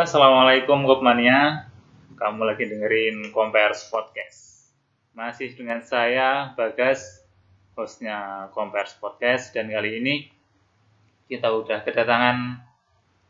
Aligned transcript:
assalamualaikum 0.00 0.88
Kopmania. 0.88 1.68
Kamu 2.16 2.48
lagi 2.48 2.64
dengerin 2.64 3.28
Compares 3.36 3.84
Podcast. 3.92 4.72
Masih 5.12 5.52
dengan 5.52 5.84
saya 5.84 6.56
Bagas, 6.56 7.20
hostnya 7.76 8.48
Compares 8.56 8.96
Podcast, 8.96 9.52
dan 9.52 9.68
kali 9.68 10.00
ini 10.00 10.32
kita 11.28 11.52
udah 11.52 11.84
kedatangan 11.84 12.64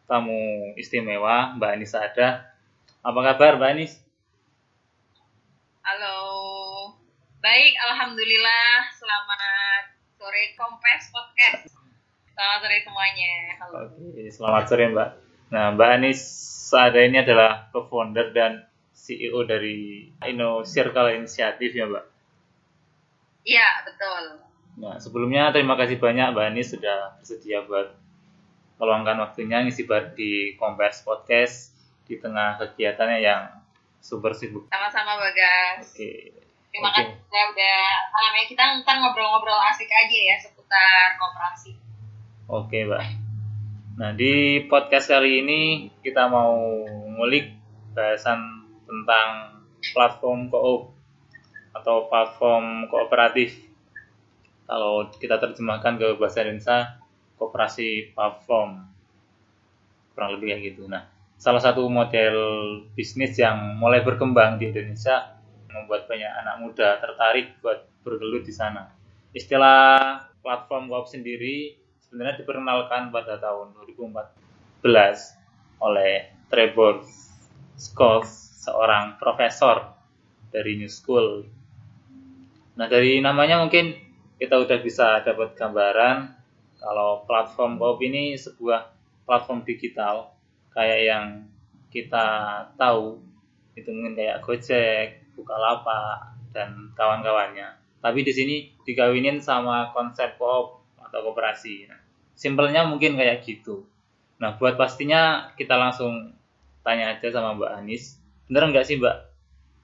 tamu 0.06 0.70
istimewa 0.78 1.58
Mbak 1.58 1.70
Anis 1.74 1.90
ada. 1.98 2.54
Apa 3.02 3.18
kabar 3.18 3.58
Mbak 3.58 3.70
Anis? 3.74 3.98
Halo, 5.82 6.18
baik, 7.42 7.74
alhamdulillah. 7.82 8.94
Selamat 8.94 9.82
sore 10.22 10.54
Compares 10.54 11.10
Podcast. 11.10 11.74
Selamat 12.30 12.58
sore 12.62 12.78
semuanya. 12.86 13.34
Halo. 13.58 13.90
Oke, 13.90 14.30
selamat 14.30 14.64
sore 14.70 14.86
Mbak. 14.94 15.29
Nah, 15.50 15.74
Mbak 15.74 15.90
Anis 15.98 16.20
Saada 16.70 17.02
ini 17.02 17.18
adalah 17.18 17.66
co-founder 17.74 18.30
dan 18.30 18.62
CEO 18.94 19.42
dari 19.42 20.06
Inno 20.22 20.62
Circle 20.62 21.18
Initiative 21.18 21.74
ya 21.74 21.86
Mbak. 21.90 22.04
Iya, 23.42 23.68
betul. 23.82 24.46
Nah, 24.78 24.94
sebelumnya 25.02 25.50
terima 25.50 25.74
kasih 25.74 25.98
banyak 25.98 26.30
Mbak 26.30 26.46
Anis 26.54 26.70
sudah 26.70 27.18
bersedia 27.18 27.66
buat 27.66 27.98
meluangkan 28.78 29.18
waktunya 29.18 29.66
ngisi 29.66 29.84
bar 29.90 30.14
di 30.14 30.54
Compares 30.54 31.02
Podcast 31.02 31.74
di 32.06 32.16
tengah 32.22 32.56
kegiatannya 32.62 33.18
yang 33.18 33.50
super 33.98 34.30
sibuk. 34.32 34.70
Sama-sama 34.70 35.18
Bagas. 35.18 35.90
Oke. 35.90 36.32
Terima 36.70 36.94
Oke. 36.94 37.02
kasih 37.02 37.18
udah 37.18 37.44
udah 37.50 37.78
namanya 38.14 38.46
kita 38.46 38.62
ntar 38.86 38.96
ngobrol-ngobrol 39.02 39.58
asik 39.74 39.90
aja 39.90 40.18
ya 40.22 40.36
seputar 40.38 41.18
kooperasi. 41.18 41.74
Oke, 42.46 42.86
Mbak. 42.86 43.19
Nah, 43.98 44.14
di 44.14 44.62
podcast 44.70 45.10
kali 45.10 45.42
ini 45.42 45.60
kita 45.98 46.30
mau 46.30 46.54
ngulik 47.18 47.50
bahasan 47.90 48.38
tentang 48.86 49.58
platform 49.90 50.46
koop 50.46 50.94
atau 51.74 52.06
platform 52.06 52.86
kooperatif. 52.86 53.58
Kalau 54.70 55.10
kita 55.18 55.42
terjemahkan 55.42 55.98
ke 55.98 56.06
bahasa 56.22 56.46
Indonesia, 56.46 57.02
kooperasi 57.34 58.14
platform. 58.14 58.86
Kurang 60.14 60.38
lebih 60.38 60.54
kayak 60.54 60.62
gitu. 60.70 60.86
Nah, 60.86 61.10
salah 61.34 61.58
satu 61.58 61.90
model 61.90 62.36
bisnis 62.94 63.34
yang 63.34 63.74
mulai 63.74 64.06
berkembang 64.06 64.62
di 64.62 64.70
Indonesia 64.70 65.34
membuat 65.66 66.06
banyak 66.06 66.30
anak 66.46 66.56
muda 66.62 67.02
tertarik 67.02 67.58
buat 67.58 67.90
bergelut 68.06 68.46
di 68.46 68.54
sana. 68.54 68.86
Istilah 69.34 70.22
platform 70.46 70.86
koop 70.86 71.10
sendiri 71.10 71.79
sebenarnya 72.10 72.42
diperkenalkan 72.42 73.14
pada 73.14 73.38
tahun 73.38 73.70
2014 73.86 74.82
oleh 75.78 76.34
Trevor 76.50 77.06
Scholes, 77.78 78.26
seorang 78.66 79.14
profesor 79.22 79.94
dari 80.50 80.74
New 80.74 80.90
School. 80.90 81.46
Nah, 82.74 82.90
dari 82.90 83.22
namanya 83.22 83.62
mungkin 83.62 83.94
kita 84.42 84.58
udah 84.58 84.78
bisa 84.82 85.22
dapat 85.22 85.54
gambaran 85.54 86.34
kalau 86.82 87.22
platform 87.30 87.78
koop 87.78 88.02
ini 88.02 88.34
sebuah 88.34 88.90
platform 89.22 89.62
digital 89.62 90.34
kayak 90.74 91.00
yang 91.06 91.26
kita 91.94 92.26
tahu 92.74 93.22
itu 93.78 93.86
mungkin 93.94 94.18
kayak 94.18 94.42
Gojek, 94.42 95.30
Bukalapak, 95.38 96.34
dan 96.50 96.90
kawan-kawannya. 96.98 97.78
Tapi 98.02 98.26
di 98.26 98.32
sini 98.34 98.56
dikawinin 98.82 99.38
sama 99.38 99.94
konsep 99.94 100.34
koop 100.40 100.82
atau 100.98 101.20
koperasi. 101.26 101.90
Nah, 101.90 101.99
simpelnya 102.40 102.88
mungkin 102.88 103.20
kayak 103.20 103.44
gitu. 103.44 103.84
Nah, 104.40 104.56
buat 104.56 104.80
pastinya 104.80 105.52
kita 105.60 105.76
langsung 105.76 106.32
tanya 106.80 107.12
aja 107.12 107.28
sama 107.28 107.52
Mbak 107.60 107.72
Anis. 107.84 108.16
Bener 108.48 108.72
nggak 108.72 108.88
sih 108.88 108.96
Mbak 108.96 109.16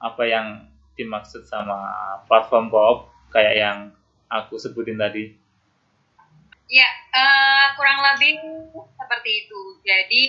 apa 0.01 0.23
yang 0.25 0.65
dimaksud 0.97 1.45
sama 1.45 1.77
platform 2.25 2.73
koop 2.73 3.13
kayak 3.29 3.55
yang 3.61 3.79
aku 4.33 4.57
sebutin 4.57 4.97
tadi? 4.97 5.37
Ya, 6.67 6.89
eh, 7.13 7.67
kurang 7.77 8.01
lebih 8.01 8.41
seperti 8.97 9.45
itu. 9.45 9.61
Jadi 9.85 10.25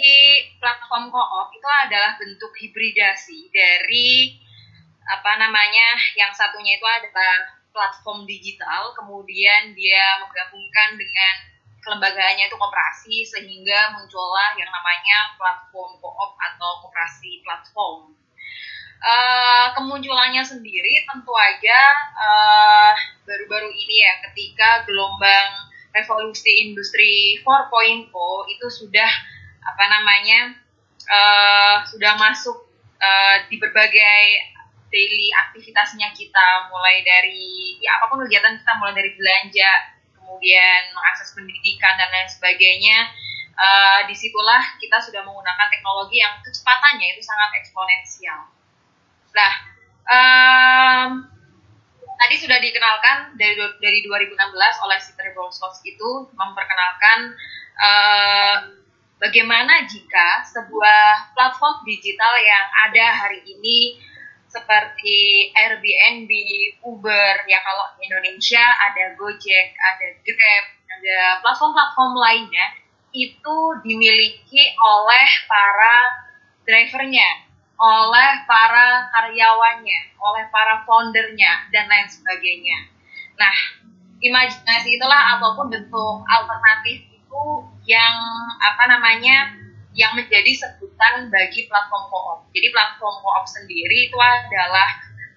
platform 0.60 1.08
koop 1.08 1.48
itu 1.56 1.70
adalah 1.88 2.20
bentuk 2.20 2.52
hibridasi 2.60 3.48
dari 3.56 4.36
apa 5.08 5.40
namanya 5.40 5.96
yang 6.20 6.36
satunya 6.36 6.76
itu 6.76 6.84
adalah 6.84 7.56
platform 7.72 8.28
digital, 8.28 8.92
kemudian 8.92 9.72
dia 9.72 10.20
menggabungkan 10.20 11.00
dengan 11.00 11.57
kelembagaannya 11.82 12.50
itu 12.50 12.58
koperasi 12.58 13.16
sehingga 13.24 13.96
muncullah 13.96 14.54
yang 14.58 14.70
namanya 14.70 15.38
platform 15.38 15.98
koop 16.02 16.32
atau 16.36 16.84
koperasi 16.86 17.42
platform. 17.46 18.18
Eh, 18.98 19.68
kemunculannya 19.78 20.42
sendiri 20.42 21.06
tentu 21.06 21.30
aja 21.38 21.80
eh, 22.18 22.94
baru-baru 23.30 23.70
ini 23.70 23.96
ya 24.02 24.14
ketika 24.26 24.90
gelombang 24.90 25.70
revolusi 25.94 26.66
industri 26.66 27.38
4.0 27.46 28.10
itu 28.50 28.68
sudah 28.74 29.12
apa 29.62 29.84
namanya 29.86 30.58
eh, 31.06 31.78
sudah 31.94 32.18
masuk 32.18 32.58
eh, 32.98 33.46
di 33.54 33.62
berbagai 33.62 34.58
daily 34.90 35.30
aktivitasnya 35.46 36.10
kita 36.18 36.72
mulai 36.74 37.04
dari 37.06 37.78
ya 37.78 38.02
apa 38.02 38.10
pun 38.10 38.24
kegiatan 38.26 38.58
kita 38.58 38.74
mulai 38.82 38.96
dari 38.96 39.12
belanja 39.14 39.72
kemudian 40.28 40.92
mengakses 40.92 41.32
pendidikan 41.32 41.96
dan 41.96 42.12
lain 42.12 42.28
sebagainya 42.28 43.08
eh, 43.56 44.00
di 44.12 44.16
situlah 44.20 44.60
kita 44.76 45.00
sudah 45.00 45.24
menggunakan 45.24 45.72
teknologi 45.72 46.20
yang 46.20 46.36
kecepatannya 46.44 47.16
itu 47.16 47.24
sangat 47.24 47.56
eksponensial. 47.64 48.52
Nah 49.32 49.54
em, 50.04 51.10
tadi 52.20 52.36
sudah 52.36 52.60
dikenalkan 52.60 53.40
dari 53.40 53.56
dari 53.80 54.00
2016 54.04 54.84
oleh 54.84 55.00
si 55.00 55.16
Trevor 55.16 55.48
itu 55.88 56.10
memperkenalkan 56.36 57.20
eh, 57.80 58.56
bagaimana 59.24 59.88
jika 59.88 60.44
sebuah 60.44 61.32
platform 61.32 61.88
digital 61.88 62.36
yang 62.36 62.66
ada 62.84 63.06
hari 63.16 63.48
ini 63.48 63.96
seperti 64.48 65.52
Airbnb, 65.52 66.32
Uber, 66.88 67.34
ya 67.46 67.60
kalau 67.62 67.86
di 68.00 68.08
Indonesia 68.08 68.64
ada 68.64 69.14
Gojek, 69.20 69.76
ada 69.76 70.08
Grab, 70.24 70.66
ada 70.98 71.18
platform-platform 71.44 72.14
lainnya 72.16 72.66
itu 73.12 73.58
dimiliki 73.84 74.64
oleh 74.80 75.28
para 75.48 75.96
drivernya, 76.64 77.48
oleh 77.80 78.32
para 78.48 79.12
karyawannya, 79.12 80.00
oleh 80.20 80.46
para 80.52 80.84
foundernya, 80.84 81.72
dan 81.72 81.88
lain 81.88 82.08
sebagainya. 82.08 82.92
Nah, 83.38 83.56
imajinasi 84.20 84.98
itulah 84.98 85.38
ataupun 85.38 85.70
bentuk 85.70 86.26
alternatif 86.26 87.06
itu 87.08 87.44
yang 87.86 88.16
apa 88.60 88.84
namanya 88.90 89.67
yang 89.98 90.14
menjadi 90.14 90.54
sebutan 90.54 91.34
bagi 91.34 91.66
platform 91.66 92.06
koop. 92.14 92.40
Jadi 92.54 92.70
platform 92.70 93.18
koop 93.26 93.46
sendiri 93.50 94.08
itu 94.08 94.18
adalah 94.18 94.90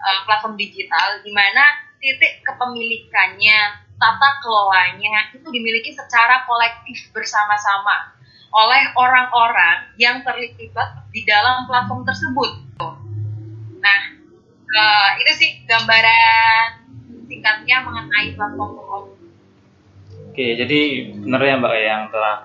uh, 0.05 0.21
platform 0.29 0.61
digital 0.61 1.25
di 1.25 1.33
mana 1.33 1.65
titik 1.97 2.45
kepemilikannya, 2.45 3.59
tata 3.97 4.31
kelolanya 4.45 5.33
itu 5.33 5.49
dimiliki 5.49 5.97
secara 5.97 6.45
kolektif 6.45 7.09
bersama-sama 7.17 8.13
oleh 8.53 8.83
orang-orang 9.01 9.97
yang 9.97 10.21
terlibat 10.21 11.09
di 11.09 11.25
dalam 11.25 11.65
platform 11.65 12.05
tersebut. 12.05 12.51
Nah, 13.81 14.01
uh, 14.77 15.09
itu 15.25 15.33
sih 15.41 15.51
gambaran 15.65 16.85
singkatnya 17.33 17.81
mengenai 17.81 18.37
platform 18.37 18.71
koop. 18.77 19.05
Oke, 20.31 20.47
jadi 20.53 21.11
bener 21.17 21.41
ya 21.43 21.55
Mbak 21.57 21.75
yang 21.81 22.03
telah 22.13 22.37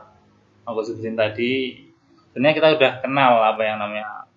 aku 0.63 0.79
sebutin 0.81 1.19
tadi. 1.19 1.84
Sebenarnya 2.35 2.55
kita 2.59 2.69
udah 2.75 2.91
kenal 2.99 3.33
apa 3.47 3.63
yang 3.63 3.79
namanya 3.79 4.27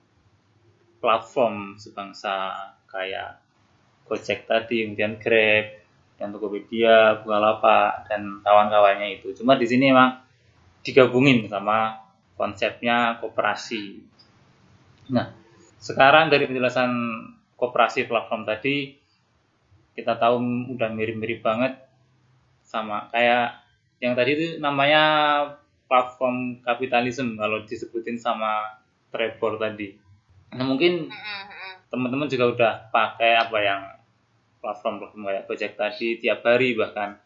platform 1.02 1.74
sebangsa 1.82 2.54
kayak 2.86 3.42
Gojek 4.06 4.46
tadi, 4.46 4.86
kemudian 4.86 5.18
Grab, 5.18 5.82
yang 6.22 6.30
Tokopedia, 6.30 7.18
Bukalapak, 7.26 8.06
dan 8.06 8.38
kawan-kawannya 8.46 9.18
itu. 9.18 9.34
Cuma 9.34 9.58
di 9.58 9.66
sini 9.66 9.90
emang 9.90 10.14
digabungin 10.86 11.50
sama 11.50 12.06
konsepnya 12.38 13.18
koperasi. 13.18 13.98
Nah, 15.10 15.34
sekarang 15.82 16.30
dari 16.30 16.46
penjelasan 16.46 16.94
koperasi 17.58 18.06
platform 18.06 18.46
tadi, 18.46 18.94
kita 19.98 20.14
tahu 20.14 20.38
udah 20.70 20.88
mirip-mirip 20.94 21.42
banget 21.42 21.74
sama 22.62 23.10
kayak 23.10 23.58
yang 23.98 24.14
tadi 24.14 24.30
itu 24.38 24.46
namanya 24.62 25.02
platform 25.88 26.62
kapitalisme 26.62 27.34
kalau 27.40 27.64
disebutin 27.64 28.20
sama 28.20 28.78
Trevor 29.08 29.56
tadi. 29.56 29.96
Nah 30.52 30.64
mungkin 30.68 31.08
teman-teman 31.88 32.28
juga 32.28 32.44
udah 32.52 32.72
pakai 32.92 33.32
apa 33.40 33.58
yang 33.64 33.82
platform-platform 34.60 35.22
kayak 35.24 35.44
Gojek 35.48 35.72
tadi 35.80 36.20
tiap 36.20 36.44
hari 36.44 36.76
bahkan. 36.76 37.16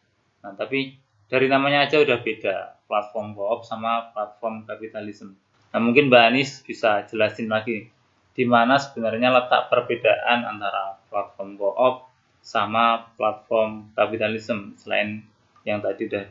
Nah 0.47 0.55
tapi 0.55 0.95
dari 1.27 1.51
namanya 1.51 1.89
aja 1.89 1.99
udah 1.99 2.23
beda 2.23 2.87
platform 2.87 3.33
koop 3.33 3.65
sama 3.65 4.13
platform 4.13 4.69
kapitalisme. 4.69 5.33
Nah, 5.73 5.81
mungkin 5.81 6.13
Mbak 6.13 6.25
Anis 6.29 6.61
bisa 6.61 7.09
jelasin 7.09 7.49
lagi 7.49 7.89
di 8.37 8.45
mana 8.45 8.77
sebenarnya 8.77 9.33
letak 9.33 9.73
perbedaan 9.73 10.45
antara 10.45 11.01
platform 11.09 11.57
co-op 11.57 12.13
sama 12.45 13.09
platform 13.17 13.97
kapitalisme 13.97 14.77
selain 14.77 15.25
yang 15.65 15.81
tadi 15.81 16.13
udah 16.13 16.29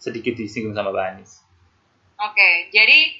sedikit 0.00 0.32
disinggung 0.40 0.72
sama 0.72 0.96
Mbak 0.96 1.06
Anis. 1.12 1.44
Oke, 2.18 2.66
jadi 2.74 3.14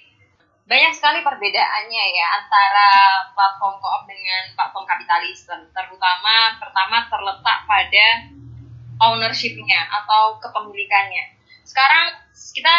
banyak 0.68 0.92
sekali 0.92 1.22
perbedaannya 1.22 2.04
ya 2.12 2.26
antara 2.42 2.90
platform 3.30 3.78
co-op 3.78 4.02
dengan 4.10 4.52
platform 4.58 4.84
kapitalisme. 4.84 5.70
Terutama 5.70 6.58
pertama 6.58 7.06
terletak 7.06 7.58
pada 7.64 8.06
ownership-nya 8.98 9.86
atau 10.02 10.42
kepemilikannya. 10.42 11.38
Sekarang 11.62 12.10
kita 12.34 12.76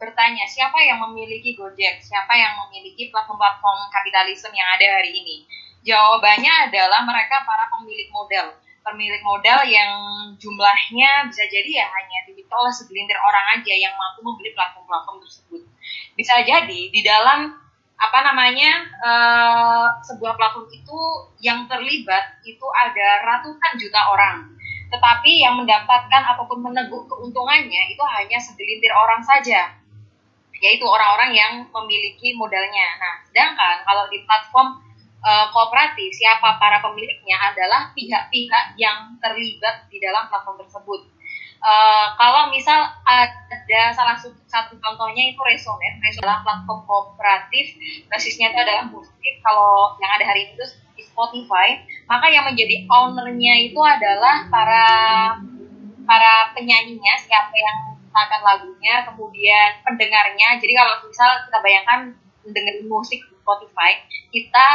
bertanya 0.00 0.48
siapa 0.48 0.80
yang 0.80 1.04
memiliki 1.04 1.52
Gojek, 1.52 2.00
siapa 2.00 2.32
yang 2.32 2.56
memiliki 2.64 3.12
platform-platform 3.12 3.92
kapitalisme 3.92 4.50
yang 4.56 4.72
ada 4.72 4.98
hari 4.98 5.12
ini. 5.12 5.44
Jawabannya 5.84 6.72
adalah 6.72 7.04
mereka 7.04 7.44
para 7.44 7.68
pemilik 7.76 8.08
modal. 8.08 8.56
Pemilik 8.88 9.20
modal 9.20 9.68
yang 9.68 9.92
jumlahnya 10.40 11.28
bisa 11.28 11.44
jadi 11.44 11.84
ya 11.84 11.86
hanya 11.92 12.24
dimiliki 12.24 12.48
oleh 12.48 12.72
segelintir 12.72 13.20
orang 13.20 13.60
aja 13.60 13.74
yang 13.76 13.92
mampu 14.00 14.24
membeli 14.24 14.56
platform-platform 14.56 15.20
tersebut. 15.28 15.62
Bisa 16.16 16.40
jadi 16.40 16.80
di 16.88 17.00
dalam 17.04 17.52
apa 17.98 18.18
namanya 18.24 18.72
uh, 19.04 19.86
sebuah 20.06 20.40
platform 20.40 20.72
itu 20.72 20.98
yang 21.44 21.68
terlibat 21.68 22.40
itu 22.48 22.64
ada 22.72 23.28
ratusan 23.28 23.76
juta 23.76 24.00
orang. 24.08 24.56
Tetapi 24.88 25.44
yang 25.44 25.60
mendapatkan 25.60 26.22
ataupun 26.32 26.64
meneguk 26.64 27.04
keuntungannya 27.12 27.92
itu 27.92 28.04
hanya 28.08 28.40
segelintir 28.40 28.88
orang 28.96 29.20
saja. 29.20 29.76
Yaitu 30.58 30.88
orang-orang 30.88 31.36
yang 31.36 31.52
memiliki 31.68 32.32
modalnya. 32.40 32.88
Nah 32.96 33.14
sedangkan 33.28 33.84
kalau 33.84 34.08
di 34.08 34.24
platform 34.24 34.87
uh, 35.22 35.46
kooperatif 35.54 36.10
siapa 36.14 36.58
para 36.58 36.82
pemiliknya 36.82 37.36
adalah 37.38 37.90
pihak-pihak 37.94 38.78
yang 38.78 39.16
terlibat 39.18 39.86
di 39.90 39.98
dalam 40.02 40.26
platform 40.30 40.62
tersebut 40.62 41.18
Uh, 41.58 42.14
kalau 42.14 42.54
misal 42.54 42.86
ada 43.02 43.82
salah 43.90 44.14
satu 44.46 44.78
contohnya 44.78 45.34
itu 45.34 45.40
Resonet, 45.42 45.98
Resonet 45.98 46.22
adalah 46.22 46.46
platform 46.46 46.86
kooperatif, 46.86 47.74
basisnya 48.06 48.54
itu 48.54 48.58
adalah 48.62 48.86
musik. 48.86 49.34
Kalau 49.42 49.98
yang 49.98 50.06
ada 50.14 50.22
hari 50.22 50.54
itu 50.54 50.62
di 50.94 51.02
Spotify, 51.02 51.82
maka 52.06 52.30
yang 52.30 52.46
menjadi 52.46 52.86
ownernya 52.86 53.54
itu 53.66 53.80
adalah 53.82 54.46
para 54.46 54.86
para 56.06 56.54
penyanyinya, 56.54 57.18
siapa 57.26 57.50
yang 57.58 57.98
akan 58.14 58.40
lagunya, 58.46 59.02
kemudian 59.10 59.82
pendengarnya. 59.82 60.62
Jadi 60.62 60.72
kalau 60.78 60.94
misal 61.10 61.42
kita 61.42 61.58
bayangkan 61.58 62.00
dengerin 62.46 62.86
musik 62.86 63.18
di 63.18 63.34
Spotify, 63.34 63.98
kita 64.30 64.66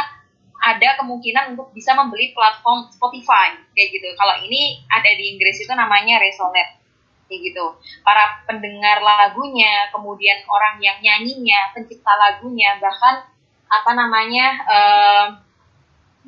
ada 0.64 0.96
kemungkinan 0.96 1.52
untuk 1.52 1.76
bisa 1.76 1.92
membeli 1.92 2.32
platform 2.32 2.88
Spotify 2.88 3.52
kayak 3.76 3.88
gitu. 3.92 4.08
Kalau 4.16 4.40
ini 4.40 4.80
ada 4.88 5.12
di 5.12 5.36
Inggris 5.36 5.60
itu 5.60 5.68
namanya 5.76 6.16
Resonet 6.24 6.80
kayak 7.28 7.40
gitu. 7.52 7.76
Para 8.00 8.40
pendengar 8.48 9.04
lagunya, 9.04 9.92
kemudian 9.92 10.40
orang 10.48 10.80
yang 10.80 10.96
nyanyinya, 11.04 11.76
pencipta 11.76 12.16
lagunya, 12.16 12.80
bahkan 12.80 13.28
apa 13.68 13.90
namanya 13.92 14.46
uh, 14.64 15.26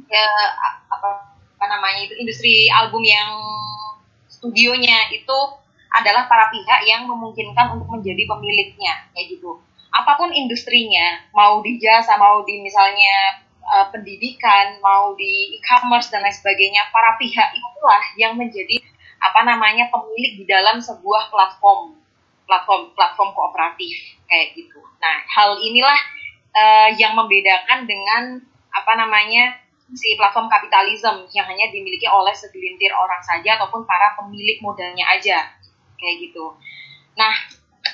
ya, 0.04 0.24
apa, 0.92 1.32
apa 1.56 1.66
namanya 1.72 2.04
itu 2.04 2.14
industri 2.20 2.68
album 2.68 3.00
yang 3.00 3.32
studionya 4.28 5.08
itu 5.16 5.38
adalah 5.96 6.28
para 6.28 6.52
pihak 6.52 6.84
yang 6.84 7.08
memungkinkan 7.08 7.72
untuk 7.72 7.88
menjadi 7.88 8.28
pemiliknya 8.28 9.08
kayak 9.16 9.32
gitu. 9.32 9.56
Apa 9.96 10.20
pun 10.20 10.28
industrinya, 10.28 11.24
mau 11.32 11.64
di 11.64 11.80
jasa, 11.80 12.20
mau 12.20 12.44
di 12.44 12.60
misalnya 12.60 13.45
uh, 13.66 13.86
pendidikan, 13.90 14.78
mau 14.78 15.12
di 15.18 15.58
e-commerce 15.58 16.08
dan 16.08 16.22
lain 16.22 16.34
sebagainya, 16.34 16.86
para 16.94 17.18
pihak 17.18 17.50
itulah 17.52 18.04
yang 18.16 18.38
menjadi 18.38 18.78
apa 19.18 19.42
namanya 19.42 19.88
pemilik 19.90 20.38
di 20.38 20.44
dalam 20.46 20.78
sebuah 20.78 21.32
platform 21.32 21.98
platform 22.46 22.94
platform 22.94 23.30
kooperatif 23.34 23.96
kayak 24.30 24.54
gitu. 24.54 24.78
Nah, 25.02 25.16
hal 25.26 25.58
inilah 25.58 25.98
uh, 26.54 26.88
yang 26.94 27.18
membedakan 27.18 27.84
dengan 27.84 28.40
apa 28.70 28.92
namanya 28.94 29.58
si 29.94 30.18
platform 30.18 30.50
kapitalisme 30.50 31.30
yang 31.30 31.46
hanya 31.46 31.70
dimiliki 31.70 32.10
oleh 32.10 32.34
segelintir 32.34 32.90
orang 32.90 33.22
saja 33.22 33.54
ataupun 33.58 33.86
para 33.86 34.18
pemilik 34.18 34.58
modalnya 34.58 35.06
aja 35.10 35.54
kayak 35.98 36.16
gitu. 36.26 36.54
Nah, 37.14 37.32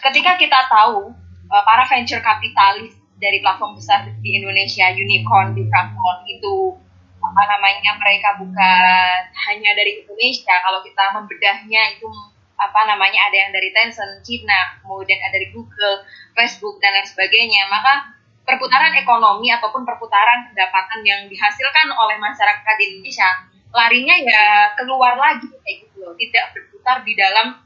ketika 0.00 0.40
kita 0.40 0.69
tahu 0.72 1.12
uh, 1.48 1.62
para 1.64 1.84
venture 1.84 2.24
kapitalis 2.24 2.96
dari 3.22 3.38
platform 3.38 3.78
besar 3.78 4.10
di 4.19 4.30
Indonesia, 4.34 4.90
Unicorn, 4.90 5.54
Bitcoin 5.54 6.19
itu 6.26 6.74
apa 7.22 7.42
namanya 7.46 7.94
mereka 8.02 8.34
bukan 8.42 9.19
hanya 9.30 9.70
dari 9.78 10.02
Indonesia. 10.02 10.58
Kalau 10.58 10.82
kita 10.82 11.14
membedahnya 11.14 11.94
itu 11.94 12.10
apa 12.58 12.80
namanya 12.90 13.30
ada 13.30 13.36
yang 13.46 13.50
dari 13.54 13.70
Tencent, 13.70 14.26
Cina, 14.26 14.82
kemudian 14.82 15.22
ada 15.22 15.38
dari 15.38 15.54
Google, 15.54 16.02
Facebook 16.34 16.82
dan 16.82 16.98
lain 16.98 17.06
sebagainya. 17.06 17.70
Maka 17.70 18.19
perputaran 18.42 18.98
ekonomi 18.98 19.54
ataupun 19.54 19.86
perputaran 19.86 20.50
pendapatan 20.50 21.00
yang 21.06 21.20
dihasilkan 21.30 21.94
oleh 21.94 22.19
masyarakat 22.19 22.74
di 22.74 22.84
Indonesia 22.98 23.30
larinya 23.72 24.12
ya 24.20 24.76
keluar 24.76 25.16
lagi 25.16 25.48
kayak 25.48 25.88
gitu 25.88 26.04
loh, 26.04 26.12
tidak 26.20 26.52
berputar 26.52 27.00
di 27.08 27.16
dalam 27.16 27.56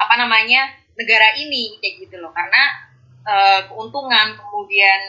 apa 0.00 0.14
namanya 0.16 0.72
negara 0.96 1.36
ini 1.36 1.76
kayak 1.82 2.08
gitu 2.08 2.16
loh 2.24 2.32
karena 2.32 2.93
uh, 3.24 3.60
keuntungan 3.68 4.36
kemudian 4.36 5.00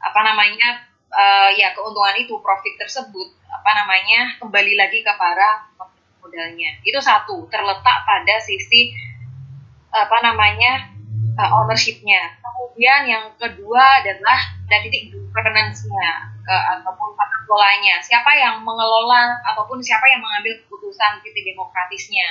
apa 0.00 0.20
namanya 0.20 0.84
uh, 1.08 1.50
ya 1.52 1.72
keuntungan 1.72 2.16
itu 2.20 2.36
profit 2.44 2.76
tersebut 2.76 3.28
apa 3.48 3.70
namanya 3.82 4.36
kembali 4.40 4.72
lagi 4.76 5.00
ke 5.00 5.12
para 5.16 5.68
modalnya. 6.20 6.80
Itu 6.84 7.00
satu 7.00 7.48
terletak 7.48 7.98
pada 8.04 8.36
sisi 8.40 8.92
apa 9.94 10.18
namanya 10.20 10.90
uh, 11.38 11.50
ownershipnya. 11.62 12.36
Kemudian 12.42 13.06
yang 13.06 13.24
kedua 13.38 14.02
adalah 14.02 14.38
dari 14.66 14.90
titik 14.90 15.14
governance-nya 15.30 16.10
uh, 16.42 16.62
ataupun 16.78 17.14
tata 17.14 17.36
kelolanya. 17.46 18.02
Siapa 18.02 18.34
yang 18.34 18.66
mengelola 18.66 19.38
ataupun 19.54 19.78
siapa 19.78 20.04
yang 20.10 20.20
mengambil 20.20 20.58
keputusan 20.66 21.22
titik 21.22 21.54
demokratisnya 21.54 22.26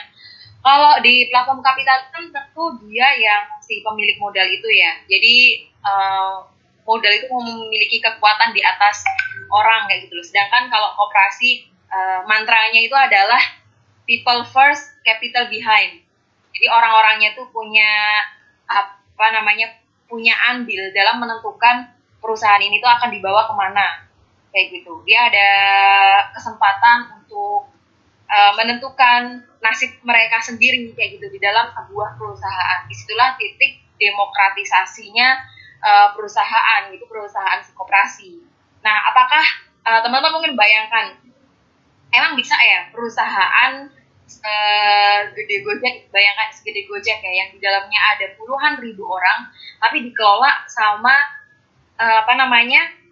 kalau 0.64 0.96
di 1.04 1.28
platform 1.28 1.60
kapital 1.60 2.08
kan 2.08 2.24
tentu 2.32 2.64
dia 2.88 3.12
yang 3.20 3.44
si 3.60 3.84
pemilik 3.84 4.16
modal 4.16 4.48
itu 4.48 4.68
ya. 4.72 4.96
Jadi 5.12 5.68
uh, 5.84 6.48
modal 6.88 7.12
itu 7.12 7.28
memiliki 7.28 8.00
kekuatan 8.00 8.56
di 8.56 8.64
atas 8.64 9.04
orang 9.52 9.92
kayak 9.92 10.08
gitu 10.08 10.16
loh. 10.16 10.24
Sedangkan 10.24 10.72
kalau 10.72 10.96
operasi 11.04 11.68
uh, 11.92 12.24
mantranya 12.24 12.80
itu 12.80 12.96
adalah 12.96 13.44
people 14.08 14.48
first, 14.48 14.88
capital 15.04 15.52
behind. 15.52 16.00
Jadi 16.56 16.66
orang-orangnya 16.72 17.36
itu 17.36 17.44
punya 17.52 18.24
apa 18.64 19.28
namanya 19.36 19.68
punya 20.08 20.32
andil 20.48 20.96
dalam 20.96 21.20
menentukan 21.20 21.92
perusahaan 22.24 22.62
ini 22.64 22.80
tuh 22.80 22.88
akan 22.88 23.12
dibawa 23.12 23.52
ke 23.52 23.54
mana 23.60 23.88
kayak 24.56 24.80
gitu. 24.80 25.04
Dia 25.04 25.28
ada 25.28 25.50
kesempatan 26.32 27.20
untuk 27.20 27.73
uh, 28.34 28.52
menentukan 28.58 29.46
nasib 29.62 29.94
mereka 30.02 30.42
sendiri 30.42 30.90
kayak 30.98 31.22
gitu 31.22 31.30
di 31.30 31.40
dalam 31.40 31.70
sebuah 31.70 32.18
perusahaan. 32.18 32.90
Di 32.90 32.96
situlah 32.98 33.38
titik 33.38 33.86
demokratisasinya 34.02 35.30
uh, 35.80 36.08
perusahaan 36.18 36.90
gitu 36.90 37.06
perusahaan 37.06 37.62
koperasi. 37.78 38.42
Nah, 38.82 38.98
apakah 39.14 39.46
uh, 39.86 40.00
teman-teman 40.02 40.34
mungkin 40.34 40.54
bayangkan 40.58 41.16
emang 42.10 42.34
bisa 42.36 42.58
ya 42.58 42.90
perusahaan 42.90 43.88
uh, 44.42 45.20
gede 45.38 45.64
Gojek, 45.64 45.96
bayangkan 46.10 46.50
segede 46.52 46.90
Gojek 46.90 47.22
ya 47.22 47.32
yang 47.32 47.50
di 47.54 47.60
dalamnya 47.62 48.00
ada 48.18 48.34
puluhan 48.36 48.82
ribu 48.82 49.06
orang 49.08 49.50
tapi 49.80 50.04
dikelola 50.04 50.66
sama 50.68 51.14
uh, 52.02 52.18
apa 52.26 52.34
namanya 52.36 53.03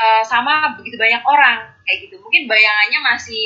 uh, 0.00 0.22
sama 0.24 0.74
begitu 0.80 0.96
banyak 0.96 1.20
orang 1.22 1.68
kayak 1.84 2.08
gitu. 2.08 2.16
Mungkin 2.18 2.48
bayangannya 2.48 3.00
masih 3.04 3.44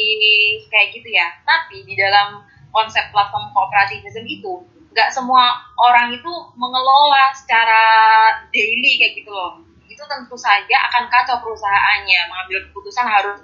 kayak 0.71 0.95
gitu 0.95 1.11
ya. 1.11 1.27
Tapi 1.43 1.83
di 1.83 1.99
dalam 1.99 2.47
konsep 2.71 3.11
platform 3.11 3.51
kooperativism 3.51 4.23
itu 4.27 4.63
nggak 4.95 5.11
semua 5.11 5.59
orang 5.83 6.15
itu 6.15 6.33
mengelola 6.55 7.35
secara 7.35 7.83
daily 8.55 8.95
kayak 9.03 9.19
gitu 9.19 9.31
loh. 9.35 9.59
Itu 9.91 10.03
tentu 10.07 10.39
saja 10.39 10.77
akan 10.91 11.11
kacau 11.11 11.43
perusahaannya. 11.43 12.31
Mengambil 12.31 12.71
keputusan 12.71 13.07
harus 13.07 13.39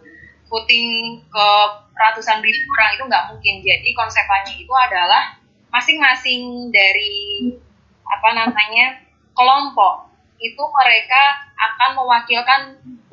puting 0.46 1.22
ke 1.30 1.48
ratusan 1.94 2.42
ribu 2.42 2.68
orang 2.78 2.90
itu 2.94 3.04
nggak 3.06 3.26
mungkin. 3.34 3.54
Jadi 3.62 3.88
konsepnya 3.94 4.54
itu 4.54 4.72
adalah 4.74 5.38
masing-masing 5.70 6.74
dari 6.74 7.54
apa 8.02 8.28
namanya 8.34 8.98
kelompok 9.38 10.09
itu 10.40 10.62
mereka 10.72 11.22
akan 11.54 11.90
mewakilkan 12.00 12.60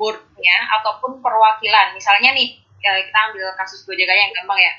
boardnya 0.00 0.56
ataupun 0.80 1.20
perwakilan. 1.20 1.92
Misalnya 1.92 2.32
nih, 2.32 2.56
ya 2.80 2.96
kita 3.04 3.18
ambil 3.30 3.52
kasus 3.60 3.84
Gojek 3.84 4.08
aja 4.08 4.28
yang 4.28 4.32
gampang 4.32 4.60
ya. 4.60 4.72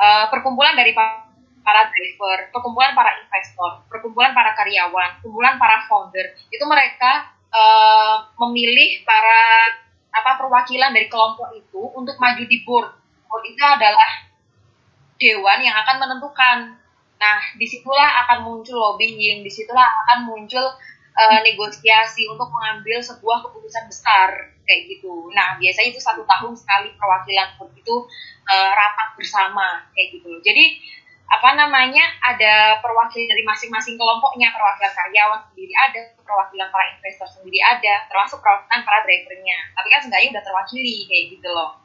Uh, 0.00 0.24
perkumpulan 0.32 0.74
dari 0.74 0.90
para 0.96 1.82
driver, 1.92 2.50
perkumpulan 2.50 2.96
para 2.96 3.14
investor, 3.22 3.86
perkumpulan 3.86 4.32
para 4.34 4.56
karyawan, 4.56 5.20
perkumpulan 5.20 5.60
para 5.60 5.86
founder, 5.86 6.34
itu 6.48 6.64
mereka 6.64 7.30
uh, 7.52 8.26
memilih 8.46 9.04
para 9.04 9.70
apa 10.10 10.40
perwakilan 10.42 10.90
dari 10.90 11.06
kelompok 11.06 11.54
itu 11.54 11.80
untuk 11.94 12.18
maju 12.18 12.42
di 12.42 12.58
board. 12.66 12.90
Board 13.30 13.44
itu 13.46 13.62
adalah 13.62 14.26
dewan 15.20 15.60
yang 15.62 15.76
akan 15.76 15.96
menentukan. 16.02 16.58
Nah, 17.20 17.38
di 17.60 17.68
situlah 17.68 18.24
akan 18.26 18.48
muncul 18.48 18.80
lobbying, 18.80 19.44
di 19.44 19.52
situlah 19.52 19.84
akan 19.84 20.24
muncul 20.24 20.64
uh, 21.16 21.40
negosiasi 21.42 22.26
untuk 22.30 22.50
mengambil 22.50 23.02
sebuah 23.02 23.42
keputusan 23.48 23.86
besar 23.90 24.54
kayak 24.66 24.86
gitu. 24.86 25.30
Nah, 25.34 25.58
biasanya 25.58 25.88
itu 25.90 26.00
satu 26.00 26.22
tahun 26.26 26.54
sekali 26.54 26.94
perwakilan 26.94 27.58
itu 27.74 27.94
uh, 28.46 28.70
rapat 28.76 29.18
bersama 29.18 29.86
kayak 29.96 30.20
gitu. 30.20 30.38
Jadi 30.44 30.78
apa 31.30 31.54
namanya 31.54 32.02
ada 32.26 32.82
perwakilan 32.82 33.30
dari 33.30 33.46
masing-masing 33.46 33.94
kelompoknya 33.94 34.50
perwakilan 34.50 34.90
karyawan 34.90 35.40
sendiri 35.46 35.70
ada 35.78 36.10
perwakilan 36.26 36.68
para 36.74 36.90
investor 36.98 37.30
sendiri 37.30 37.62
ada 37.62 38.10
termasuk 38.10 38.42
perwakilan 38.42 38.82
para 38.82 39.06
drivernya 39.06 39.58
tapi 39.78 39.94
kan 39.94 40.02
seenggaknya 40.02 40.34
udah 40.34 40.42
terwakili 40.42 41.06
kayak 41.06 41.24
gitu 41.38 41.48
loh 41.54 41.78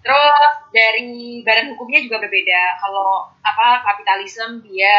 terus 0.00 0.52
dari 0.72 1.44
badan 1.44 1.76
hukumnya 1.76 2.00
juga 2.00 2.24
berbeda 2.24 2.80
kalau 2.80 3.28
apa 3.44 3.84
kapitalisme 3.84 4.64
dia 4.64 4.96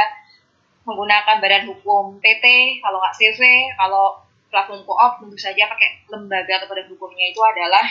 menggunakan 0.81 1.38
badan 1.38 1.69
hukum 1.69 2.17
PT 2.17 2.45
kalau 2.81 2.97
nggak 2.97 3.15
CV 3.17 3.41
kalau 3.77 4.17
platform 4.51 4.83
koop 4.83 5.23
tentu 5.23 5.38
saja 5.39 5.69
pakai 5.71 6.03
lembaga 6.11 6.59
atau 6.59 6.67
badan 6.67 6.89
hukumnya 6.91 7.31
itu 7.31 7.39
adalah 7.39 7.85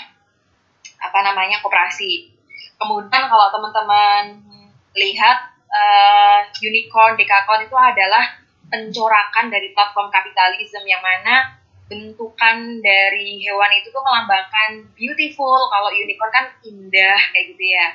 apa 1.01 1.19
namanya 1.25 1.59
koperasi. 1.65 2.29
Kemudian 2.77 3.25
kalau 3.29 3.49
teman-teman 3.53 4.41
lihat 4.97 5.39
uh, 5.69 6.41
unicorn, 6.61 7.17
dekakorn 7.17 7.65
itu 7.65 7.77
adalah 7.77 8.37
pencorakan 8.69 9.49
dari 9.49 9.73
platform 9.73 10.13
kapitalisme 10.13 10.85
yang 10.85 11.03
mana 11.03 11.59
bentukan 11.91 12.79
dari 12.79 13.43
hewan 13.43 13.71
itu 13.75 13.91
tuh 13.91 14.05
melambangkan 14.05 14.87
beautiful. 14.95 15.67
Kalau 15.73 15.91
unicorn 15.91 16.31
kan 16.31 16.47
indah 16.63 17.19
kayak 17.35 17.57
gitu 17.57 17.65
ya. 17.67 17.87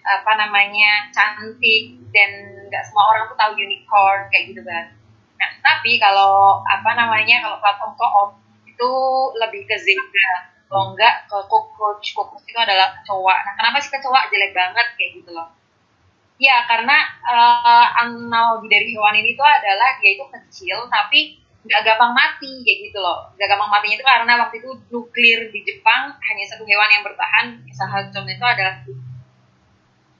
Apa 0.00 0.32
namanya 0.38 1.12
cantik 1.12 1.98
dan 2.14 2.32
nggak 2.70 2.82
semua 2.86 3.04
orang 3.10 3.22
tuh 3.26 3.36
tahu 3.36 3.52
unicorn 3.58 4.30
kayak 4.30 4.54
gitu 4.54 4.62
kan. 4.62 4.94
Nah 5.36 5.50
tapi 5.58 5.98
kalau 5.98 6.62
apa 6.62 6.90
namanya 6.94 7.42
kalau 7.42 7.58
platform 7.58 7.92
co-op 7.98 8.30
itu 8.70 8.90
lebih 9.42 9.66
ke 9.66 9.76
zebra. 9.82 10.32
Kalau 10.70 10.94
enggak 10.94 11.26
ke 11.26 11.38
cockroach. 11.50 12.14
Cockroach 12.14 12.46
itu 12.46 12.60
adalah 12.62 12.94
kecoa. 13.02 13.36
Nah 13.42 13.54
kenapa 13.58 13.82
sih 13.82 13.90
kecoa 13.90 14.30
jelek 14.30 14.54
banget? 14.54 14.86
Kayak 14.94 15.10
gitu 15.18 15.30
loh. 15.34 15.50
Ya, 16.40 16.64
karena 16.64 16.96
uh, 17.28 18.00
analogi 18.00 18.72
dari 18.72 18.96
hewan 18.96 19.12
ini 19.12 19.36
tuh 19.36 19.44
adalah 19.44 20.00
dia 20.00 20.16
itu 20.16 20.24
kecil 20.24 20.88
tapi 20.88 21.36
nggak 21.60 21.84
gampang 21.84 22.16
mati 22.16 22.64
kayak 22.64 22.88
gitu 22.88 22.98
loh. 23.02 23.28
Nggak 23.36 23.48
gampang 23.52 23.68
matinya 23.68 23.96
itu 24.00 24.06
karena 24.06 24.32
waktu 24.40 24.56
itu 24.64 24.70
nuklir 24.88 25.40
di 25.52 25.60
Jepang 25.68 26.16
hanya 26.16 26.44
satu 26.48 26.64
hewan 26.64 26.88
yang 26.88 27.04
bertahan. 27.04 27.46
Salah 27.76 28.08
satunya 28.08 28.40
itu 28.40 28.46
adalah 28.46 28.74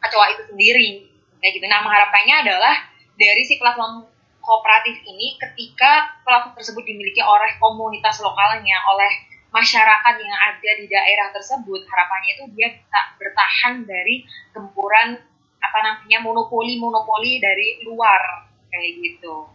kecoa 0.00 0.26
itu 0.37 0.42
sendiri 0.52 1.09
kayak 1.40 1.52
gitu. 1.56 1.66
Nah, 1.66 1.82
mengharapkannya 1.82 2.37
adalah 2.47 2.75
dari 3.16 3.42
si 3.49 3.56
platform 3.56 4.06
kooperatif 4.40 4.97
ini 5.04 5.37
ketika 5.37 6.20
platform 6.25 6.56
tersebut 6.56 6.85
dimiliki 6.85 7.20
oleh 7.20 7.56
komunitas 7.61 8.20
lokalnya, 8.25 8.76
oleh 8.88 9.12
masyarakat 9.50 10.14
yang 10.20 10.37
ada 10.38 10.70
di 10.78 10.87
daerah 10.87 11.28
tersebut, 11.35 11.82
harapannya 11.85 12.30
itu 12.38 12.44
dia 12.54 12.68
bisa 12.70 13.00
bertahan 13.18 13.85
dari 13.85 14.23
gempuran 14.54 15.18
apa 15.61 15.78
namanya 15.85 16.18
monopoli 16.25 16.80
monopoli 16.80 17.42
dari 17.42 17.82
luar. 17.85 18.47
Kayak 18.70 18.90
gitu. 19.02 19.50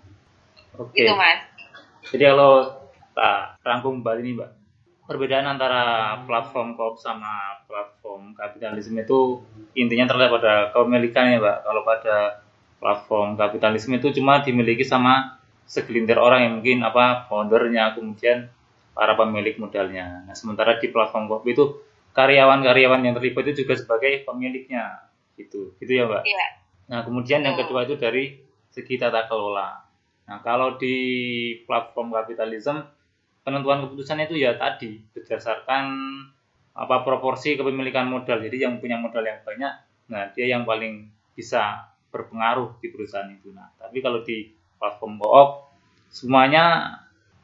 Oke. 0.75 0.99
Gitu 0.99 1.13
mas. 1.15 1.39
Jadi 2.11 2.23
kalau 2.27 2.83
tak 3.15 3.57
rangkum 3.63 4.03
mbak 4.03 4.19
ini 4.21 4.35
mbak 4.35 4.51
perbedaan 5.07 5.47
antara 5.47 6.13
platform 6.25 6.75
koop 6.75 6.99
sama 6.99 7.63
platform 7.69 8.33
kapitalisme 8.35 8.99
itu 8.99 9.39
intinya 9.75 10.07
terlihat 10.07 10.31
pada 10.31 10.53
kepemilikannya 10.71 11.37
mbak 11.43 11.57
kalau 11.67 11.81
pada 11.83 12.15
platform 12.79 13.35
kapitalisme 13.35 13.99
itu 13.99 14.15
cuma 14.15 14.39
dimiliki 14.41 14.87
sama 14.87 15.37
segelintir 15.67 16.15
orang 16.15 16.47
yang 16.47 16.53
mungkin 16.61 16.79
apa 16.85 17.27
foundernya 17.27 17.97
kemudian 17.97 18.47
para 18.95 19.19
pemilik 19.19 19.59
modalnya. 19.59 20.23
Nah 20.23 20.35
sementara 20.37 20.79
di 20.79 20.87
platform 20.87 21.27
koop 21.27 21.43
itu 21.43 21.83
karyawan-karyawan 22.15 23.03
yang 23.03 23.13
terlibat 23.19 23.51
itu 23.51 23.67
juga 23.67 23.75
sebagai 23.75 24.23
pemiliknya. 24.23 25.11
Gitu. 25.35 25.75
Gitu 25.83 25.91
ya 25.91 26.07
mbak 26.07 26.23
iya. 26.23 26.47
nah 26.87 27.03
kemudian 27.03 27.43
yang 27.43 27.59
kedua 27.59 27.83
itu 27.83 27.99
dari 27.99 28.39
segi 28.71 28.95
tata 28.95 29.27
kelola. 29.27 29.83
Nah 30.31 30.39
kalau 30.39 30.79
di 30.79 30.95
platform 31.67 32.15
kapitalisme 32.15 32.79
penentuan 33.43 33.83
keputusan 33.83 34.23
itu 34.23 34.39
ya 34.39 34.55
tadi 34.55 35.03
berdasarkan 35.11 35.85
apa 36.75 37.07
proporsi 37.07 37.55
kepemilikan 37.55 38.11
modal. 38.11 38.43
Jadi 38.43 38.67
yang 38.67 38.83
punya 38.83 38.99
modal 38.99 39.23
yang 39.23 39.39
banyak 39.41 39.73
nah 40.05 40.29
dia 40.37 40.45
yang 40.45 40.69
paling 40.69 41.09
bisa 41.33 41.89
berpengaruh 42.13 42.77
di 42.77 42.93
perusahaan 42.93 43.25
itu. 43.31 43.49
Nah 43.55 43.71
tapi 43.79 44.03
kalau 44.03 44.21
di 44.21 44.53
platform 44.77 45.17
co-op 45.17 45.71
semuanya 46.11 46.99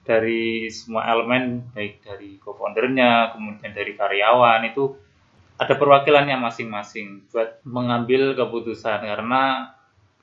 dari 0.05 0.69
semua 0.69 1.07
elemen 1.09 1.73
baik 1.73 2.05
dari 2.05 2.37
co-foundernya 2.37 3.33
kemudian 3.33 3.71
dari 3.73 3.93
karyawan 3.97 4.61
itu 4.69 4.93
ada 5.61 5.77
perwakilannya 5.77 6.41
masing-masing 6.41 7.29
buat 7.29 7.61
mengambil 7.61 8.33
keputusan. 8.33 9.05
Karena 9.05 9.69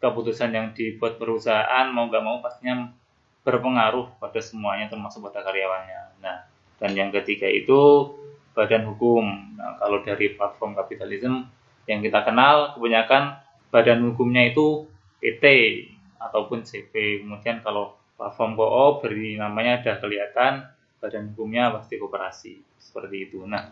keputusan 0.02 0.50
yang 0.50 0.66
dibuat 0.74 1.18
perusahaan 1.18 1.86
mau 1.94 2.10
nggak 2.10 2.24
mau 2.26 2.42
pastinya 2.42 2.90
berpengaruh 3.46 4.18
pada 4.18 4.42
semuanya 4.42 4.90
termasuk 4.90 5.22
pada 5.30 5.46
karyawannya. 5.46 6.22
Nah, 6.22 6.42
dan 6.82 6.90
yang 6.98 7.14
ketiga 7.14 7.46
itu 7.46 8.10
badan 8.58 8.90
hukum. 8.90 9.54
Nah, 9.54 9.78
kalau 9.78 10.02
dari 10.02 10.34
platform 10.34 10.74
kapitalisme 10.74 11.46
yang 11.86 12.02
kita 12.02 12.26
kenal 12.26 12.74
kebanyakan 12.74 13.38
badan 13.70 14.02
hukumnya 14.10 14.50
itu 14.50 14.90
PT 15.22 15.44
ataupun 16.18 16.66
CV. 16.66 17.22
Kemudian 17.22 17.62
kalau 17.62 17.94
platform 18.18 18.58
koop 18.58 19.06
beri 19.06 19.38
namanya 19.38 19.78
sudah 19.78 20.02
kelihatan 20.02 20.66
badan 20.98 21.30
hukumnya 21.30 21.70
pasti 21.70 21.94
koperasi 22.02 22.58
seperti 22.82 23.30
itu. 23.30 23.46
Nah, 23.46 23.70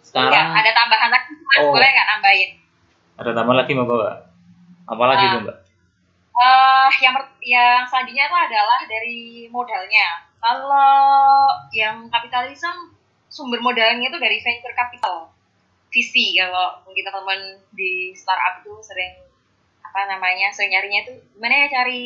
sekarang 0.00 0.32
ya, 0.32 0.64
ada 0.64 0.70
tambahan 0.72 1.10
lagi, 1.12 1.30
oh. 1.60 1.76
boleh 1.76 1.88
nggak 1.92 2.08
nambahin? 2.16 2.50
Ada 3.20 3.30
tambahan 3.36 3.58
lagi 3.60 3.70
mbak 3.76 3.84
Mbak? 3.84 4.16
Apa 4.86 5.04
lagi 5.04 5.24
uh, 5.24 5.32
tuh 5.36 5.40
mbak? 5.44 5.58
Uh, 6.36 6.88
yang 7.04 7.14
yang 7.44 7.80
selanjutnya 7.84 8.24
itu 8.24 8.36
adalah 8.48 8.78
dari 8.88 9.20
modalnya. 9.52 10.24
Kalau 10.40 11.04
yang 11.76 12.08
kapitalisme 12.08 12.95
sumber 13.36 13.60
modalnya 13.60 14.08
itu 14.08 14.16
dari 14.16 14.40
venture 14.40 14.72
capital, 14.72 15.28
VC. 15.92 16.40
Kalau 16.40 16.80
mungkin 16.88 17.04
teman-teman 17.04 17.60
di 17.76 18.16
startup 18.16 18.64
itu 18.64 18.72
sering 18.80 19.12
apa 19.84 20.08
namanya 20.08 20.48
sering 20.52 20.72
nyarinya 20.72 21.08
itu 21.08 21.12
gimana 21.36 21.56
ya 21.56 21.66
cari 21.72 22.04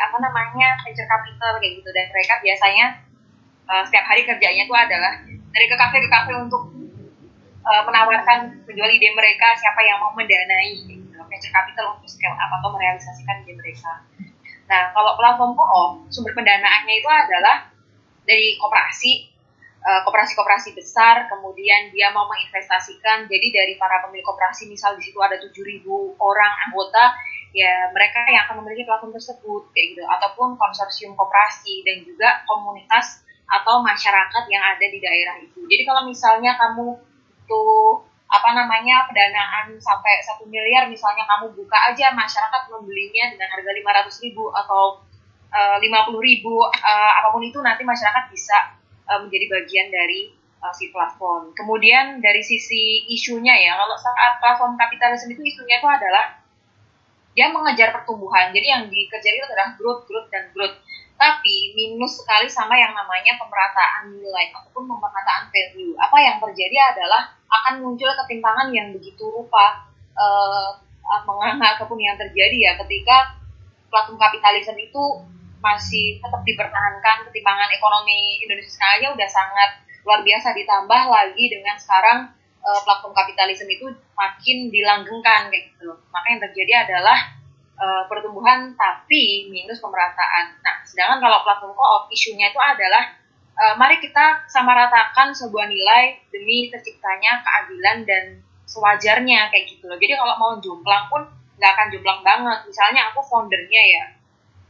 apa 0.00 0.16
namanya 0.16 0.76
venture 0.84 1.08
capital 1.08 1.60
kayak 1.60 1.80
gitu 1.80 1.88
dan 1.92 2.08
mereka 2.08 2.40
biasanya 2.40 2.86
uh, 3.68 3.84
setiap 3.84 4.04
hari 4.08 4.24
kerjanya 4.24 4.64
itu 4.64 4.72
adalah 4.72 5.12
dari 5.28 5.66
ke 5.68 5.76
kafe 5.76 6.00
ke 6.00 6.08
kafe 6.08 6.32
untuk 6.36 6.72
uh, 7.68 7.82
menawarkan 7.84 8.64
penjual 8.64 8.88
ide 8.88 9.12
mereka 9.12 9.52
siapa 9.60 9.80
yang 9.84 10.00
mau 10.00 10.12
mendanai 10.16 10.72
gitu, 10.88 11.20
venture 11.20 11.52
capital 11.52 12.00
untuk 12.00 12.08
scale 12.08 12.36
up 12.36 12.48
atau 12.48 12.72
merealisasikan 12.72 13.44
ide 13.44 13.52
mereka. 13.56 14.04
Nah, 14.68 14.92
kalau 14.92 15.16
platform 15.16 15.56
co-op, 15.56 15.90
sumber 16.12 16.36
pendanaannya 16.36 16.94
itu 17.00 17.08
adalah 17.08 17.72
dari 18.28 18.60
koperasi, 18.60 19.12
koperasi-koperasi 19.78 20.74
besar, 20.74 21.30
kemudian 21.30 21.94
dia 21.94 22.10
mau 22.10 22.26
menginvestasikan, 22.26 23.30
jadi 23.30 23.46
dari 23.54 23.74
para 23.78 24.02
pemilik 24.04 24.26
koperasi, 24.26 24.66
misal 24.66 24.98
di 24.98 25.06
situ 25.06 25.16
ada 25.22 25.38
7.000 25.38 25.86
orang 26.18 26.52
anggota, 26.68 27.14
ya 27.54 27.88
mereka 27.94 28.26
yang 28.28 28.44
akan 28.50 28.60
memiliki 28.60 28.84
platform 28.84 29.14
tersebut, 29.14 29.62
kayak 29.72 29.86
gitu, 29.94 30.02
ataupun 30.04 30.58
konsorsium 30.58 31.14
koperasi 31.14 31.86
dan 31.86 32.02
juga 32.04 32.42
komunitas 32.44 33.22
atau 33.48 33.80
masyarakat 33.80 34.44
yang 34.52 34.60
ada 34.60 34.86
di 34.86 34.98
daerah 35.00 35.40
itu. 35.40 35.64
Jadi 35.64 35.82
kalau 35.88 36.04
misalnya 36.04 36.52
kamu 36.58 37.00
butuh 37.48 38.04
apa 38.28 38.50
namanya 38.52 39.08
pendanaan 39.08 39.72
sampai 39.80 40.20
satu 40.20 40.44
miliar 40.44 40.84
misalnya 40.84 41.24
kamu 41.24 41.56
buka 41.56 41.80
aja 41.88 42.12
masyarakat 42.12 42.68
membelinya 42.68 43.32
dengan 43.32 43.48
harga 43.56 43.72
lima 43.72 43.90
ratus 43.96 44.20
ribu 44.20 44.52
atau 44.52 45.00
eh, 45.48 45.76
lima 45.80 46.04
puluh 46.04 46.20
ribu 46.20 46.60
uh, 46.60 47.12
apa 47.16 47.32
pun 47.32 47.40
itu 47.40 47.56
nanti 47.64 47.88
masyarakat 47.88 48.28
bisa 48.28 48.77
uh, 49.08 49.18
menjadi 49.24 49.46
bagian 49.48 49.88
dari 49.88 50.30
uh, 50.60 50.72
si 50.76 50.92
platform. 50.92 51.56
Kemudian 51.56 52.20
dari 52.20 52.44
sisi 52.44 53.08
isunya 53.08 53.56
ya 53.56 53.74
kalau 53.80 53.96
saat 53.96 54.38
platform 54.38 54.76
kapitalisme 54.76 55.32
itu 55.32 55.42
isunya 55.42 55.80
itu 55.80 55.88
adalah 55.88 56.38
dia 57.32 57.48
mengejar 57.50 57.94
pertumbuhan. 57.94 58.52
Jadi 58.52 58.66
yang 58.66 58.82
dikejar 58.86 59.32
itu 59.32 59.44
adalah 59.48 59.74
growth, 59.78 60.04
growth 60.06 60.28
dan 60.28 60.50
growth 60.52 60.76
tapi 61.18 61.74
minus 61.74 62.22
sekali 62.22 62.46
sama 62.46 62.78
yang 62.78 62.94
namanya 62.94 63.34
pemerataan 63.42 64.14
nilai 64.14 64.54
ataupun 64.54 64.86
pemerataan 64.86 65.50
value. 65.50 65.98
Apa 65.98 66.14
yang 66.22 66.38
terjadi 66.38 66.94
adalah 66.94 67.34
akan 67.50 67.82
muncul 67.82 68.06
ketimpangan 68.06 68.70
yang 68.70 68.94
begitu 68.94 69.26
rupa 69.26 69.82
uh, 70.14 70.70
menganga 71.26 71.74
ataupun 71.74 71.98
yang 71.98 72.14
terjadi 72.14 72.70
ya 72.70 72.72
ketika 72.86 73.34
platform 73.90 74.20
kapitalisme 74.20 74.78
itu 74.78 75.04
masih 75.58 76.22
tetap 76.22 76.42
dipertahankan 76.46 77.26
ketimpangan 77.30 77.70
ekonomi 77.74 78.38
Indonesia 78.42 78.70
sekarang 78.70 78.94
aja 78.98 79.08
udah 79.14 79.28
sangat 79.28 79.70
luar 80.06 80.20
biasa 80.22 80.54
ditambah 80.54 81.02
lagi 81.10 81.44
dengan 81.50 81.76
sekarang 81.76 82.18
uh, 82.62 82.80
platform 82.86 83.12
kapitalisme 83.12 83.68
itu 83.68 83.90
makin 84.14 84.70
dilanggengkan 84.70 85.50
kayak 85.50 85.74
gitu 85.74 85.98
maka 86.14 86.26
yang 86.30 86.40
terjadi 86.42 86.72
adalah 86.86 87.18
uh, 87.78 88.02
pertumbuhan 88.06 88.74
tapi 88.74 89.48
minus 89.50 89.78
pemerataan. 89.82 90.58
Nah 90.62 90.76
sedangkan 90.86 91.18
kalau 91.22 91.42
platform 91.46 91.72
co-op 91.74 92.04
isunya 92.10 92.50
itu 92.50 92.60
adalah 92.62 93.14
uh, 93.58 93.74
mari 93.78 94.02
kita 94.02 94.46
sama 94.50 94.74
ratakan 94.74 95.34
sebuah 95.34 95.66
nilai 95.70 96.22
demi 96.30 96.70
terciptanya 96.70 97.42
keadilan 97.42 98.06
dan 98.06 98.24
sewajarnya 98.68 99.48
kayak 99.50 99.64
gitu 99.70 99.88
loh. 99.88 99.96
Jadi 99.96 100.14
kalau 100.14 100.34
mau 100.36 100.52
jomplang 100.60 101.08
pun 101.08 101.22
nggak 101.58 101.70
akan 101.74 101.86
jomplang 101.90 102.20
banget. 102.22 102.58
Misalnya 102.68 103.10
aku 103.10 103.22
foundernya 103.24 103.82
ya 103.82 104.04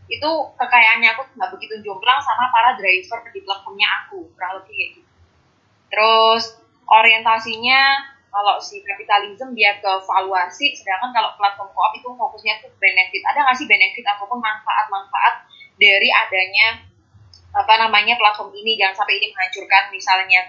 itu 0.09 0.31
kekayaannya 0.57 1.09
aku 1.13 1.23
nggak 1.37 1.51
begitu 1.53 1.85
jomplang 1.85 2.17
sama 2.25 2.49
para 2.49 2.73
driver 2.81 3.21
di 3.29 3.41
platformnya 3.45 3.89
aku 4.05 4.25
kurang 4.33 4.61
lebih 4.61 4.73
kayak 4.73 4.91
gitu. 4.97 5.11
Terus 5.93 6.45
orientasinya 6.89 7.81
kalau 8.29 8.61
si 8.61 8.81
kapitalisme 8.85 9.53
dia 9.57 9.77
ke 9.81 9.93
valuasi 10.05 10.77
sedangkan 10.77 11.13
kalau 11.13 11.33
platform 11.37 11.69
co-op 11.73 11.93
itu 11.97 12.09
fokusnya 12.09 12.61
tuh 12.65 12.73
benefit. 12.81 13.21
Ada 13.25 13.45
nggak 13.45 13.57
sih 13.57 13.69
benefit 13.69 14.05
ataupun 14.05 14.41
manfaat-manfaat 14.41 15.49
dari 15.77 16.09
adanya 16.13 16.89
apa 17.53 17.75
namanya 17.81 18.17
platform 18.17 18.53
ini? 18.57 18.77
Jangan 18.81 19.05
sampai 19.05 19.21
ini 19.21 19.33
menghancurkan 19.33 19.93
misalnya 19.93 20.41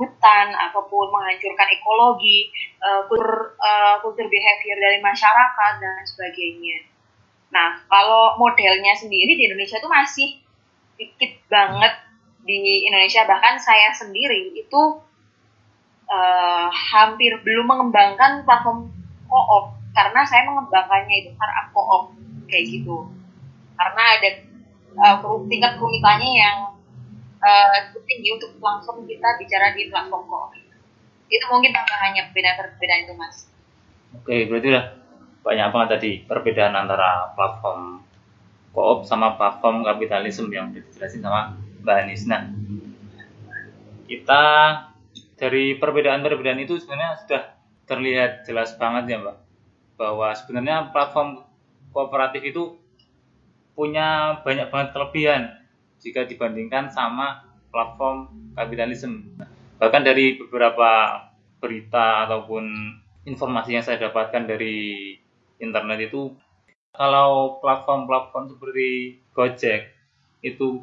hutan 0.00 0.48
ataupun 0.56 1.12
menghancurkan 1.12 1.68
ekologi, 1.76 2.48
uh, 2.80 3.04
kultur, 3.04 3.52
uh, 3.60 4.00
kultur 4.00 4.26
behavior 4.32 4.78
dari 4.80 4.98
masyarakat 4.98 5.72
dan 5.76 6.00
sebagainya. 6.08 6.89
Nah, 7.50 7.82
kalau 7.90 8.38
modelnya 8.38 8.94
sendiri 8.94 9.34
di 9.34 9.42
Indonesia 9.50 9.82
itu 9.82 9.90
masih 9.90 10.28
dikit 10.94 11.32
banget 11.50 11.94
di 12.46 12.86
Indonesia. 12.86 13.26
Bahkan 13.26 13.58
saya 13.58 13.90
sendiri 13.94 14.54
itu 14.54 14.82
uh, 16.06 16.68
hampir 16.70 17.34
belum 17.42 17.66
mengembangkan 17.66 18.46
platform 18.46 18.94
co-op. 19.26 19.74
Karena 19.90 20.22
saya 20.22 20.46
mengembangkannya 20.46 21.26
itu 21.26 21.30
startup 21.34 21.66
co-op 21.74 22.14
kayak 22.46 22.64
gitu. 22.70 23.10
Karena 23.74 24.02
ada 24.14 24.30
uh, 25.18 25.42
tingkat 25.50 25.74
kerumitannya 25.74 26.30
yang 26.30 26.56
uh, 27.42 27.68
tinggi 28.06 28.30
untuk 28.30 28.54
langsung 28.62 29.02
kita 29.10 29.26
bicara 29.42 29.74
di 29.74 29.90
platform 29.90 30.22
co-op. 30.30 30.54
Itu 31.26 31.44
mungkin 31.50 31.74
tambahannya 31.74 32.30
perbedaan-perbedaan 32.30 33.10
itu 33.10 33.14
mas. 33.18 33.50
Oke 34.10 34.46
berarti 34.46 34.66
udah 34.74 34.99
banyak 35.40 35.68
banget 35.72 35.88
tadi 35.96 36.12
perbedaan 36.28 36.76
antara 36.76 37.32
platform 37.32 38.04
co-op 38.70 39.02
sama 39.08 39.34
platform 39.34 39.82
kapitalisme 39.82 40.52
yang 40.52 40.70
dijelasin 40.70 41.24
sama 41.24 41.58
Mbak 41.82 41.96
Anis. 42.06 42.22
Nah, 42.28 42.46
kita 44.06 44.42
dari 45.40 45.80
perbedaan-perbedaan 45.80 46.60
itu 46.60 46.76
sebenarnya 46.78 47.18
sudah 47.24 47.42
terlihat 47.88 48.46
jelas 48.46 48.76
banget 48.76 49.16
ya 49.16 49.16
Mbak, 49.18 49.36
bahwa 49.98 50.28
sebenarnya 50.36 50.92
platform 50.94 51.42
kooperatif 51.90 52.42
itu 52.46 52.78
punya 53.74 54.38
banyak 54.44 54.68
banget 54.68 54.88
kelebihan 54.92 55.42
jika 55.98 56.28
dibandingkan 56.28 56.92
sama 56.92 57.48
platform 57.72 58.52
kapitalisme. 58.54 59.34
Bahkan 59.80 60.02
dari 60.04 60.36
beberapa 60.36 61.22
berita 61.60 62.28
ataupun 62.28 62.64
informasi 63.24 63.76
yang 63.76 63.84
saya 63.84 64.00
dapatkan 64.00 64.48
dari 64.48 65.16
internet 65.60 66.10
itu 66.10 66.34
kalau 66.90 67.62
platform-platform 67.62 68.56
seperti 68.56 69.20
Gojek 69.36 69.94
itu 70.42 70.82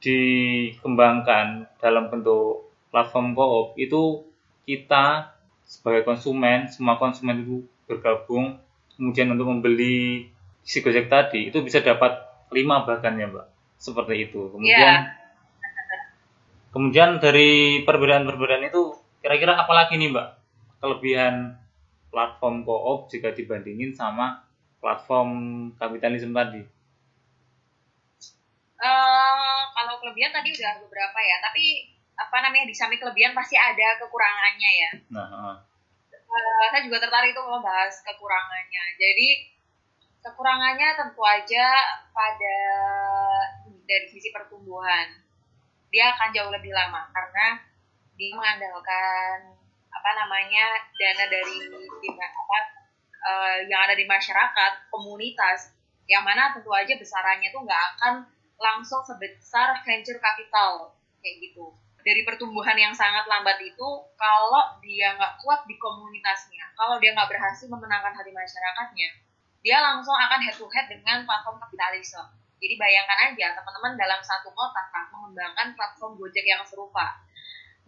dikembangkan 0.00 1.68
dalam 1.76 2.08
bentuk 2.08 2.72
platform 2.88 3.36
co-op 3.36 3.76
itu 3.76 4.24
kita 4.64 5.36
sebagai 5.68 6.08
konsumen 6.08 6.72
semua 6.72 6.96
konsumen 6.96 7.44
itu 7.44 7.56
bergabung 7.84 8.56
kemudian 8.96 9.28
untuk 9.34 9.50
membeli 9.52 10.30
si 10.64 10.80
Gojek 10.80 11.10
tadi 11.10 11.50
itu 11.50 11.60
bisa 11.60 11.82
dapat 11.82 12.30
lima 12.50 12.82
bahkan 12.84 13.16
ya 13.16 13.30
mbak. 13.30 13.46
Seperti 13.80 14.28
itu. 14.28 14.52
Kemudian 14.52 14.76
yeah. 14.76 15.16
kemudian 16.70 17.16
dari 17.18 17.82
perbedaan-perbedaan 17.86 18.68
itu 18.68 18.98
kira-kira 19.24 19.56
apa 19.56 19.72
lagi 19.72 19.96
nih 19.96 20.12
mbak? 20.12 20.28
Kelebihan 20.84 21.56
platform 22.10 22.66
co-op 22.66 23.08
jika 23.08 23.32
dibandingin 23.32 23.94
sama 23.94 24.44
platform 24.82 25.30
kapitalisme 25.78 26.34
tadi? 26.34 26.62
Uh, 28.80 29.60
kalau 29.76 30.00
kelebihan 30.00 30.32
tadi 30.32 30.56
udah 30.56 30.80
beberapa 30.82 31.18
ya, 31.20 31.36
tapi 31.44 31.92
apa 32.16 32.36
namanya 32.44 32.68
di 32.68 32.74
samping 32.76 33.00
kelebihan 33.00 33.32
pasti 33.32 33.56
ada 33.56 33.96
kekurangannya 33.96 34.70
ya. 34.76 34.90
Nah, 35.14 35.28
uh. 35.30 35.56
Uh, 36.30 36.66
saya 36.70 36.84
juga 36.86 37.02
tertarik 37.02 37.32
itu 37.32 37.42
membahas 37.42 37.94
kekurangannya. 38.06 38.84
Jadi 38.96 39.28
kekurangannya 40.20 40.88
tentu 40.96 41.22
aja 41.24 41.64
pada 42.12 42.56
dari 43.88 44.06
sisi 44.06 44.30
pertumbuhan 44.30 45.20
dia 45.90 46.14
akan 46.14 46.30
jauh 46.30 46.50
lebih 46.54 46.70
lama 46.70 47.10
karena 47.10 47.58
dia 48.14 48.30
mengandalkan 48.36 49.58
apa 49.90 50.10
namanya 50.16 50.64
dana 50.96 51.24
dari 51.26 51.58
apa 52.16 52.58
uh, 53.20 53.56
yang 53.66 53.80
ada 53.84 53.94
di 53.98 54.06
masyarakat 54.06 54.72
komunitas 54.88 55.74
yang 56.10 56.26
mana 56.26 56.50
tentu 56.50 56.70
aja 56.74 56.94
besarannya 56.96 57.50
tuh 57.54 57.62
nggak 57.62 57.82
akan 57.94 58.14
langsung 58.58 59.00
sebesar 59.06 59.78
venture 59.86 60.18
capital 60.18 60.94
kayak 61.20 61.36
gitu. 61.44 61.70
Dari 62.00 62.24
pertumbuhan 62.24 62.80
yang 62.80 62.96
sangat 62.96 63.28
lambat 63.28 63.60
itu 63.60 63.88
kalau 64.16 64.80
dia 64.80 65.12
nggak 65.14 65.36
kuat 65.44 65.68
di 65.68 65.76
komunitasnya 65.76 66.64
kalau 66.72 66.96
dia 66.96 67.12
nggak 67.12 67.28
berhasil 67.28 67.68
memenangkan 67.68 68.16
hati 68.16 68.32
masyarakatnya 68.32 69.08
dia 69.60 69.76
langsung 69.84 70.16
akan 70.16 70.40
head 70.40 70.56
to 70.56 70.64
head 70.72 70.88
dengan 70.88 71.28
platform 71.28 71.60
kapitalisme. 71.60 72.24
Jadi 72.60 72.74
bayangkan 72.76 73.32
aja 73.32 73.56
teman-teman 73.56 73.96
dalam 73.96 74.20
satu 74.20 74.52
kota 74.52 74.82
kan 74.92 75.08
mengembangkan 75.12 75.76
platform 75.76 76.16
Gojek 76.16 76.44
yang 76.44 76.60
serupa 76.64 77.20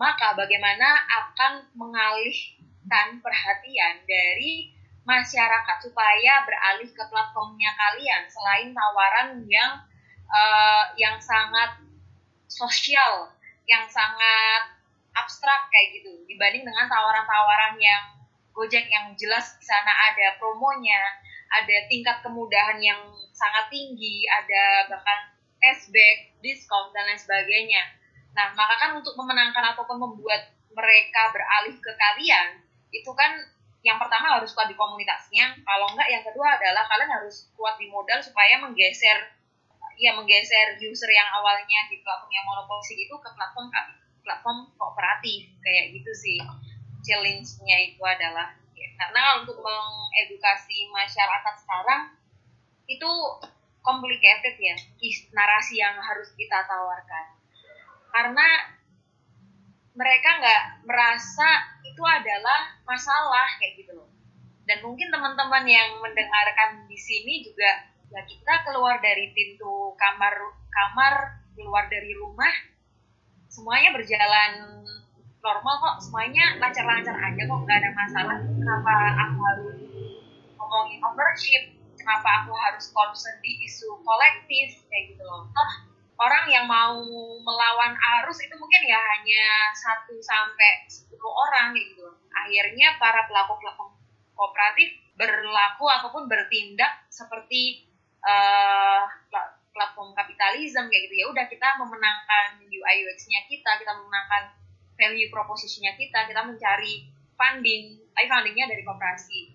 maka 0.03 0.35
bagaimana 0.35 1.07
akan 1.07 1.63
mengalihkan 1.79 3.23
perhatian 3.23 4.03
dari 4.03 4.75
masyarakat 5.07 5.79
supaya 5.79 6.43
beralih 6.43 6.91
ke 6.91 7.05
platformnya 7.07 7.71
kalian 7.79 8.27
selain 8.27 8.75
tawaran 8.75 9.47
yang 9.47 9.79
uh, 10.27 10.91
yang 10.99 11.23
sangat 11.23 11.79
sosial, 12.51 13.31
yang 13.71 13.87
sangat 13.87 14.75
abstrak 15.15 15.71
kayak 15.71 16.03
gitu. 16.03 16.27
Dibanding 16.27 16.67
dengan 16.67 16.91
tawaran-tawaran 16.91 17.79
yang 17.79 18.03
Gojek 18.53 18.85
yang 18.85 19.17
jelas 19.17 19.57
di 19.57 19.65
sana 19.65 20.13
ada 20.13 20.37
promonya, 20.37 21.01
ada 21.57 21.89
tingkat 21.89 22.21
kemudahan 22.21 22.77
yang 22.85 23.01
sangat 23.33 23.73
tinggi, 23.73 24.29
ada 24.29 24.93
bahkan 24.93 25.33
cashback, 25.57 26.37
diskon 26.45 26.93
dan 26.93 27.09
lain 27.09 27.17
sebagainya 27.17 28.02
Nah, 28.33 28.47
maka 28.57 28.75
kan 28.81 28.91
untuk 28.97 29.13
memenangkan 29.17 29.77
ataupun 29.77 30.01
membuat 30.01 30.53
mereka 30.73 31.23
beralih 31.37 31.77
ke 31.77 31.93
kalian, 31.93 32.65
itu 32.89 33.11
kan 33.13 33.37
yang 33.85 33.99
pertama 34.01 34.41
harus 34.41 34.57
kuat 34.57 34.71
di 34.71 34.77
komunitasnya. 34.79 35.59
Kalau 35.61 35.87
enggak, 35.93 36.09
yang 36.09 36.25
kedua 36.25 36.57
adalah 36.57 36.87
kalian 36.89 37.13
harus 37.13 37.53
kuat 37.59 37.77
di 37.77 37.93
modal 37.93 38.23
supaya 38.23 38.57
menggeser 38.63 39.43
ya 40.01 40.17
menggeser 40.17 40.81
user 40.81 41.11
yang 41.13 41.29
awalnya 41.37 41.87
di 41.93 42.01
platform 42.01 42.33
yang 42.33 42.47
monopolistik 42.49 42.97
itu 42.97 43.13
ke 43.13 43.29
platform 43.37 43.69
platform 44.25 44.59
kooperatif 44.81 45.53
kayak 45.61 45.93
gitu 45.93 46.13
sih. 46.17 46.39
Challenge-nya 47.03 47.77
itu 47.93 48.01
adalah 48.01 48.55
ya, 48.73 48.89
karena 48.97 49.43
untuk 49.43 49.59
mengedukasi 49.61 50.89
masyarakat 50.89 51.55
sekarang 51.67 52.15
itu 52.87 53.11
complicated 53.83 54.55
ya 54.63 54.79
narasi 55.35 55.83
yang 55.83 55.99
harus 55.99 56.31
kita 56.39 56.63
tawarkan 56.71 57.42
karena 58.13 58.47
mereka 59.93 60.29
nggak 60.41 60.63
merasa 60.89 61.49
itu 61.85 62.03
adalah 62.05 62.81
masalah 62.89 63.49
kayak 63.61 63.85
gitu 63.85 63.93
loh. 63.97 64.09
Dan 64.65 64.81
mungkin 64.85 65.09
teman-teman 65.13 65.65
yang 65.69 66.01
mendengarkan 66.01 66.89
di 66.89 66.97
sini 66.97 67.45
juga 67.45 67.89
ya 68.13 68.21
kita 68.29 68.69
keluar 68.69 69.01
dari 69.01 69.33
pintu 69.33 69.97
kamar 69.97 70.33
kamar 70.69 71.15
keluar 71.57 71.89
dari 71.89 72.13
rumah 72.17 72.53
semuanya 73.53 73.93
berjalan 73.93 74.81
normal 75.43 75.75
kok. 75.83 75.97
Semuanya 76.09 76.57
lancar-lancar 76.57 77.17
aja 77.19 77.43
kok 77.45 77.61
nggak 77.65 77.79
ada 77.83 77.91
masalah. 77.93 78.39
Kenapa 78.41 78.93
aku 79.29 79.39
harus 79.45 79.77
ngomongin 80.57 80.99
ownership? 81.05 81.63
Kenapa 82.01 82.29
aku 82.43 82.53
harus 82.57 82.89
concern 82.97 83.37
di 83.45 83.61
isu 83.69 84.01
kolektif? 84.01 84.81
Kayak 84.89 85.05
gitu 85.13 85.23
loh. 85.27 85.51
Toh 85.53 85.92
orang 86.23 86.47
yang 86.47 86.67
mau 86.71 87.03
melawan 87.43 87.99
arus 88.23 88.39
itu 88.47 88.55
mungkin 88.55 88.83
ya 88.87 88.99
hanya 88.99 89.75
satu 89.75 90.15
sampai 90.23 90.87
sepuluh 90.87 91.35
orang 91.51 91.75
gitu. 91.75 92.07
Akhirnya 92.31 92.95
para 93.03 93.27
pelaku 93.27 93.59
pelaku 93.59 93.85
kooperatif 94.39 95.03
berlaku 95.19 95.85
ataupun 95.91 96.31
bertindak 96.31 97.05
seperti 97.11 97.91
uh, 98.23 99.05
platform 99.73 100.13
kapitalisme 100.17 100.89
kayak 100.89 101.03
gitu 101.09 101.15
ya 101.25 101.27
udah 101.33 101.47
kita 101.49 101.69
memenangkan 101.81 102.61
UI 102.65 102.97
UX-nya 103.09 103.45
kita 103.49 103.81
kita 103.81 103.93
memenangkan 103.97 104.53
value 104.97 105.33
proposition-nya 105.33 105.97
kita 105.97 106.29
kita 106.29 106.45
mencari 106.45 107.09
funding 107.37 108.03
tapi 108.13 108.27
fundingnya 108.29 108.69
dari 108.69 108.85
koperasi 108.85 109.53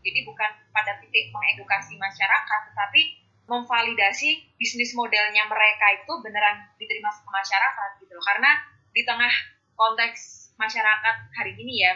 jadi 0.00 0.20
bukan 0.26 0.50
pada 0.74 0.98
titik 0.98 1.30
mengedukasi 1.30 1.94
masyarakat 2.00 2.60
tetapi 2.72 3.19
memvalidasi 3.50 4.54
bisnis 4.54 4.94
modelnya 4.94 5.42
mereka 5.50 5.86
itu 5.98 6.12
beneran 6.22 6.70
diterima 6.78 7.10
sama 7.10 7.42
masyarakat 7.42 7.88
gitu 7.98 8.12
loh 8.14 8.22
karena 8.22 8.50
di 8.94 9.02
tengah 9.02 9.32
konteks 9.74 10.54
masyarakat 10.54 11.16
hari 11.34 11.58
ini 11.58 11.82
ya 11.82 11.94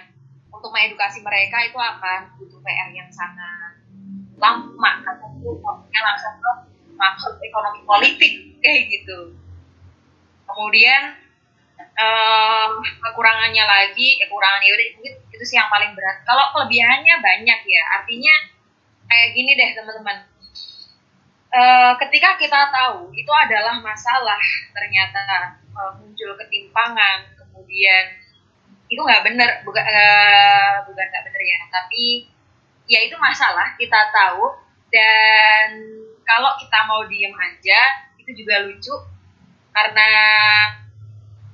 untuk 0.51 0.75
mengedukasi 0.75 1.23
mereka 1.23 1.63
itu 1.63 1.79
akan 1.79 2.35
butuh 2.43 2.59
PR 2.59 2.91
yang 2.91 3.11
sangat 3.15 3.79
lama 4.35 4.91
ataupun 5.07 5.63
langsung 5.95 6.35
ke 6.43 6.53
maksud 6.95 7.35
ekonomi 7.43 7.83
politik 7.87 8.33
kayak 8.63 8.91
gitu. 8.91 9.35
Kemudian 10.47 11.19
uh, 11.79 12.67
kekurangannya 12.79 13.65
lagi, 13.67 14.19
kekurangannya 14.23 14.71
udah 14.71 14.87
itu, 14.95 14.99
itu 15.35 15.45
sih 15.45 15.59
yang 15.59 15.71
paling 15.71 15.93
berat. 15.99 16.23
Kalau 16.23 16.55
kelebihannya 16.55 17.15
banyak 17.19 17.61
ya, 17.67 17.83
artinya 18.01 18.35
kayak 19.11 19.29
gini 19.35 19.51
deh 19.59 19.71
teman-teman. 19.75 20.17
Uh, 21.55 21.95
ketika 22.03 22.35
kita 22.35 22.61
tahu 22.75 23.15
itu 23.15 23.31
adalah 23.31 23.79
masalah 23.79 24.43
ternyata 24.75 25.55
uh, 25.71 25.95
muncul 26.03 26.35
ketimpangan, 26.35 27.31
kemudian 27.39 28.11
itu 28.91 28.99
nggak 28.99 29.23
benar, 29.23 29.63
bukan 29.63 29.87
uh, 29.87 30.83
bukan 30.83 31.07
nggak 31.07 31.25
benar 31.31 31.43
ya, 31.47 31.59
tapi 31.71 32.27
ya 32.91 33.07
itu 33.07 33.15
masalah 33.23 33.71
kita 33.79 34.11
tahu 34.11 34.51
dan 34.91 35.79
kalau 36.27 36.59
kita 36.59 36.79
mau 36.91 37.07
diem 37.07 37.31
aja 37.39 37.81
itu 38.19 38.45
juga 38.45 38.67
lucu 38.67 38.95
karena 39.71 40.11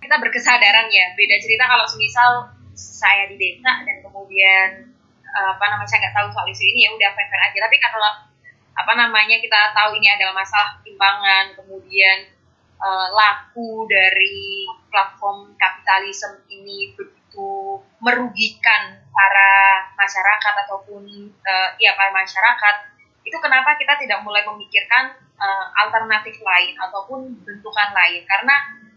kita 0.00 0.16
berkesadaran 0.16 0.88
ya 0.88 1.12
beda 1.14 1.36
cerita 1.38 1.68
kalau 1.68 1.84
semisal 1.84 2.50
saya 2.74 3.28
di 3.28 3.36
desa 3.36 3.84
dan 3.84 3.96
kemudian 4.00 4.90
apa 5.30 5.64
namanya 5.70 5.86
saya 5.86 6.08
nggak 6.08 6.16
tahu 6.16 6.28
soal 6.34 6.46
isu 6.50 6.64
ini 6.66 6.88
ya 6.88 6.90
udah 6.90 7.10
fair-fair 7.14 7.42
aja 7.46 7.58
tapi 7.68 7.76
kalau 7.78 8.29
apa 8.74 8.92
namanya 8.96 9.36
kita 9.42 9.74
tahu 9.76 9.98
ini 9.98 10.08
adalah 10.08 10.34
masalah 10.40 10.78
timbangan 10.80 11.52
kemudian 11.58 12.32
uh, 12.80 13.06
laku 13.12 13.84
dari 13.86 14.66
platform 14.88 15.54
kapitalisme 15.60 16.42
ini 16.48 16.96
begitu 16.96 17.78
merugikan 18.00 18.98
para 19.12 19.52
masyarakat 19.94 20.54
ataupun 20.66 21.02
uh, 21.44 21.70
ya 21.76 21.94
para 21.94 22.10
masyarakat 22.14 22.76
itu 23.20 23.36
kenapa 23.38 23.76
kita 23.76 24.00
tidak 24.00 24.24
mulai 24.24 24.42
memikirkan 24.48 25.12
uh, 25.36 25.66
alternatif 25.86 26.40
lain 26.40 26.74
ataupun 26.80 27.36
bentukan 27.44 27.90
lain 27.92 28.24
karena 28.24 28.56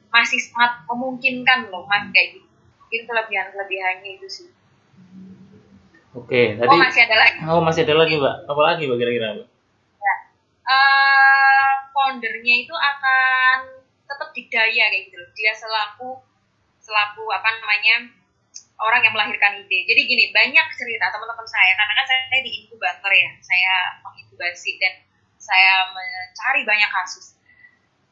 masih 0.09 0.39
sangat 0.39 0.85
memungkinkan 0.87 1.67
loh 1.73 1.83
mas 1.89 2.07
kayak 2.13 2.39
gitu 2.39 2.47
itu 2.93 3.03
kelebihan 3.09 3.49
kelebihannya 3.51 4.21
itu 4.21 4.27
sih 4.29 4.49
Oke, 6.13 6.53
tadi 6.61 6.69
oh 6.69 6.77
masih 6.77 7.09
ada 7.09 7.17
lagi. 7.17 7.37
Oh 7.49 7.61
masih 7.65 7.81
ada 7.89 7.97
lagi, 7.97 8.21
Mbak. 8.21 8.35
Apa 8.45 8.61
lagi, 8.61 8.85
Mbak 8.85 8.97
kira-kira, 9.01 9.27
Mbak? 9.33 9.47
Uh, 10.63 11.71
foundernya 11.91 12.55
itu 12.63 12.71
akan 12.71 13.83
tetap 14.07 14.29
didaya 14.31 14.83
kayak 14.89 15.11
gitu 15.11 15.17
loh. 15.19 15.29
Dia 15.35 15.51
selaku 15.51 16.09
selaku 16.83 17.23
apa 17.31 17.49
namanya 17.59 17.95
orang 18.79 19.01
yang 19.05 19.13
melahirkan 19.15 19.59
ide. 19.63 19.79
Jadi 19.87 20.01
gini, 20.03 20.25
banyak 20.35 20.67
cerita 20.75 21.07
teman-teman 21.13 21.47
saya, 21.47 21.71
karena 21.79 21.93
kan 21.95 22.05
saya 22.07 22.41
di 22.43 22.51
inkubator 22.63 23.11
ya, 23.11 23.31
saya 23.39 23.75
menginkubasi 24.03 24.71
dan 24.81 24.93
saya 25.39 25.87
mencari 25.91 26.61
banyak 26.67 26.89
kasus. 26.91 27.39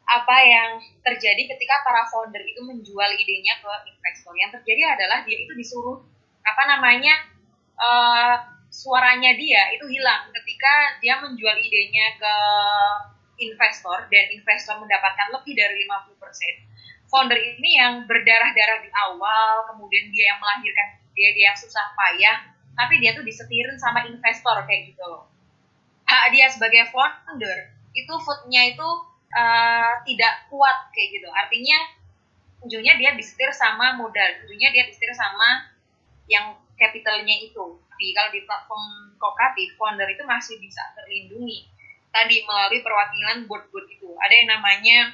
Apa 0.08 0.38
yang 0.44 0.70
terjadi 1.08 1.56
ketika 1.56 1.84
para 1.88 2.04
founder 2.12 2.44
itu 2.44 2.60
menjual 2.64 3.10
idenya 3.16 3.60
ke 3.64 3.72
investor? 3.88 4.36
Yang 4.36 4.60
terjadi 4.60 4.96
adalah 5.00 5.24
dia 5.24 5.40
itu 5.40 5.54
disuruh 5.56 6.04
apa 6.42 6.64
namanya 6.68 7.14
uh, 7.80 8.36
suaranya 8.72 9.36
dia 9.36 9.76
itu 9.76 9.86
hilang 9.92 10.32
ketika 10.32 10.98
dia 11.04 11.20
menjual 11.20 11.60
idenya 11.60 12.16
ke 12.16 12.36
investor 13.44 14.08
dan 14.08 14.26
investor 14.32 14.80
mendapatkan 14.80 15.28
lebih 15.36 15.54
dari 15.54 15.84
50% 15.86 16.72
founder 17.12 17.36
ini 17.36 17.76
yang 17.76 18.08
berdarah-darah 18.08 18.80
di 18.80 18.90
awal, 18.96 19.68
kemudian 19.68 20.08
dia 20.16 20.32
yang 20.32 20.40
melahirkan 20.40 21.04
dia 21.12 21.36
dia 21.36 21.52
yang 21.52 21.60
susah 21.60 21.92
payah, 21.92 22.48
tapi 22.72 23.04
dia 23.04 23.12
tuh 23.12 23.28
disetirin 23.28 23.76
sama 23.76 24.08
investor 24.08 24.64
kayak 24.64 24.96
gitu 24.96 25.04
loh. 25.04 25.28
Hak 26.08 26.32
dia 26.32 26.48
sebagai 26.48 26.88
founder 26.88 27.76
itu 27.92 28.14
footnya 28.24 28.72
itu 28.72 28.88
uh, 29.36 30.00
tidak 30.08 30.48
kuat 30.48 30.88
kayak 30.96 31.20
gitu. 31.20 31.28
Artinya 31.28 31.78
ujungnya 32.64 32.96
dia 32.96 33.12
disetir 33.20 33.52
sama 33.52 34.00
modal, 34.00 34.48
ujungnya 34.48 34.72
dia 34.72 34.88
disetir 34.88 35.12
sama 35.12 35.68
yang 36.32 36.56
capitalnya 36.80 37.36
itu. 37.44 37.76
Tapi 38.02 38.18
kalau 38.18 38.34
di 38.34 38.42
platform 38.50 39.14
kooperatif, 39.22 39.78
founder 39.78 40.10
itu 40.10 40.26
masih 40.26 40.58
bisa 40.58 40.82
terlindungi. 40.98 41.70
Tadi 42.10 42.42
melalui 42.50 42.82
perwakilan 42.82 43.46
board-board 43.46 43.86
itu. 43.94 44.10
Ada 44.18 44.42
yang 44.42 44.50
namanya 44.58 45.14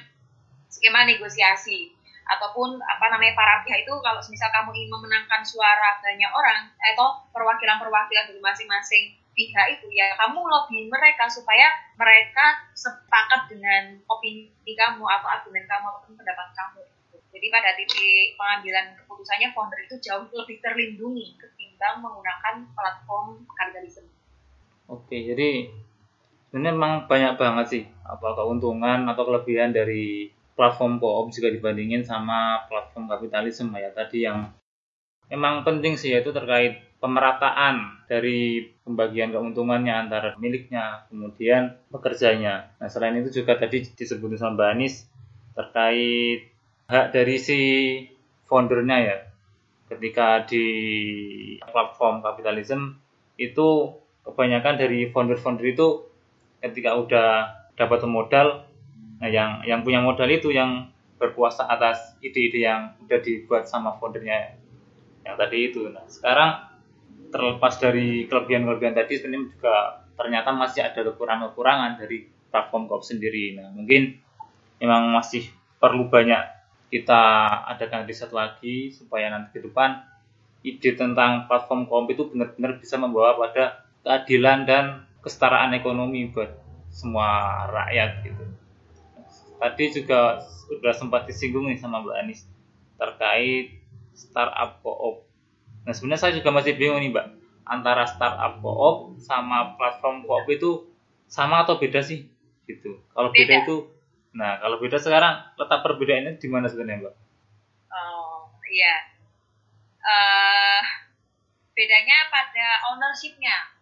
skema 0.72 1.04
negosiasi 1.04 1.92
ataupun 2.24 2.80
apa 2.80 3.12
namanya 3.12 3.36
para 3.36 3.60
pihak 3.60 3.84
itu 3.84 3.92
kalau 4.00 4.24
misal 4.24 4.48
kamu 4.48 4.72
ingin 4.72 4.88
memenangkan 4.88 5.44
suara 5.44 6.00
banyak 6.00 6.32
orang 6.32 6.72
atau 6.80 7.28
perwakilan-perwakilan 7.28 8.32
dari 8.32 8.40
masing-masing 8.40 9.20
pihak 9.36 9.68
itu 9.76 9.92
ya 9.92 10.16
kamu 10.16 10.40
lobby 10.48 10.88
mereka 10.88 11.28
supaya 11.28 11.68
mereka 12.00 12.72
sepakat 12.72 13.52
dengan 13.52 14.00
opini 14.08 14.48
kamu 14.64 15.04
atau 15.04 15.28
argumen 15.28 15.68
kamu 15.68 15.84
ataupun 15.92 16.16
pendapat 16.16 16.48
kamu 16.56 16.80
jadi 17.36 17.46
pada 17.52 17.70
titik 17.76 18.32
pengambilan 18.40 18.96
keputusannya 18.96 19.52
founder 19.52 19.80
itu 19.84 20.00
jauh 20.00 20.24
lebih 20.32 20.56
terlindungi 20.64 21.36
ketimbang 21.78 22.02
menggunakan 22.02 22.54
platform 22.74 23.26
kapitalisme. 23.54 24.10
Oke, 24.90 25.14
jadi 25.14 25.70
ini 26.50 26.68
memang 26.74 27.06
banyak 27.06 27.38
banget 27.38 27.66
sih 27.70 27.84
apa 28.02 28.34
keuntungan 28.34 29.06
atau 29.06 29.22
kelebihan 29.22 29.70
dari 29.70 30.26
platform 30.58 30.98
koop 30.98 31.30
juga 31.30 31.54
dibandingin 31.54 32.02
sama 32.02 32.66
platform 32.66 33.06
kapitalisme 33.06 33.70
ya 33.78 33.94
tadi 33.94 34.26
yang 34.26 34.50
memang 35.30 35.62
penting 35.62 35.94
sih 35.94 36.18
yaitu 36.18 36.34
terkait 36.34 36.82
pemerataan 36.98 38.02
dari 38.10 38.74
pembagian 38.82 39.30
keuntungannya 39.30 39.94
antara 39.94 40.34
miliknya 40.34 41.06
kemudian 41.06 41.78
pekerjanya. 41.94 42.74
Nah 42.82 42.90
selain 42.90 43.22
itu 43.22 43.30
juga 43.30 43.54
tadi 43.54 43.86
disebut 43.86 44.34
sama 44.34 44.58
Mbak 44.58 44.70
Anis 44.74 45.06
terkait 45.54 46.50
hak 46.90 47.14
dari 47.14 47.36
si 47.38 47.60
foundernya 48.50 48.98
ya 48.98 49.27
ketika 49.88 50.44
di 50.44 50.66
platform 51.64 52.20
kapitalisme 52.20 53.00
itu 53.40 53.96
kebanyakan 54.22 54.76
dari 54.76 55.08
founder-founder 55.08 55.64
itu 55.64 56.04
ketika 56.60 56.98
udah 56.98 57.28
dapat 57.78 58.04
modal 58.04 58.68
Nah, 59.18 59.30
yang 59.30 59.66
yang 59.66 59.82
punya 59.82 59.98
modal 59.98 60.30
itu 60.30 60.54
yang 60.54 60.90
berkuasa 61.18 61.66
atas 61.66 62.14
ide-ide 62.22 62.62
yang 62.62 62.94
udah 63.02 63.18
dibuat 63.18 63.66
sama 63.66 63.98
foundernya 63.98 64.54
yang 65.26 65.34
tadi 65.34 65.70
itu. 65.70 65.90
Nah, 65.90 66.06
sekarang 66.06 66.70
terlepas 67.34 67.74
dari 67.82 68.30
kelebihan-kelebihan 68.30 68.94
tadi 68.94 69.18
sebenarnya 69.18 69.50
juga 69.50 69.76
ternyata 70.14 70.50
masih 70.54 70.86
ada 70.86 71.00
kekurangan-kekurangan 71.02 71.98
dari 71.98 72.30
platform 72.48 72.86
Coop 72.86 73.02
sendiri. 73.02 73.58
Nah, 73.58 73.74
mungkin 73.74 74.22
memang 74.78 75.10
masih 75.10 75.50
perlu 75.82 76.06
banyak 76.06 76.57
kita 76.88 77.22
adakan 77.68 78.08
riset 78.08 78.32
lagi 78.32 78.92
supaya 78.92 79.28
nanti 79.28 79.60
ke 79.60 79.60
depan 79.64 80.04
ide 80.64 80.96
tentang 80.96 81.46
platform 81.46 81.86
Coop 81.86 82.10
itu 82.10 82.26
benar-benar 82.32 82.80
bisa 82.80 82.98
membawa 82.98 83.36
pada 83.38 83.84
keadilan 84.02 84.64
dan 84.64 84.84
kesetaraan 85.22 85.76
ekonomi 85.76 86.32
buat 86.32 86.50
semua 86.88 87.68
rakyat 87.68 88.24
gitu 88.24 88.44
tadi 89.58 89.84
juga 89.90 90.40
sudah 90.70 90.94
sempat 90.94 91.26
disinggung 91.26 91.66
nih 91.68 91.78
sama 91.78 92.00
Mbak 92.00 92.16
Anis 92.24 92.46
terkait 92.98 93.82
startup 94.14 94.82
co-op. 94.82 95.26
Nah 95.86 95.92
sebenarnya 95.94 96.30
saya 96.30 96.32
juga 96.34 96.50
masih 96.54 96.78
bingung 96.78 97.02
nih 97.02 97.10
Mbak 97.14 97.26
antara 97.66 98.06
startup 98.06 98.62
co-op 98.62 99.18
sama 99.22 99.74
platform 99.76 100.24
co-op 100.24 100.46
itu 100.48 100.86
sama 101.28 101.66
atau 101.66 101.76
beda 101.76 102.00
sih 102.00 102.26
gitu. 102.70 103.02
Kalau 103.12 103.34
beda, 103.34 103.44
beda 103.44 103.54
itu, 103.66 103.76
nah 104.38 104.62
kalau 104.62 104.78
beda 104.78 105.02
sekarang 105.02 105.34
letak 105.58 105.82
perbedaannya 105.82 106.38
di 106.38 106.46
mana 106.46 106.70
sebenarnya 106.70 107.10
Mbak? 107.10 107.14
Oh 107.90 108.46
iya, 108.70 108.94
uh, 109.98 110.82
bedanya 111.74 112.30
pada 112.30 112.66
ownershipnya. 112.94 113.74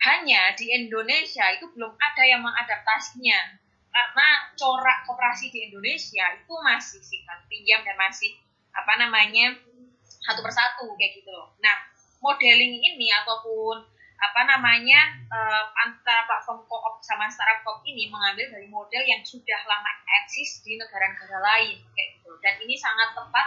Hanya 0.00 0.56
di 0.56 0.72
Indonesia 0.72 1.44
itu 1.52 1.68
belum 1.76 1.92
ada 1.92 2.24
yang 2.24 2.40
mengadaptasinya 2.40 3.60
karena 3.92 4.28
corak 4.56 5.04
koperasi 5.04 5.52
di 5.52 5.68
Indonesia 5.68 6.24
itu 6.40 6.56
masih 6.64 7.04
simpan 7.04 7.44
pinjam 7.52 7.84
dan 7.84 8.00
masih 8.00 8.32
apa 8.72 8.96
namanya 8.96 9.60
satu 10.24 10.40
persatu 10.40 10.88
kayak 10.96 11.20
gitu 11.20 11.28
loh. 11.28 11.52
Nah 11.60 11.76
modeling 12.24 12.80
ini 12.80 13.12
ataupun 13.12 13.91
apa 14.18 14.40
namanya 14.46 15.00
uh, 15.30 15.64
antara 15.86 16.26
platform 16.28 16.62
co-op 16.68 17.00
sama 17.02 17.26
startup 17.30 17.62
co-op 17.64 17.80
ini 17.86 18.08
mengambil 18.12 18.48
dari 18.52 18.68
model 18.68 19.02
yang 19.04 19.22
sudah 19.24 19.60
lama 19.64 19.92
eksis 20.22 20.62
di 20.62 20.76
negara-negara 20.76 21.38
lain 21.42 21.80
kayak 21.96 22.08
gitu 22.20 22.32
dan 22.44 22.54
ini 22.62 22.74
sangat 22.78 23.16
tepat 23.16 23.46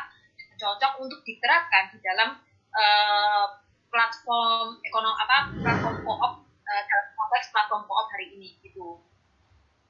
cocok 0.56 0.94
untuk 1.04 1.20
diterapkan 1.28 1.92
di 1.92 2.00
dalam 2.00 2.40
uh, 2.72 3.46
platform 3.92 4.80
ekonomi 4.84 5.18
apa 5.20 5.38
platform 5.60 5.98
co-op 6.04 6.34
uh, 6.44 6.82
dalam 6.84 7.08
konteks 7.16 7.48
platform 7.52 7.84
co-op 7.88 8.08
hari 8.12 8.36
ini 8.36 8.60
gitu. 8.64 9.00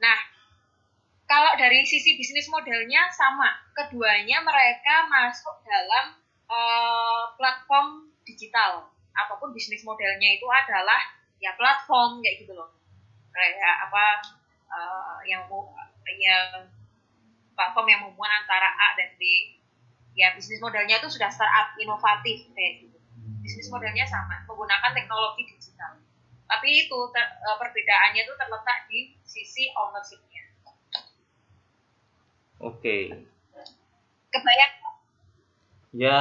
Nah 0.01 0.17
kalau 1.25 1.57
dari 1.57 1.81
sisi 1.81 2.13
bisnis 2.21 2.45
modelnya 2.53 3.09
sama, 3.09 3.49
keduanya 3.73 4.45
mereka 4.45 5.09
masuk 5.09 5.57
dalam 5.65 6.21
uh, 6.45 7.33
platform 7.33 8.13
digital. 8.21 8.93
Apa 9.15 9.39
pun 9.39 9.55
bisnis 9.55 9.81
modelnya 9.87 10.35
itu 10.35 10.47
adalah 10.47 10.99
ya 11.39 11.55
platform 11.55 12.19
kayak 12.19 12.43
gitu 12.43 12.53
loh. 12.55 12.71
Kayak 13.31 13.75
apa 13.89 14.03
uh, 14.71 15.19
yang 15.23 15.47
yang 16.19 16.67
platform 17.55 17.87
yang 17.87 17.99
menghubungkan 18.03 18.43
antara 18.43 18.69
A 18.71 18.87
dan 18.99 19.15
B. 19.15 19.55
Ya 20.15 20.31
bisnis 20.35 20.63
modelnya 20.63 20.99
itu 20.99 21.11
sudah 21.11 21.27
startup 21.31 21.75
inovatif 21.79 22.47
kayak 22.55 22.87
gitu. 22.87 22.97
Bisnis 23.43 23.67
modelnya 23.67 24.07
sama, 24.07 24.41
menggunakan 24.47 24.91
teknologi 24.95 25.47
digital. 25.49 25.99
Tapi 26.45 26.87
itu 26.87 26.97
ter, 27.11 27.25
uh, 27.41 27.57
perbedaannya 27.59 28.21
itu 28.23 28.33
terletak 28.37 28.87
di 28.87 29.17
sisi 29.25 29.69
ownership 29.75 30.23
Oke. 32.65 33.11
Kebayang? 34.31 34.73
Ya, 35.95 36.19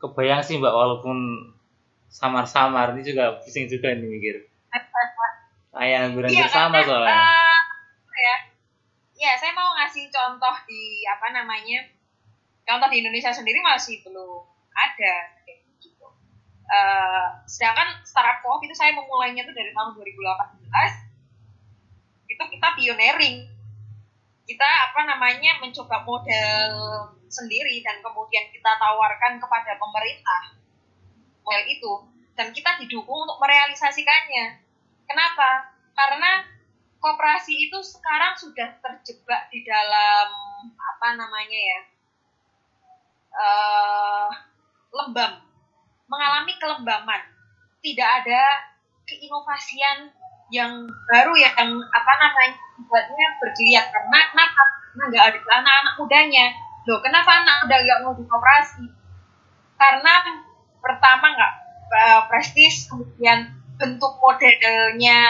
kebayang 0.00 0.42
sih 0.42 0.58
Mbak 0.58 0.74
walaupun 0.74 1.18
samar-samar 2.18 2.98
ini 2.98 3.06
juga 3.06 3.38
pusing 3.38 3.70
juga 3.70 3.94
nih 3.94 4.10
mikir. 4.10 4.36
Kayak 5.70 6.10
angguran 6.10 6.30
iya, 6.34 6.50
bersama 6.50 6.82
karena, 6.82 6.88
soalnya. 6.90 7.14
Uh, 7.14 7.58
ya, 8.18 8.36
ya 9.14 9.32
saya 9.38 9.54
mau 9.54 9.70
ngasih 9.78 10.10
contoh 10.10 10.54
di 10.66 11.06
apa 11.06 11.30
namanya 11.30 11.86
contoh 12.66 12.90
di 12.90 13.06
Indonesia 13.06 13.30
sendiri 13.30 13.62
masih 13.62 14.02
belum 14.02 14.42
ada 14.74 15.14
gitu. 15.78 16.10
Uh, 16.66 17.38
sedangkan 17.46 18.02
startup 18.02 18.42
co 18.42 18.58
itu 18.66 18.74
saya 18.74 18.90
memulainya 18.98 19.46
tuh 19.46 19.54
dari 19.54 19.70
tahun 19.70 19.94
2018 19.94 20.10
itu 22.28 22.42
kita 22.58 22.68
pioneering 22.76 23.46
kita 24.44 24.68
apa 24.90 25.00
namanya 25.06 25.62
mencoba 25.62 26.02
model 26.02 26.72
sendiri 27.28 27.84
dan 27.84 28.00
kemudian 28.00 28.48
kita 28.50 28.70
tawarkan 28.80 29.36
kepada 29.36 29.76
pemerintah 29.76 30.58
model 31.48 31.64
itu 31.64 31.92
dan 32.36 32.52
kita 32.52 32.76
didukung 32.84 33.24
untuk 33.24 33.40
merealisasikannya. 33.40 34.60
Kenapa? 35.08 35.72
Karena 35.96 36.44
koperasi 37.00 37.56
itu 37.56 37.80
sekarang 37.80 38.36
sudah 38.36 38.76
terjebak 38.84 39.48
di 39.48 39.64
dalam 39.64 40.28
apa 40.76 41.08
namanya 41.16 41.56
ya 41.56 41.80
uh, 43.32 44.28
lembam, 44.92 45.40
mengalami 46.04 46.52
kelembaman, 46.60 47.22
tidak 47.80 48.08
ada 48.22 48.42
keinovasian 49.08 50.12
yang 50.52 50.84
baru 51.08 51.32
ya, 51.40 51.50
yang 51.56 51.72
apa 51.80 52.12
namanya 52.20 52.52
buatnya 52.84 53.26
bergeliat. 53.40 53.88
Karena 53.88 54.18
kenapa? 54.28 54.62
Karena 54.92 55.04
nggak 55.08 55.24
ada 55.32 55.38
anak-anak 55.64 55.94
mudanya. 55.96 56.46
Loh 56.84 57.00
kenapa 57.00 57.30
anak 57.40 57.56
muda 57.64 57.76
nggak 57.80 58.00
mau 58.04 58.12
dikoperasi? 58.16 58.84
Karena 59.78 60.12
pertama 60.78 61.34
nggak 61.34 61.52
uh, 61.92 62.22
prestis 62.30 62.86
kemudian 62.88 63.54
bentuk 63.78 64.18
modelnya 64.18 65.22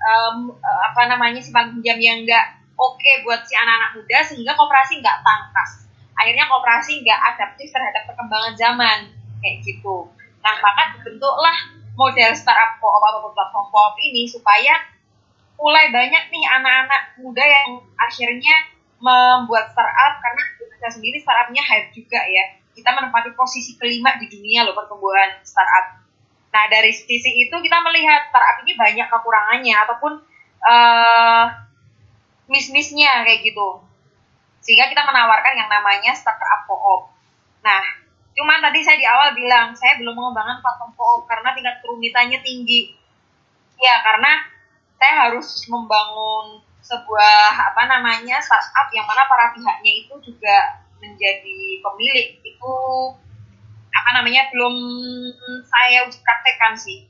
um, 0.00 0.56
apa 0.62 1.02
namanya 1.04 1.40
simpan 1.44 1.76
pinjam 1.76 2.00
yang 2.00 2.24
nggak 2.24 2.46
oke 2.80 2.96
okay 2.96 3.20
buat 3.22 3.44
si 3.44 3.52
anak-anak 3.52 4.00
muda 4.00 4.18
sehingga 4.24 4.52
koperasi 4.56 5.04
nggak 5.04 5.20
tangkas 5.20 5.84
akhirnya 6.14 6.48
koperasi 6.48 7.04
nggak 7.04 7.20
adaptif 7.34 7.68
terhadap 7.68 8.02
perkembangan 8.08 8.54
zaman 8.56 8.98
kayak 9.44 9.60
gitu. 9.60 10.08
Nah 10.40 10.54
maka 10.62 10.96
dibentuklah 10.96 11.56
model 11.94 12.30
startup 12.32 12.80
co-op 12.80 13.02
ataupun 13.02 13.32
platform 13.36 13.66
co-op 13.68 13.94
ini 14.00 14.24
supaya 14.24 14.80
mulai 15.60 15.92
banyak 15.92 16.32
nih 16.32 16.44
anak-anak 16.48 17.02
muda 17.20 17.44
yang 17.44 17.68
akhirnya 18.00 18.56
membuat 18.98 19.70
startup 19.70 20.18
karena 20.22 20.42
kita 20.58 20.88
sendiri 20.88 21.18
startupnya 21.20 21.62
hype 21.62 21.92
juga 21.92 22.20
ya 22.24 22.44
kita 22.74 22.90
menempati 22.90 23.32
posisi 23.38 23.78
kelima 23.78 24.18
di 24.18 24.26
dunia 24.28 24.66
loh 24.66 24.74
pertumbuhan 24.74 25.40
startup. 25.46 26.04
Nah 26.50 26.64
dari 26.70 26.90
sisi 26.90 27.30
itu 27.46 27.54
kita 27.54 27.78
melihat 27.82 28.28
startup 28.28 28.62
ini 28.66 28.72
banyak 28.74 29.06
kekurangannya 29.08 29.74
ataupun 29.86 30.12
uh, 30.66 31.44
miss-missnya 32.50 33.24
kayak 33.24 33.46
gitu. 33.46 33.80
Sehingga 34.60 34.90
kita 34.90 35.06
menawarkan 35.06 35.54
yang 35.54 35.70
namanya 35.70 36.12
startup 36.18 36.66
co-op. 36.66 37.14
Nah 37.62 38.04
Cuman 38.34 38.58
tadi 38.58 38.82
saya 38.82 38.98
di 38.98 39.06
awal 39.06 39.30
bilang, 39.38 39.70
saya 39.78 39.94
belum 39.94 40.10
mengembangkan 40.10 40.58
platform 40.58 40.92
co-op 40.98 41.22
karena 41.30 41.54
tingkat 41.54 41.78
kerumitannya 41.80 42.38
tinggi. 42.42 42.98
Ya, 43.78 44.02
karena 44.02 44.42
saya 44.98 45.30
harus 45.30 45.46
membangun 45.70 46.58
sebuah 46.82 47.72
apa 47.72 47.82
namanya 47.88 48.42
startup 48.42 48.90
yang 48.92 49.06
mana 49.06 49.24
para 49.30 49.54
pihaknya 49.54 49.92
itu 50.04 50.14
juga 50.20 50.83
menjadi 51.12 51.58
pemilik 51.84 52.28
itu 52.40 52.74
apa 53.94 54.10
namanya 54.20 54.48
belum 54.50 54.74
saya 55.68 56.08
praktekkan 56.08 56.74
sih. 56.74 57.06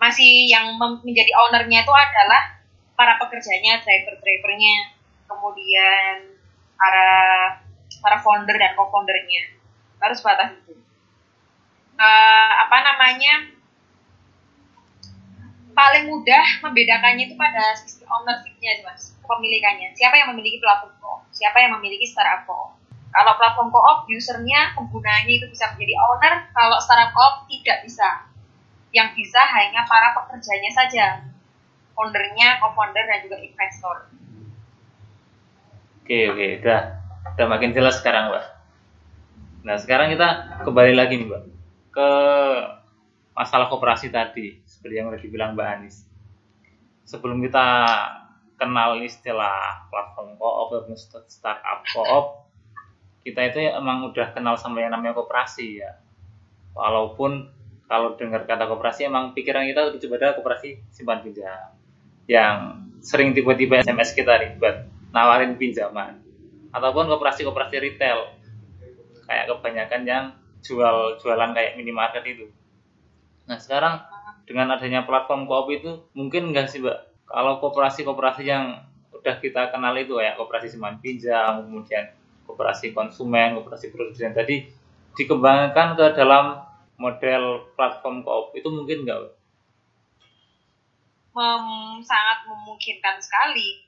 Masih 0.00 0.50
yang 0.50 0.76
menjadi 0.80 1.32
ownernya 1.46 1.86
itu 1.86 1.92
adalah 1.94 2.60
para 2.94 3.16
pekerjanya 3.20 3.80
driver-drivernya 3.82 4.94
kemudian 5.30 6.36
para 6.76 7.10
para 8.02 8.18
founder 8.20 8.56
dan 8.58 8.76
co-foundernya. 8.76 9.54
Harus 10.00 10.20
batas 10.20 10.52
itu. 10.60 10.74
Uh, 11.94 12.50
apa 12.66 12.76
namanya 12.82 13.54
paling 15.74 16.10
mudah 16.10 16.44
membedakannya 16.66 17.30
itu 17.30 17.34
pada 17.38 17.78
sisi 17.78 18.02
ownership-nya 18.04 18.82
mas. 18.84 19.14
Kepemilikannya. 19.24 19.96
Siapa 19.96 20.20
yang 20.20 20.36
memiliki 20.36 20.60
platform 20.60 20.94
siapa 21.34 21.58
yang 21.66 21.76
memiliki 21.76 22.06
startup 22.06 22.46
kalau 23.14 23.32
platform 23.38 23.70
co-op 23.70 24.10
usernya 24.10 24.74
penggunanya 24.74 25.30
itu 25.30 25.46
bisa 25.46 25.70
menjadi 25.70 25.94
owner. 26.02 26.34
Kalau 26.50 26.82
startup 26.82 27.14
co 27.14 27.46
tidak 27.46 27.86
bisa. 27.86 28.26
Yang 28.90 29.22
bisa 29.22 29.38
hanya 29.38 29.86
para 29.86 30.18
pekerjanya 30.18 30.70
saja. 30.74 31.06
Foundernya 31.94 32.58
co-founder 32.58 33.06
dan 33.06 33.22
juga 33.22 33.38
investor. 33.38 34.10
Oke 36.02 36.18
oke. 36.34 36.46
Udah. 36.58 36.80
Udah 37.38 37.46
makin 37.46 37.70
jelas 37.70 38.02
sekarang 38.02 38.34
mbak. 38.34 38.44
Nah 39.64 39.80
sekarang 39.80 40.12
kita 40.12 40.60
kembali 40.66 40.92
lagi 40.92 41.16
nih 41.16 41.26
Mbak. 41.30 41.42
Ke 41.94 42.10
masalah 43.32 43.72
kooperasi 43.72 44.12
tadi 44.12 44.60
seperti 44.68 44.94
yang 45.00 45.08
udah 45.08 45.20
dibilang 45.22 45.56
Mbak 45.56 45.68
Anis. 45.70 46.04
Sebelum 47.08 47.40
kita 47.40 47.64
kenal 48.60 49.00
istilah 49.00 49.88
platform 49.88 50.36
co-op 50.36 50.84
startup 51.32 51.80
co-op, 51.96 52.44
kita 53.24 53.40
itu 53.48 53.58
emang 53.72 54.12
udah 54.12 54.36
kenal 54.36 54.54
sama 54.60 54.84
yang 54.84 54.92
namanya 54.92 55.16
kooperasi 55.16 55.80
ya. 55.80 55.96
Walaupun 56.76 57.48
kalau 57.88 58.14
dengar 58.20 58.44
kata 58.44 58.68
kooperasi 58.68 59.08
emang 59.08 59.32
pikiran 59.32 59.64
kita 59.64 59.80
lebih 59.88 60.12
pada 60.12 60.36
kooperasi 60.36 60.84
simpan 60.92 61.24
pinjam. 61.24 61.72
yang 62.24 62.80
sering 63.04 63.36
tiba-tiba 63.36 63.84
SMS 63.84 64.16
kita 64.16 64.56
buat 64.56 64.88
nawarin 65.12 65.60
pinjaman 65.60 66.24
ataupun 66.72 67.04
koperasi-koperasi 67.12 67.76
retail 67.84 68.32
kayak 69.28 69.44
kebanyakan 69.52 70.02
yang 70.08 70.24
jual 70.64 71.20
jualan 71.20 71.52
kayak 71.52 71.76
minimarket 71.76 72.24
itu. 72.24 72.48
Nah 73.44 73.60
sekarang 73.60 74.00
dengan 74.48 74.72
adanya 74.72 75.04
platform 75.04 75.44
koop 75.44 75.68
itu 75.68 76.00
mungkin 76.16 76.52
enggak 76.52 76.72
sih 76.72 76.80
mbak 76.80 76.96
kalau 77.28 77.60
koperasi-koperasi 77.60 78.42
yang 78.48 78.84
udah 79.12 79.36
kita 79.40 79.72
kenal 79.72 79.92
itu 79.96 80.16
ya 80.20 80.36
koperasi 80.36 80.72
simpan 80.72 81.00
pinjam 81.00 81.64
kemudian 81.64 82.12
koperasi 82.44 82.92
konsumen 82.92 83.58
koperasi 83.58 83.90
produsen 83.90 84.36
tadi 84.36 84.68
dikembangkan 85.16 85.96
ke 85.96 86.06
dalam 86.16 86.60
model 87.00 87.72
platform 87.74 88.22
koop 88.22 88.54
itu 88.54 88.68
mungkin 88.70 89.04
enggak 89.04 89.34
mem, 91.34 91.66
sangat 92.06 92.46
memungkinkan 92.46 93.18
sekali. 93.18 93.82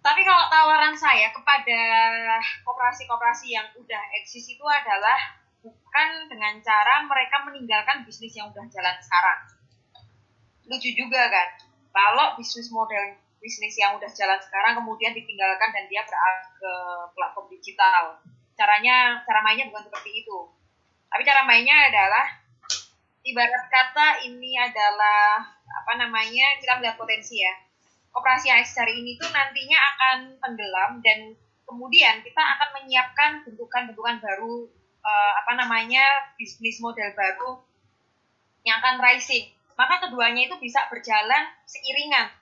Tapi 0.00 0.22
kalau 0.22 0.46
tawaran 0.46 0.94
saya 0.94 1.34
kepada 1.34 1.80
koperasi-koperasi 2.62 3.50
yang 3.50 3.66
udah 3.74 4.02
eksis 4.22 4.46
itu 4.54 4.62
adalah 4.62 5.18
bukan 5.66 6.30
dengan 6.30 6.62
cara 6.62 7.02
mereka 7.02 7.42
meninggalkan 7.42 8.06
bisnis 8.06 8.38
yang 8.38 8.54
udah 8.54 8.62
jalan 8.70 8.96
sekarang. 9.02 9.40
Lucu 10.70 10.94
juga 10.94 11.26
kan, 11.26 11.48
kalau 11.90 12.38
bisnis 12.38 12.70
model 12.70 13.18
bisnis 13.38 13.76
yang 13.78 13.94
udah 13.96 14.08
jalan 14.10 14.40
sekarang 14.42 14.80
kemudian 14.80 15.12
ditinggalkan 15.12 15.70
dan 15.70 15.84
dia 15.86 16.02
beralih 16.02 16.48
ke 16.56 16.72
platform 17.14 17.46
digital. 17.52 18.18
Caranya, 18.56 19.20
cara 19.28 19.44
mainnya 19.44 19.68
bukan 19.68 19.86
seperti 19.86 20.24
itu. 20.24 20.38
Tapi 21.12 21.22
cara 21.22 21.44
mainnya 21.44 21.76
adalah 21.92 22.26
ibarat 23.26 23.64
kata 23.66 24.22
ini 24.30 24.54
adalah 24.54 25.42
apa 25.66 25.92
namanya 25.98 26.56
kita 26.62 26.78
melihat 26.78 26.94
potensi 26.94 27.42
ya 27.42 27.52
operasi 28.16 28.48
AX 28.48 28.78
hari 28.78 29.02
ini 29.02 29.20
tuh 29.20 29.28
nantinya 29.28 29.76
akan 29.76 30.18
tenggelam 30.40 30.90
dan 31.04 31.36
kemudian 31.68 32.22
kita 32.24 32.40
akan 32.40 32.68
menyiapkan 32.80 33.44
bentukan-bentukan 33.44 34.22
baru 34.22 34.70
uh, 35.04 35.32
apa 35.44 35.52
namanya 35.58 36.32
bisnis 36.40 36.80
model 36.80 37.12
baru 37.12 37.60
yang 38.64 38.80
akan 38.80 39.02
rising 39.02 39.52
maka 39.76 40.00
keduanya 40.08 40.48
itu 40.48 40.56
bisa 40.62 40.88
berjalan 40.88 41.50
seiringan 41.68 42.32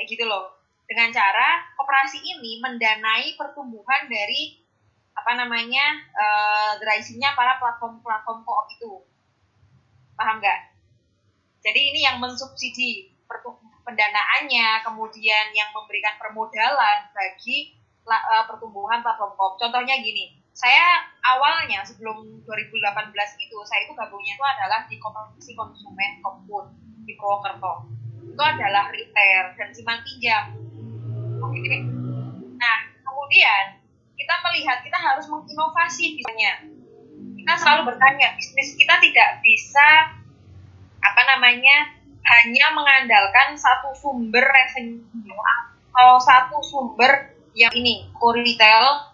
kayak 0.00 0.08
gitu 0.08 0.24
loh 0.24 0.48
dengan 0.88 1.12
cara 1.12 1.68
operasi 1.76 2.24
ini 2.24 2.64
mendanai 2.64 3.36
pertumbuhan 3.36 4.08
dari 4.08 4.64
apa 5.12 5.36
namanya 5.36 5.84
uh, 6.16 6.72
para 7.36 7.60
platform-platform 7.60 8.40
koop 8.48 8.66
itu 8.72 8.92
paham 10.16 10.40
nggak 10.40 10.70
jadi 11.60 11.80
ini 11.92 12.00
yang 12.08 12.16
mensubsidi 12.24 13.12
pendanaannya, 13.84 14.80
kemudian 14.86 15.52
yang 15.52 15.70
memberikan 15.76 16.16
permodalan 16.16 17.10
bagi 17.12 17.76
uh, 18.08 18.44
pertumbuhan 18.48 19.04
platform 19.04 19.36
koop. 19.36 19.60
Contohnya 19.60 20.00
gini, 20.00 20.40
saya 20.56 21.04
awalnya 21.20 21.84
sebelum 21.84 22.42
2018 22.48 23.12
itu, 23.44 23.58
saya 23.68 23.80
itu 23.84 23.92
gabungnya 23.92 24.34
itu 24.40 24.44
adalah 24.44 24.80
di 24.88 24.96
koperasi 24.96 25.52
konsumen 25.52 26.24
Kopun 26.24 26.72
di 27.04 27.12
Purwokerto. 27.20 27.99
Itu 28.24 28.42
adalah 28.42 28.92
retail 28.92 29.56
dan 29.56 29.68
simpan 29.72 30.00
pinjam. 30.04 30.44
Oke. 31.40 31.60
Okay. 31.60 31.80
Nah, 32.60 32.76
kemudian 33.00 33.64
kita 34.16 34.34
melihat 34.44 34.78
kita 34.84 34.98
harus 35.00 35.26
menginovasi 35.28 36.20
misalnya. 36.20 36.52
Kita 37.40 37.52
selalu 37.56 37.94
bertanya, 37.96 38.36
bisnis 38.36 38.76
kita 38.76 39.00
tidak 39.00 39.40
bisa 39.40 40.12
apa 41.00 41.22
namanya 41.24 41.96
hanya 42.20 42.66
mengandalkan 42.76 43.56
satu 43.56 43.96
sumber 43.96 44.44
revenue 44.44 45.00
atau 45.24 46.20
satu 46.20 46.60
sumber 46.60 47.32
yang 47.56 47.72
ini 47.72 48.06
retail 48.12 49.10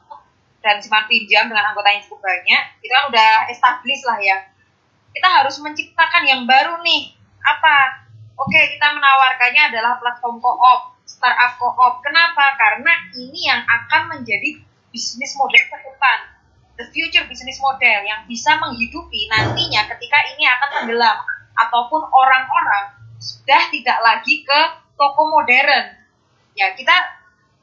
dan 0.60 0.82
simpan 0.82 1.06
pinjam 1.06 1.46
dengan 1.46 1.72
anggota 1.72 1.94
yang 1.94 2.02
cukup 2.02 2.26
banyak 2.26 2.62
itu 2.82 2.90
kan 2.90 3.04
udah 3.08 3.30
established 3.48 4.02
lah 4.02 4.18
ya 4.18 4.36
kita 5.14 5.28
harus 5.30 5.56
menciptakan 5.62 6.26
yang 6.26 6.42
baru 6.44 6.82
nih 6.82 7.14
apa 7.46 8.05
oke 8.36 8.60
kita 8.76 8.86
menawarkannya 8.92 9.72
adalah 9.72 9.98
platform 9.98 10.38
co-op 10.38 10.96
startup 11.06 11.56
co-op. 11.56 12.02
Kenapa? 12.02 12.58
Karena 12.58 12.92
ini 13.14 13.46
yang 13.46 13.62
akan 13.62 14.18
menjadi 14.18 14.60
bisnis 14.90 15.38
model 15.38 15.62
ke 15.70 15.76
depan. 15.86 16.18
The 16.76 16.84
future 16.92 17.24
business 17.24 17.56
model 17.62 18.04
yang 18.04 18.28
bisa 18.28 18.52
menghidupi 18.60 19.32
nantinya 19.32 19.88
ketika 19.96 20.18
ini 20.36 20.44
akan 20.44 20.68
tenggelam. 20.82 21.18
Ataupun 21.56 22.04
orang-orang 22.04 23.00
sudah 23.16 23.72
tidak 23.72 23.96
lagi 24.04 24.44
ke 24.44 24.60
toko 24.92 25.32
modern. 25.32 25.96
Ya, 26.52 26.76
kita 26.76 26.92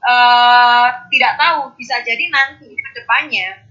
uh, 0.01 0.88
tidak 1.13 1.38
tahu, 1.38 1.77
bisa 1.77 2.01
jadi 2.01 2.25
nanti 2.33 2.73
ke 2.73 2.89
depannya. 2.97 3.62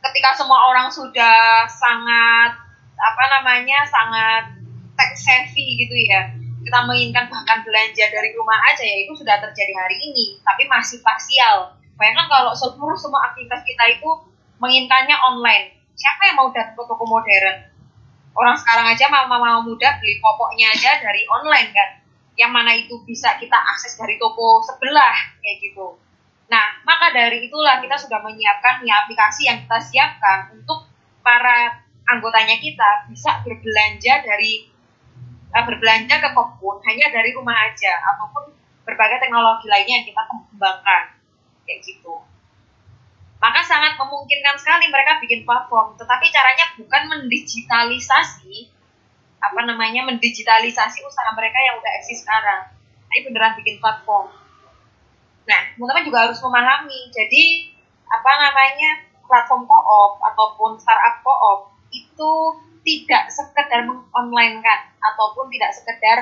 Ketika 0.00 0.32
semua 0.40 0.72
orang 0.72 0.88
sudah 0.88 1.68
sangat 1.68 2.56
apa 2.96 3.24
namanya 3.36 3.84
sangat 3.84 4.59
tech 5.00 5.16
savvy 5.16 5.80
gitu 5.80 5.96
ya. 5.96 6.28
Kita 6.60 6.84
menginginkan 6.84 7.32
bahkan 7.32 7.64
belanja 7.64 8.04
dari 8.12 8.36
rumah 8.36 8.60
aja 8.68 8.84
ya 8.84 9.08
itu 9.08 9.16
sudah 9.16 9.40
terjadi 9.40 9.72
hari 9.80 9.96
ini 9.96 10.36
tapi 10.44 10.68
masih 10.68 11.00
parsial. 11.00 11.72
Bayangkan 11.96 12.28
kalau 12.28 12.52
seluruh 12.52 13.00
semua 13.00 13.32
aktivitas 13.32 13.64
kita 13.64 13.96
itu 13.96 14.10
menginginkannya 14.60 15.16
online. 15.24 15.80
Siapa 15.96 16.32
yang 16.32 16.36
mau 16.36 16.52
datang 16.52 16.76
ke 16.76 16.84
toko 16.84 17.04
modern? 17.08 17.56
Orang 18.36 18.56
sekarang 18.60 18.92
aja 18.92 19.08
mama-mama 19.08 19.64
muda 19.64 19.96
beli 20.00 20.20
popoknya 20.20 20.72
aja 20.76 21.00
dari 21.00 21.24
online 21.28 21.72
kan. 21.72 21.90
Yang 22.36 22.50
mana 22.52 22.72
itu 22.76 22.94
bisa 23.04 23.36
kita 23.40 23.56
akses 23.56 23.96
dari 23.96 24.20
toko 24.20 24.60
sebelah 24.64 25.16
kayak 25.40 25.64
gitu. 25.64 25.96
Nah 26.52 26.84
maka 26.84 27.12
dari 27.12 27.48
itulah 27.48 27.80
kita 27.80 27.96
sudah 27.96 28.20
menyiapkan 28.20 28.84
nih 28.84 28.92
aplikasi 28.92 29.48
yang 29.48 29.64
kita 29.64 29.78
siapkan 29.80 30.52
untuk 30.56 30.88
para 31.20 31.84
anggotanya 32.08 32.56
kita 32.58 33.06
bisa 33.12 33.44
berbelanja 33.46 34.24
dari 34.24 34.66
uh, 35.50 35.64
berbelanja 35.66 36.16
ke 36.22 36.28
Kopun 36.32 36.78
hanya 36.86 37.10
dari 37.10 37.34
rumah 37.34 37.54
aja 37.70 37.92
ataupun 38.14 38.54
berbagai 38.86 39.22
teknologi 39.22 39.66
lainnya 39.66 40.02
yang 40.02 40.06
kita 40.06 40.22
kembangkan. 40.26 41.04
Kayak 41.66 41.78
gitu. 41.86 42.14
Maka 43.40 43.60
sangat 43.64 43.96
memungkinkan 43.96 44.56
sekali 44.60 44.92
mereka 44.92 45.16
bikin 45.22 45.48
platform 45.48 45.96
tetapi 45.96 46.28
caranya 46.28 46.66
bukan 46.76 47.02
mendigitalisasi 47.08 48.68
apa 49.40 49.60
namanya 49.64 50.04
mendigitalisasi 50.04 51.00
usaha 51.00 51.32
mereka 51.32 51.56
yang 51.56 51.80
udah 51.80 51.92
eksis 52.02 52.20
sekarang. 52.20 52.68
Tapi 53.08 53.18
beneran 53.26 53.56
bikin 53.56 53.80
platform. 53.80 54.28
Nah 55.48 55.60
teman-teman 55.74 56.04
juga 56.04 56.18
harus 56.28 56.38
memahami 56.44 57.08
jadi 57.10 57.72
apa 58.10 58.30
namanya 58.42 58.90
platform 59.24 59.64
koop 59.64 60.18
ataupun 60.20 60.76
startup 60.76 61.22
koop 61.24 61.70
itu 61.90 62.32
tidak 62.80 63.28
sekedar 63.28 63.84
mengonline 63.84 64.60
kan 64.64 64.80
ataupun 65.00 65.52
tidak 65.52 65.70
sekedar 65.76 66.18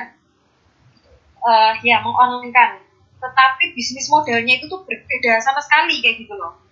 uh, 1.43 1.73
ya 1.83 2.03
mengonline 2.03 2.51
kan 2.51 2.79
tetapi 3.19 3.75
bisnis 3.75 4.07
modelnya 4.07 4.59
itu 4.59 4.71
tuh 4.71 4.83
berbeda 4.87 5.43
sama 5.43 5.59
sekali 5.59 5.99
kayak 5.99 6.23
gitu 6.23 6.35
loh 6.35 6.69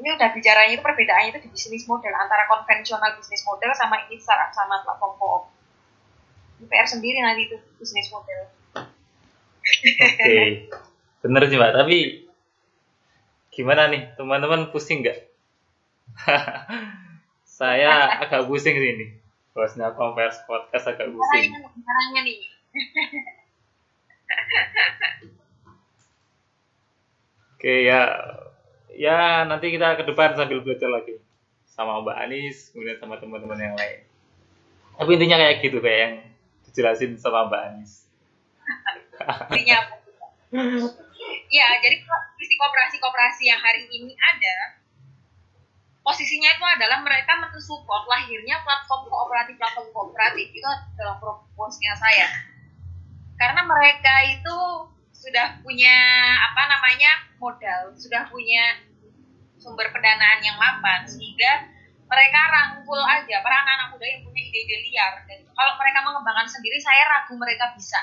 ini 0.00 0.16
udah 0.16 0.32
bicaranya 0.32 0.72
itu 0.72 0.80
perbedaannya 0.80 1.28
itu 1.36 1.40
di 1.44 1.48
bisnis 1.52 1.84
model 1.84 2.16
antara 2.16 2.48
konvensional 2.48 3.20
bisnis 3.20 3.44
model 3.44 3.68
sama 3.76 4.00
ini 4.08 4.16
startup 4.16 4.48
sama 4.56 4.80
platform. 4.80 5.44
Ini 6.56 6.66
PR 6.72 6.88
sendiri 6.88 7.20
nanti 7.20 7.52
itu 7.52 7.56
bisnis 7.76 8.08
model. 8.08 8.48
Oke, 8.72 10.08
okay. 10.16 10.48
bener 11.20 11.42
sih 11.52 11.60
mbak. 11.60 11.72
Tapi 11.76 11.96
gimana 13.52 13.92
nih 13.92 14.16
teman-teman 14.16 14.72
pusing 14.72 15.04
nggak? 15.04 15.20
Saya 17.60 18.24
agak 18.24 18.48
pusing 18.48 18.72
sih 18.72 18.90
ini. 18.96 19.06
Bosnya 19.52 19.92
Converse 19.92 20.40
Podcast 20.48 20.88
agak 20.88 21.12
pusing. 21.12 21.52
Caranya 21.52 22.20
nih. 22.24 22.40
Oke 27.60 27.84
ya 27.84 28.08
ya 28.96 29.44
nanti 29.44 29.68
kita 29.68 30.00
ke 30.00 30.08
depan 30.08 30.32
sambil 30.32 30.64
belajar 30.64 30.88
lagi 30.88 31.20
sama 31.68 32.00
Mbak 32.00 32.16
Anis 32.24 32.72
kemudian 32.72 32.96
sama 32.96 33.20
teman-teman 33.20 33.60
yang 33.60 33.76
lain 33.76 34.00
tapi 34.96 35.10
intinya 35.20 35.36
kayak 35.36 35.60
gitu 35.60 35.76
kayak 35.84 35.98
yang 36.00 36.14
dijelasin 36.64 37.20
sama 37.20 37.52
Mbak 37.52 37.62
Anis 37.68 38.08
intinya 39.52 39.78
ya 41.52 41.68
jadi 41.84 41.96
visi 42.40 42.54
kooperasi-kooperasi 42.56 43.42
yang 43.44 43.60
hari 43.60 43.84
ini 43.92 44.16
ada 44.16 44.79
posisinya 46.00 46.50
itu 46.56 46.64
adalah 46.64 46.98
mereka 47.04 47.32
mensupport 47.38 48.04
lahirnya 48.08 48.60
platform 48.64 49.08
kooperatif 49.08 49.54
platform 49.60 49.88
kooperatif. 49.92 50.48
Itu 50.52 50.66
adalah 50.66 51.16
proposnya 51.20 51.92
saya. 51.96 52.28
Karena 53.36 53.64
mereka 53.64 54.14
itu 54.28 54.58
sudah 55.12 55.60
punya 55.60 55.96
apa 56.40 56.62
namanya 56.64 57.12
modal 57.36 57.92
sudah 57.92 58.24
punya 58.32 58.80
sumber 59.60 59.92
pendanaan 59.92 60.40
yang 60.40 60.56
mapan 60.56 61.04
sehingga 61.04 61.68
mereka 62.08 62.40
rangkul 62.48 63.00
aja. 63.04 63.36
Para 63.44 63.56
anak-anak 63.64 63.88
muda 63.96 64.06
yang 64.08 64.20
punya 64.24 64.40
ide-ide 64.44 64.76
liar. 64.88 65.12
Dan 65.28 65.44
kalau 65.52 65.72
mereka 65.76 65.98
mengembangkan 66.04 66.48
sendiri 66.48 66.80
saya 66.80 67.04
ragu 67.06 67.36
mereka 67.36 67.72
bisa. 67.76 68.00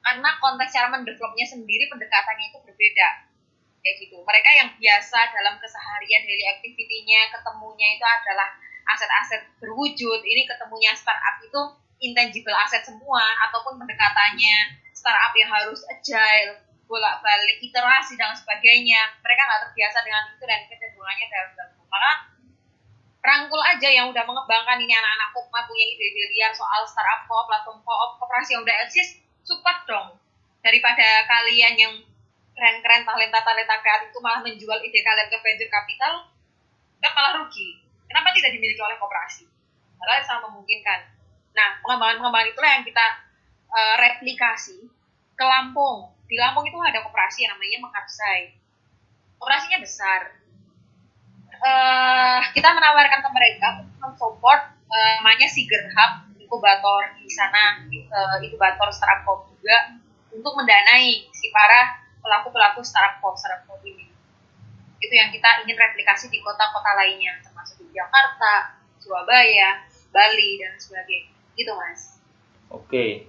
Karena 0.00 0.32
konteks 0.40 0.72
cara 0.72 0.88
mendevelopnya 0.88 1.44
sendiri 1.44 1.84
pendekatannya 1.92 2.46
itu 2.54 2.58
berbeda 2.64 3.29
kayak 3.80 3.96
gitu. 4.06 4.16
Mereka 4.20 4.50
yang 4.56 4.68
biasa 4.76 5.18
dalam 5.32 5.56
keseharian 5.58 6.22
daily 6.28 6.46
activity-nya 6.48 7.32
ketemunya 7.32 7.96
itu 7.96 8.04
adalah 8.04 8.48
aset-aset 8.96 9.42
berwujud. 9.60 10.20
Ini 10.20 10.44
ketemunya 10.48 10.92
startup 10.96 11.40
itu 11.40 11.60
intangible 12.00 12.56
aset 12.56 12.84
semua 12.84 13.24
ataupun 13.48 13.76
pendekatannya 13.80 14.80
startup 14.92 15.32
yang 15.36 15.50
harus 15.52 15.80
agile 15.88 16.60
bolak-balik 16.90 17.62
iterasi 17.62 18.18
dan 18.18 18.34
sebagainya. 18.34 19.14
Mereka 19.22 19.40
nggak 19.46 19.62
terbiasa 19.70 19.98
dengan 20.02 20.22
itu 20.34 20.44
dan 20.44 20.60
kecenderungannya 20.66 21.26
dalam 21.30 21.50
dalam. 21.54 21.70
Maka 21.86 22.12
rangkul 23.20 23.62
aja 23.62 23.88
yang 23.88 24.10
udah 24.10 24.24
mengembangkan 24.26 24.80
ini 24.80 24.96
anak-anak 24.96 25.28
Pokma 25.36 25.60
punya 25.68 25.84
ide-ide 25.86 26.24
liar 26.34 26.52
soal 26.56 26.82
startup 26.88 27.28
co 27.30 27.46
platform 27.46 27.78
co 27.84 27.94
koperasi 28.18 28.58
yang 28.58 28.62
udah 28.66 28.76
eksis 28.84 29.22
support 29.46 29.86
dong. 29.86 30.18
Daripada 30.60 31.24
kalian 31.24 31.74
yang 31.78 31.94
keren-keren 32.60 33.08
talenta-talenta 33.08 33.80
kreatif 33.80 34.12
itu 34.12 34.20
malah 34.20 34.44
menjual 34.44 34.78
ide 34.84 35.00
kalian 35.00 35.32
ke 35.32 35.36
venture 35.40 35.72
capital 35.72 36.28
kan 37.00 37.10
malah 37.16 37.32
rugi. 37.40 37.80
Kenapa 38.04 38.36
tidak 38.36 38.52
dimiliki 38.52 38.76
oleh 38.84 39.00
koperasi? 39.00 39.48
Padahal 39.96 40.20
sangat 40.28 40.52
memungkinkan. 40.52 41.00
Nah 41.56 41.80
pengembangan-pengembangan 41.80 42.52
itulah 42.52 42.70
yang 42.76 42.84
kita 42.84 43.06
uh, 43.72 43.96
replikasi 43.96 44.84
ke 45.32 45.44
Lampung. 45.48 46.12
Di 46.28 46.36
Lampung 46.36 46.68
itu 46.68 46.76
ada 46.84 47.00
koperasi 47.00 47.48
yang 47.48 47.56
namanya 47.56 47.88
Mekarsai 47.88 48.60
operasinya 49.40 49.80
besar. 49.80 50.20
Uh, 51.60 52.40
kita 52.52 52.76
menawarkan 52.76 53.24
ke 53.24 53.30
mereka 53.32 53.66
untuk 53.80 53.96
mensupport 54.04 54.60
uh, 54.84 55.10
namanya 55.20 55.48
Siger 55.48 55.88
Hub 55.96 56.12
inkubator 56.36 57.16
di 57.16 57.28
sana 57.28 57.80
uh, 57.84 58.36
inkubator 58.40 58.88
startup 58.92 59.48
juga 59.48 59.96
untuk 60.32 60.56
mendanai 60.56 61.28
si 61.32 61.46
para 61.52 61.99
pelaku-pelaku 62.20 62.80
startup 62.84 63.18
pop 63.24 63.34
startup 63.36 63.64
pop 63.66 63.80
ini 63.84 64.08
itu 65.00 65.14
yang 65.16 65.32
kita 65.32 65.64
ingin 65.64 65.76
replikasi 65.76 66.28
di 66.28 66.44
kota-kota 66.44 66.92
lainnya 66.92 67.40
termasuk 67.40 67.80
di 67.80 67.96
Jakarta, 67.96 68.76
Surabaya, 69.00 69.80
Bali 70.12 70.60
dan 70.60 70.76
sebagainya 70.76 71.32
gitu 71.56 71.72
mas. 71.76 72.20
Oke, 72.70 73.26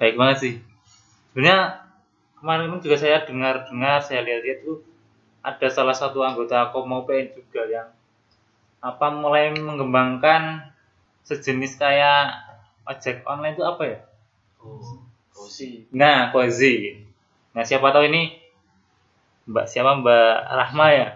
baik 0.00 0.16
banget 0.16 0.36
sih. 0.40 0.54
Sebenarnya 1.30 1.84
kemarin 2.40 2.80
juga 2.80 2.96
saya 2.96 3.26
dengar-dengar, 3.28 4.00
saya 4.00 4.24
lihat-lihat 4.24 4.64
tuh 4.64 4.80
ada 5.44 5.68
salah 5.68 5.94
satu 5.94 6.24
anggota 6.24 6.72
Komopen 6.72 7.30
juga 7.36 7.62
yang 7.68 7.88
apa 8.80 9.06
mulai 9.12 9.54
mengembangkan 9.54 10.72
sejenis 11.26 11.78
kayak 11.78 12.34
ojek 12.86 13.22
online 13.26 13.54
itu 13.58 13.64
apa 13.66 13.82
ya? 13.84 13.98
Oh, 14.62 14.95
Kozi. 15.36 15.84
Nah, 15.92 16.32
Kozi. 16.32 16.96
Nah, 17.52 17.62
siapa 17.68 17.92
tahu 17.92 18.08
ini 18.08 18.40
Mbak 19.46 19.66
siapa 19.68 20.00
Mbak 20.00 20.36
Rahma 20.48 20.86
ya? 20.96 21.08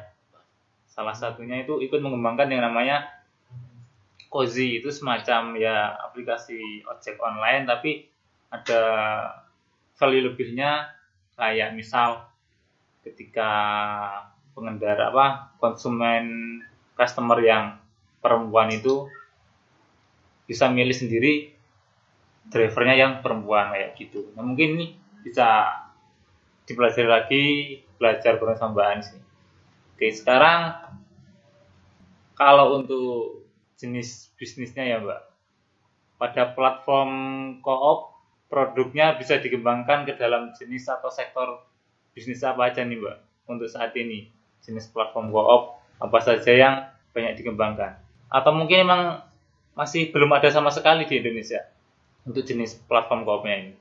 Salah 0.92 1.16
satunya 1.16 1.64
itu 1.64 1.80
ikut 1.80 1.98
mengembangkan 2.04 2.52
yang 2.52 2.62
namanya 2.62 3.08
Kozi 4.30 4.78
itu 4.78 4.94
semacam 4.94 5.58
ya 5.58 5.90
aplikasi 6.06 6.86
ojek 6.86 7.18
online 7.18 7.66
tapi 7.66 8.06
ada 8.52 8.82
value 9.98 10.30
lebihnya 10.30 10.86
kayak 11.34 11.74
misal 11.74 12.30
ketika 13.02 13.50
pengendara 14.54 15.10
apa 15.10 15.50
konsumen 15.58 16.60
customer 16.94 17.42
yang 17.42 17.80
perempuan 18.22 18.70
itu 18.70 19.10
bisa 20.46 20.70
milih 20.70 20.94
sendiri 20.94 21.58
drivernya 22.50 22.94
yang 22.98 23.12
perempuan 23.22 23.70
kayak 23.72 23.94
gitu. 23.96 24.34
Nah 24.34 24.42
mungkin 24.42 24.76
ini 24.76 24.86
bisa 25.22 25.70
dipelajari 26.66 27.08
lagi 27.08 27.44
belajar 27.96 28.36
bareng 28.36 28.58
sama 28.58 28.74
Mbak. 28.74 29.18
Oke 29.96 30.06
sekarang 30.10 30.74
kalau 32.34 32.82
untuk 32.82 33.46
jenis 33.78 34.34
bisnisnya 34.36 34.84
ya 34.84 34.98
Mbak, 35.00 35.20
pada 36.20 36.42
platform 36.52 37.12
koop 37.62 38.12
produknya 38.50 39.14
bisa 39.14 39.38
dikembangkan 39.38 40.04
ke 40.04 40.18
dalam 40.18 40.50
jenis 40.58 40.90
atau 40.90 41.08
sektor 41.08 41.62
bisnis 42.12 42.42
apa 42.42 42.68
aja 42.68 42.82
nih 42.82 42.98
Mbak 42.98 43.16
untuk 43.46 43.70
saat 43.70 43.94
ini 43.94 44.26
jenis 44.66 44.90
platform 44.90 45.30
koop 45.30 45.78
apa 46.02 46.18
saja 46.18 46.52
yang 46.52 46.74
banyak 47.14 47.38
dikembangkan 47.38 47.96
atau 48.30 48.52
mungkin 48.54 48.86
emang 48.86 49.02
masih 49.74 50.10
belum 50.10 50.34
ada 50.34 50.50
sama 50.50 50.74
sekali 50.74 51.06
di 51.06 51.22
Indonesia 51.22 51.62
untuk 52.24 52.42
jenis 52.44 52.76
platform 52.84 53.24
koopnya 53.24 53.56
ini? 53.66 53.72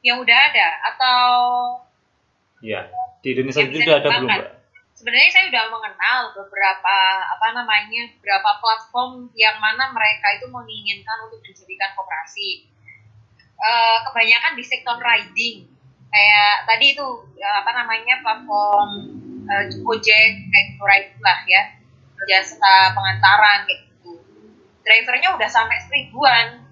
Yang 0.00 0.16
udah 0.24 0.38
ada 0.52 0.68
atau? 0.92 1.28
Ya, 2.60 2.88
di 3.24 3.36
Indonesia 3.36 3.64
itu 3.64 3.80
sudah 3.80 3.96
ada 4.00 4.08
belum, 4.20 4.28
Mbak? 4.28 4.48
Sebenarnya 4.96 5.30
saya 5.32 5.44
sudah 5.48 5.64
mengenal 5.72 6.18
beberapa 6.36 6.96
apa 7.24 7.46
namanya 7.56 8.12
beberapa 8.20 8.50
platform 8.60 9.32
yang 9.32 9.56
mana 9.56 9.88
mereka 9.96 10.36
itu 10.36 10.44
menginginkan 10.52 11.24
untuk 11.24 11.40
dijadikan 11.40 11.96
koperasi. 11.96 12.68
E, 13.56 13.70
kebanyakan 14.08 14.60
di 14.60 14.64
sektor 14.64 15.00
riding, 15.00 15.68
kayak 16.12 16.68
tadi 16.68 16.96
itu 16.96 17.06
ya, 17.40 17.64
apa 17.64 17.72
namanya 17.72 18.20
platform 18.20 18.88
e, 19.48 19.54
Gojek 19.80 20.32
kayak 20.52 20.64
gitu 20.76 20.84
lah 21.24 21.38
ya, 21.48 21.62
jasa 22.28 22.92
pengantaran 22.92 23.64
kayak 23.64 23.88
drivernya 24.84 25.28
udah 25.36 25.48
sampai 25.48 25.80
seribuan. 25.88 26.69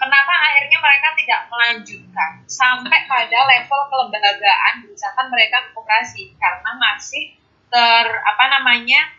Kenapa 0.00 0.32
akhirnya 0.32 0.80
mereka 0.80 1.08
tidak 1.12 1.40
melanjutkan 1.52 2.30
sampai 2.48 3.04
pada 3.04 3.38
level 3.44 3.80
kelembagaan 3.92 4.88
misalkan 4.88 5.28
mereka 5.28 5.60
koperasi 5.76 6.32
karena 6.40 6.72
masih 6.80 7.36
ter 7.68 8.06
apa 8.08 8.44
namanya 8.48 9.12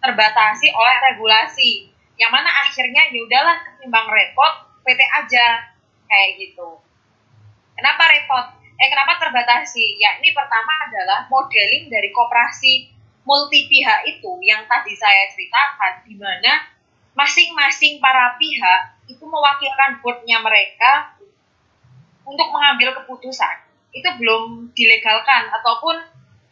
terbatasi 0.00 0.72
oleh 0.72 0.96
regulasi 1.12 1.92
yang 2.16 2.32
mana 2.32 2.48
akhirnya 2.48 3.12
ya 3.12 3.20
udahlah 3.20 3.60
ketimbang 3.60 4.08
repot 4.08 4.72
PT 4.88 5.00
aja 5.04 5.68
kayak 6.08 6.30
gitu. 6.40 6.80
Kenapa 7.76 8.08
repot? 8.08 8.56
Eh 8.80 8.88
kenapa 8.88 9.20
terbatasi? 9.20 10.00
Ya 10.00 10.16
ini 10.16 10.32
pertama 10.32 10.80
adalah 10.88 11.28
modeling 11.28 11.92
dari 11.92 12.08
koperasi 12.08 12.88
multi 13.28 13.68
pihak 13.68 14.08
itu 14.08 14.32
yang 14.42 14.64
tadi 14.64 14.96
saya 14.96 15.28
ceritakan 15.28 16.08
di 16.08 16.16
mana 16.16 16.71
masing-masing 17.12 18.00
para 18.00 18.36
pihak 18.40 18.80
itu 19.08 19.24
mewakilkan 19.24 20.00
boardnya 20.00 20.40
mereka 20.40 21.16
untuk 22.24 22.48
mengambil 22.54 22.96
keputusan. 23.02 23.68
Itu 23.92 24.08
belum 24.16 24.72
dilegalkan 24.72 25.52
ataupun 25.52 25.96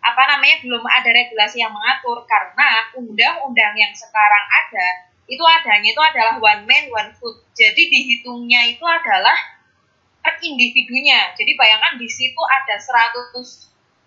apa 0.01 0.23
namanya 0.33 0.65
belum 0.65 0.81
ada 0.85 1.11
regulasi 1.13 1.61
yang 1.61 1.73
mengatur 1.73 2.25
karena 2.25 2.89
undang-undang 2.97 3.77
yang 3.77 3.93
sekarang 3.93 4.45
ada 4.49 5.13
itu 5.29 5.45
adanya 5.45 5.93
itu 5.93 6.01
adalah 6.01 6.41
one 6.41 6.65
man 6.65 6.85
one 6.89 7.13
food 7.21 7.37
jadi 7.53 7.77
dihitungnya 7.77 8.65
itu 8.73 8.83
adalah 8.83 9.37
per 10.21 10.37
individunya. 10.41 11.33
Jadi 11.37 11.57
bayangkan 11.57 11.97
di 11.97 12.09
situ 12.09 12.41
ada 12.45 12.77
100 12.77 13.41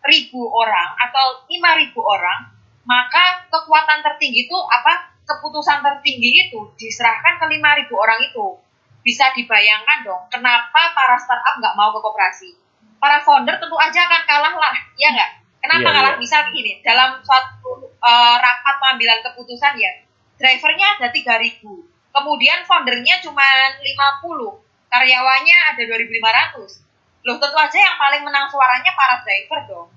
ribu 0.04 0.46
orang 0.52 0.94
atau 1.00 1.48
5 1.48 1.82
ribu 1.82 2.02
orang 2.04 2.54
maka 2.84 3.48
kekuatan 3.48 4.04
tertinggi 4.04 4.46
itu 4.46 4.58
apa 4.68 5.13
keputusan 5.24 5.80
tertinggi 5.80 6.48
itu 6.48 6.60
diserahkan 6.76 7.40
ke 7.40 7.46
5.000 7.48 7.92
orang 7.96 8.20
itu. 8.24 8.60
Bisa 9.04 9.36
dibayangkan 9.36 10.08
dong, 10.08 10.22
kenapa 10.32 10.96
para 10.96 11.20
startup 11.20 11.60
nggak 11.60 11.76
mau 11.76 11.92
ke 11.92 12.00
koperasi? 12.00 12.56
Para 13.04 13.20
founder 13.20 13.60
tentu 13.60 13.76
aja 13.76 14.00
akan 14.08 14.22
kalah 14.24 14.56
lah, 14.56 14.76
ya 14.96 15.12
nggak? 15.12 15.32
Kenapa 15.60 15.84
yeah, 15.84 15.96
kalah? 16.00 16.14
Yeah. 16.16 16.22
Misal 16.24 16.42
begini, 16.48 16.80
dalam 16.80 17.20
suatu 17.20 17.92
uh, 18.00 18.36
rapat 18.40 18.76
pengambilan 18.80 19.20
keputusan 19.28 19.76
ya, 19.76 19.92
drivernya 20.40 20.88
ada 21.00 21.12
3.000, 21.12 21.68
kemudian 22.16 22.64
foundernya 22.64 23.20
cuma 23.20 23.44
50, 23.76 24.64
karyawannya 24.88 25.58
ada 25.76 25.82
2.500. 25.84 27.28
Loh 27.28 27.40
tentu 27.40 27.58
aja 27.60 27.78
yang 27.80 27.98
paling 28.00 28.22
menang 28.24 28.48
suaranya 28.48 28.92
para 28.96 29.20
driver 29.24 29.60
dong. 29.68 29.90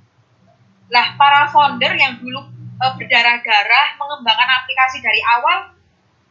Lah 0.91 1.14
para 1.18 1.47
founder 1.51 1.95
yang 1.95 2.18
dulu 2.22 2.56
uh, 2.81 2.93
berdarah-darah 2.97 3.87
mengembangkan 3.97 4.49
aplikasi 4.62 5.01
dari 5.01 5.20
awal 5.24 5.72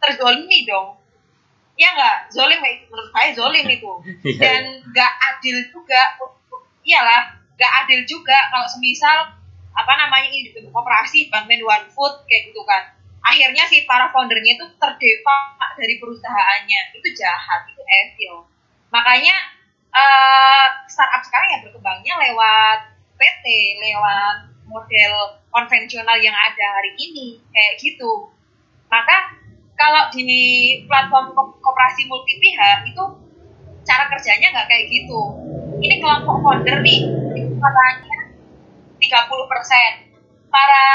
terzolimi 0.02 0.66
dong. 0.66 0.98
Ya 1.76 1.92
nggak? 1.92 2.32
Zolim 2.32 2.60
menurut 2.64 3.10
saya 3.12 3.36
zolim 3.36 3.66
itu. 3.68 3.92
Iya. 4.26 4.40
dan 4.42 4.64
nggak 4.90 5.12
adil 5.34 5.58
juga 5.70 6.02
iyalah 6.86 7.36
nggak 7.56 7.72
adil 7.86 8.00
juga 8.08 8.36
kalau 8.52 8.68
semisal 8.68 9.32
apa 9.76 9.94
namanya 10.00 10.32
ini 10.32 10.50
dibentuk 10.50 10.72
operasi 10.72 11.28
Batman 11.28 11.62
One 11.62 11.88
Food 11.92 12.24
kayak 12.32 12.52
gitu 12.52 12.64
kan. 12.64 12.96
Akhirnya 13.26 13.66
si 13.68 13.84
para 13.90 14.08
foundernya 14.14 14.56
itu 14.56 14.66
terdepak 14.78 15.42
dari 15.76 15.98
perusahaannya. 15.98 16.82
Itu 16.96 17.08
jahat 17.18 17.68
itu 17.68 17.82
evil. 17.82 18.48
Makanya 18.94 19.36
uh, 19.92 20.68
startup 20.88 21.26
sekarang 21.26 21.58
ya 21.58 21.60
berkembangnya 21.68 22.14
lewat 22.22 22.80
PT 23.16 23.46
lewat 23.82 24.55
model 24.66 25.14
konvensional 25.54 26.18
yang 26.20 26.34
ada 26.34 26.66
hari 26.82 26.92
ini 26.98 27.40
kayak 27.54 27.78
gitu. 27.80 28.30
Maka 28.90 29.38
kalau 29.76 30.08
di 30.12 30.82
platform 30.88 31.36
ko 31.36 31.42
koperasi 31.60 32.08
multi 32.08 32.40
pihak 32.40 32.88
itu 32.88 33.04
cara 33.86 34.10
kerjanya 34.10 34.52
nggak 34.52 34.68
kayak 34.68 34.86
gitu. 34.90 35.22
Ini 35.80 35.96
kelompok 36.02 36.42
founder 36.42 36.80
nih 36.82 37.00
suaranya 37.60 38.20
30 38.98 39.52
persen. 39.52 39.92
Para 40.50 40.86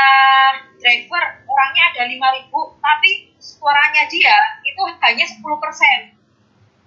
driver 0.80 1.24
orangnya 1.44 1.82
ada 1.92 2.02
5000 2.08 2.48
tapi 2.80 3.10
suaranya 3.36 4.08
dia 4.08 4.36
itu 4.64 4.82
hanya 5.04 5.24
10 5.28 5.40
persen. 5.60 5.98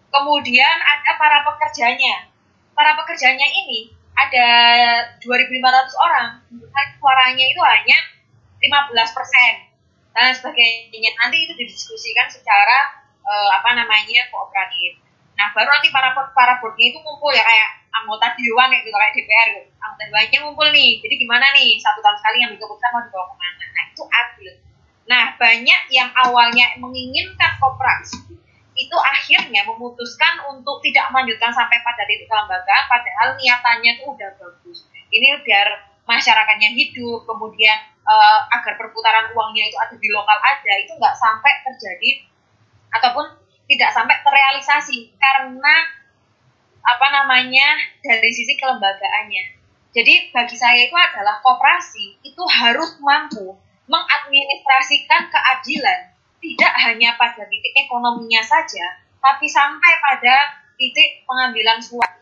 Kemudian 0.10 0.78
ada 0.82 1.12
para 1.18 1.46
pekerjanya. 1.46 2.34
Para 2.74 2.98
pekerjanya 2.98 3.46
ini 3.46 3.93
ada 4.14 4.48
2.500 5.20 5.94
orang 5.98 6.30
suaranya 7.04 7.46
itu 7.46 7.62
hanya 7.62 8.00
15 8.64 9.18
persen. 9.18 9.54
Dan 10.14 10.32
sebagainya. 10.32 11.12
Nanti 11.20 11.44
itu 11.44 11.54
didiskusikan 11.58 12.30
secara 12.30 13.04
uh, 13.26 13.50
apa 13.60 13.76
namanya 13.76 14.30
kooperatif. 14.30 15.02
Nah 15.34 15.50
baru 15.52 15.68
nanti 15.68 15.90
para 15.90 16.14
para 16.14 16.62
boardnya 16.62 16.94
itu 16.94 17.02
ngumpul 17.02 17.34
ya 17.34 17.42
kayak 17.42 17.70
anggota 17.90 18.38
dewan 18.38 18.70
kayak 18.70 18.86
gitu 18.86 18.94
kayak 18.94 19.14
DPR 19.18 19.48
gitu. 19.58 19.70
Anggota 19.82 20.04
dewannya 20.08 20.38
ngumpul 20.46 20.68
nih. 20.70 21.02
Jadi 21.02 21.16
gimana 21.18 21.46
nih? 21.58 21.82
Satu 21.82 22.00
tahun 22.06 22.18
sekali 22.22 22.38
yang 22.46 22.54
keputusan 22.56 22.90
mau 22.94 23.02
dibawa 23.02 23.26
ke 23.34 23.36
mana? 23.42 23.66
Nah 23.74 23.84
itu 23.90 24.04
adil. 24.06 24.54
Nah 25.10 25.24
banyak 25.36 25.82
yang 25.90 26.10
awalnya 26.14 26.66
menginginkan 26.78 27.52
kooperasi 27.58 28.38
itu 28.88 28.98
akhirnya 29.00 29.64
memutuskan 29.64 30.44
untuk 30.52 30.84
tidak 30.84 31.10
melanjutkan 31.16 31.52
sampai 31.56 31.80
pada 31.82 32.04
titik 32.04 32.28
kelembagaan 32.28 32.84
padahal 32.92 33.28
niatannya 33.40 33.92
itu 34.00 34.04
udah 34.08 34.30
bagus 34.40 34.88
ini 35.14 35.28
biar 35.46 35.68
masyarakatnya 36.04 36.76
hidup 36.76 37.24
kemudian 37.24 37.80
uh, 38.04 38.40
agar 38.52 38.76
perputaran 38.76 39.32
uangnya 39.32 39.72
itu 39.72 39.78
ada 39.80 39.96
di 39.96 40.10
lokal 40.12 40.38
aja 40.44 40.74
itu 40.84 40.92
nggak 41.00 41.16
sampai 41.16 41.54
terjadi 41.64 42.28
ataupun 42.94 43.26
tidak 43.68 43.90
sampai 43.96 44.16
terrealisasi 44.22 45.16
karena 45.18 45.76
apa 46.84 47.08
namanya 47.10 47.80
dari 48.04 48.30
sisi 48.30 48.60
kelembagaannya. 48.60 49.64
Jadi 49.94 50.34
bagi 50.36 50.58
saya 50.58 50.84
itu 50.84 50.96
adalah 50.98 51.40
kooperasi 51.40 52.22
itu 52.26 52.44
harus 52.50 52.98
mampu 53.00 53.56
mengadministrasikan 53.88 55.30
keadilan 55.32 56.13
tidak 56.44 56.74
hanya 56.84 57.16
pada 57.16 57.48
titik 57.48 57.72
ekonominya 57.88 58.44
saja, 58.44 59.00
tapi 59.24 59.48
sampai 59.48 59.94
pada 60.04 60.60
titik 60.76 61.24
pengambilan 61.24 61.80
suara. 61.80 62.20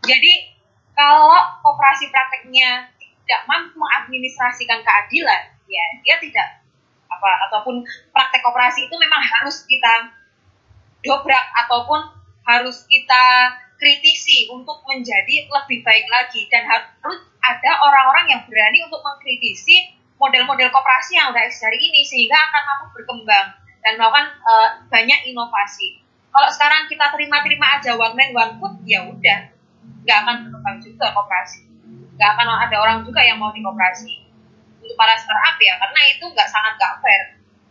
Jadi 0.00 0.56
kalau 0.96 1.60
kooperasi 1.60 2.08
prakteknya 2.08 2.88
tidak 2.96 3.42
mampu 3.44 3.76
mengadministrasikan 3.76 4.80
keadilan, 4.80 5.52
ya 5.68 5.84
dia 6.00 6.16
tidak 6.16 6.64
apa 7.12 7.30
ataupun 7.50 7.84
praktek 8.16 8.40
kooperasi 8.40 8.88
itu 8.88 8.96
memang 8.96 9.20
harus 9.20 9.68
kita 9.68 10.16
dobrak 11.04 11.44
ataupun 11.64 12.00
harus 12.48 12.88
kita 12.88 13.52
kritisi 13.76 14.48
untuk 14.48 14.80
menjadi 14.88 15.46
lebih 15.46 15.84
baik 15.84 16.06
lagi 16.08 16.48
dan 16.50 16.66
harus 16.66 17.20
ada 17.38 17.70
orang-orang 17.84 18.26
yang 18.32 18.42
berani 18.48 18.78
untuk 18.88 19.00
mengkritisi 19.04 19.97
model-model 20.18 20.68
kooperasi 20.74 21.16
yang 21.16 21.30
udah 21.30 21.46
dari 21.46 21.78
ini 21.78 22.02
sehingga 22.02 22.36
akan 22.36 22.62
mampu 22.66 22.86
berkembang 22.98 23.46
dan 23.80 23.92
melakukan 23.94 24.26
uh, 24.44 24.68
banyak 24.90 25.20
inovasi. 25.30 26.02
Kalau 26.28 26.50
sekarang 26.52 26.90
kita 26.90 27.08
terima-terima 27.14 27.78
aja 27.78 27.96
one 27.96 28.14
man 28.14 28.30
one 28.34 28.52
food 28.58 28.74
ya 28.84 29.06
udah. 29.06 29.40
Nggak 30.04 30.18
akan 30.26 30.34
berkembang 30.46 30.76
juga 30.82 31.06
kooperasi 31.14 31.68
nggak 32.18 32.30
akan 32.34 32.50
ada 32.66 32.76
orang 32.82 32.98
juga 33.06 33.22
yang 33.22 33.38
mau 33.38 33.54
di 33.54 33.62
koperasi 33.62 34.26
untuk 34.82 34.98
para 34.98 35.14
startup 35.14 35.54
ya 35.62 35.78
karena 35.78 36.00
itu 36.10 36.24
nggak 36.26 36.50
sangat 36.50 36.74
nggak 36.74 36.98
fair. 36.98 37.22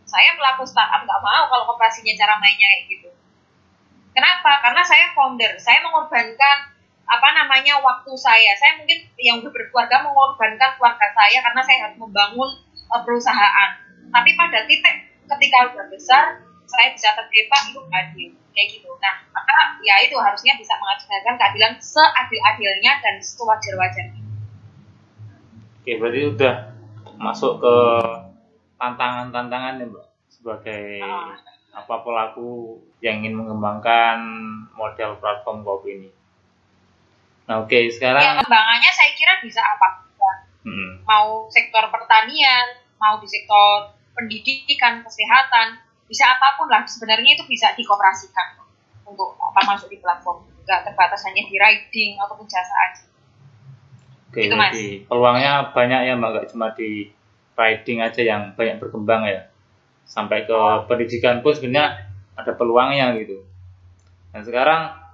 Saya 0.08 0.32
melakukan 0.40 0.72
startup 0.72 1.04
nggak 1.04 1.20
mau 1.20 1.52
kalau 1.52 1.68
koperasinya 1.68 2.16
cara 2.16 2.40
mainnya 2.40 2.64
kayak 2.64 2.84
gitu. 2.88 3.10
Kenapa? 4.16 4.64
Karena 4.64 4.80
saya 4.80 5.12
founder. 5.12 5.52
Saya 5.60 5.84
mengorbankan 5.84 6.77
apa 7.08 7.28
namanya 7.32 7.80
waktu 7.80 8.12
saya. 8.20 8.52
Saya 8.60 8.76
mungkin 8.76 9.08
yang 9.16 9.40
udah 9.40 9.48
berkeluarga 9.48 10.04
mengorbankan 10.04 10.76
keluarga 10.76 11.08
saya 11.16 11.38
karena 11.40 11.62
saya 11.64 11.78
harus 11.88 11.96
membangun 11.96 12.50
uh, 12.92 13.00
perusahaan. 13.00 13.70
Tapi 14.12 14.30
pada 14.36 14.68
titik 14.68 14.96
ketika 15.24 15.58
udah 15.72 15.86
besar 15.88 16.24
saya 16.68 16.92
bisa 16.92 17.16
terdepak 17.16 17.72
itu 17.72 17.80
adil. 17.88 18.30
Kayak 18.52 18.66
gitu. 18.76 18.90
Nah 19.00 19.24
maka 19.32 19.80
ya 19.80 20.04
itu 20.04 20.16
harusnya 20.20 20.52
bisa 20.60 20.76
mengajarkan 20.76 21.34
keadilan 21.40 21.72
seadil-adilnya 21.80 22.92
dan 23.00 23.14
sewajar-wajarnya. 23.24 24.22
Oke, 25.80 25.96
berarti 25.96 26.20
udah 26.28 26.54
masuk 27.16 27.64
ke 27.64 27.76
tantangan-tantangan 28.76 29.80
ya, 29.80 29.86
Mbak, 29.88 30.06
sebagai 30.28 31.00
ah. 31.00 31.32
apa 31.72 31.94
pelaku 32.04 32.76
yang 33.00 33.24
ingin 33.24 33.40
mengembangkan 33.40 34.20
model 34.76 35.16
platform 35.16 35.64
kopi 35.64 35.88
ini. 35.96 36.10
Nah, 37.48 37.64
oke, 37.64 37.72
okay, 37.72 37.88
sekarang 37.88 38.20
ya, 38.20 38.36
pengembangannya 38.36 38.90
saya 38.92 39.10
kira 39.16 39.40
bisa 39.40 39.64
apa? 39.64 40.04
Hmm. 40.68 41.00
Mau 41.08 41.48
sektor 41.48 41.80
pertanian, 41.88 42.76
mau 43.00 43.16
di 43.16 43.24
sektor 43.24 43.96
pendidikan, 44.12 45.00
kesehatan, 45.00 45.80
bisa 46.04 46.28
apa 46.28 46.60
pun 46.60 46.68
lah. 46.68 46.84
Sebenarnya 46.84 47.40
itu 47.40 47.48
bisa 47.48 47.72
dikoperasikan 47.72 48.60
untuk 49.08 49.40
apa 49.40 49.64
masuk 49.64 49.88
di 49.88 49.96
platform. 49.96 50.44
Gak 50.68 50.84
terbatas 50.84 51.24
hanya 51.24 51.40
di 51.48 51.56
riding 51.56 52.20
ataupun 52.20 52.44
jasa 52.44 52.74
aja. 52.84 53.04
Oke, 54.28 54.44
itu, 54.44 54.52
mas. 54.52 54.76
peluangnya 55.08 55.72
banyak 55.72 56.00
ya 56.04 56.12
mbak, 56.20 56.30
gak 56.36 56.46
cuma 56.52 56.68
di 56.76 57.08
riding 57.56 58.04
aja 58.04 58.20
yang 58.20 58.42
banyak 58.52 58.76
berkembang 58.76 59.24
ya. 59.24 59.48
Sampai 60.04 60.44
ke 60.44 60.60
pendidikan 60.84 61.40
pun 61.40 61.56
sebenarnya 61.56 62.12
ada 62.36 62.52
peluangnya 62.52 63.16
gitu. 63.16 63.40
Dan 64.36 64.44
sekarang 64.44 65.07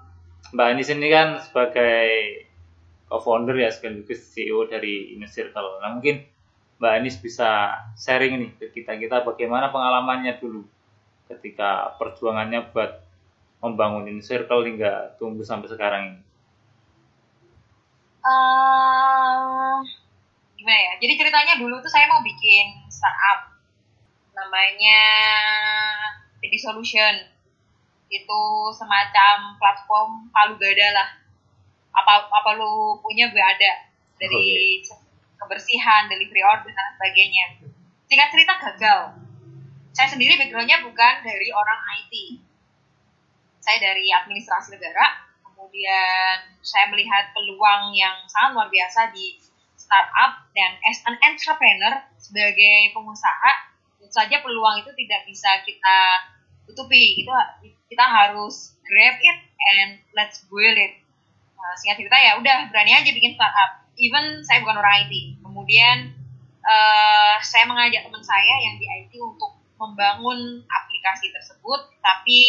Mbak 0.55 0.67
Anis 0.71 0.89
ini 0.95 1.11
kan 1.11 1.43
sebagai 1.43 2.07
co-founder 3.11 3.59
ya 3.59 3.75
sekaligus 3.75 4.23
CEO 4.31 4.71
dari 4.71 5.19
Inner 5.19 5.27
Circle. 5.27 5.83
Nah 5.83 5.99
mungkin 5.99 6.23
Mbak 6.79 6.93
Anis 6.95 7.19
bisa 7.19 7.75
sharing 7.99 8.39
nih 8.39 8.51
ke 8.63 8.67
kita 8.71 8.95
kita 8.95 9.27
bagaimana 9.27 9.75
pengalamannya 9.75 10.39
dulu 10.39 10.63
ketika 11.27 11.99
perjuangannya 11.99 12.71
buat 12.71 13.03
membangun 13.67 14.07
Inner 14.07 14.23
Circle 14.23 14.63
hingga 14.71 15.19
tumbuh 15.19 15.43
sampai 15.43 15.69
sekarang 15.75 16.03
ini 16.15 16.21
uh, 18.25 19.77
gimana 20.57 20.81
ya? 20.81 20.93
Jadi 20.99 21.13
ceritanya 21.21 21.55
dulu 21.61 21.79
tuh 21.85 21.93
saya 21.93 22.09
mau 22.09 22.25
bikin 22.25 22.89
startup 22.89 23.53
namanya 24.33 25.01
Pidi 26.41 26.59
Solution. 26.59 27.34
Itu 28.15 28.71
semacam 28.71 29.59
platform 29.59 30.31
palu 30.31 30.55
gada 30.55 30.89
lah. 30.95 31.09
Apa 31.95 32.31
apa 32.31 32.51
lu 32.55 32.99
punya 33.03 33.27
gue 33.31 33.43
ada 33.43 33.91
dari 34.19 34.79
okay. 34.83 34.95
kebersihan, 35.43 36.07
delivery 36.07 36.43
order 36.47 36.71
dan 36.71 36.95
sebagainya. 36.95 37.47
Singkat 38.07 38.29
cerita 38.31 38.55
gagal. 38.63 39.01
Saya 39.95 40.09
sendiri 40.11 40.39
backgroundnya 40.39 40.83
bukan 40.83 41.15
dari 41.23 41.51
orang 41.51 41.81
IT. 42.03 42.15
Saya 43.63 43.79
dari 43.81 44.11
administrasi 44.11 44.77
negara, 44.77 45.25
kemudian 45.43 46.59
saya 46.61 46.91
melihat 46.91 47.31
peluang 47.33 47.95
yang 47.95 48.15
sangat 48.27 48.59
luar 48.59 48.69
biasa 48.69 49.15
di 49.15 49.39
startup 49.85 50.49
dan 50.57 50.81
as 50.89 50.99
an 51.07 51.17
entrepreneur 51.21 51.95
sebagai 52.17 52.91
pengusaha 52.97 53.53
tentu 54.01 54.09
saja 54.09 54.41
peluang 54.41 54.81
itu 54.81 54.91
tidak 54.97 55.29
bisa 55.29 55.61
kita 55.63 55.99
tutupi. 56.69 57.21
Itu 57.21 57.31
kita 57.89 58.05
harus 58.05 58.77
grab 58.85 59.17
it 59.21 59.39
and 59.77 59.91
let's 60.17 60.45
build 60.49 60.77
it. 60.77 61.01
Nah, 61.57 61.75
singkat 61.81 62.05
cerita 62.05 62.17
ya 62.21 62.37
udah 62.37 62.69
berani 62.69 62.93
aja 62.93 63.11
bikin 63.13 63.37
startup. 63.37 63.85
Even 63.95 64.43
saya 64.43 64.61
bukan 64.61 64.81
orang 64.83 65.07
IT 65.07 65.39
kemudian 65.39 66.11
uh, 66.67 67.39
saya 67.39 67.65
mengajak 67.71 68.03
teman 68.03 68.25
saya 68.27 68.55
yang 68.67 68.75
di 68.77 68.91
IT 68.91 69.13
untuk 69.23 69.55
membangun 69.79 70.67
aplikasi 70.67 71.31
tersebut 71.31 71.95
tapi 72.03 72.43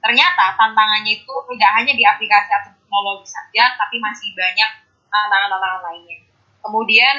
ternyata 0.00 0.56
tantangannya 0.56 1.20
itu 1.20 1.34
tidak 1.52 1.70
hanya 1.76 1.92
di 1.92 2.04
aplikasi 2.06 2.50
atau 2.54 2.70
teknologi 2.72 3.28
saja, 3.28 3.76
tapi 3.76 4.00
masih 4.00 4.32
banyak 4.32 4.70
tantangan-tantangan 5.12 5.80
lainnya. 5.84 6.18
Kemudian 6.64 7.16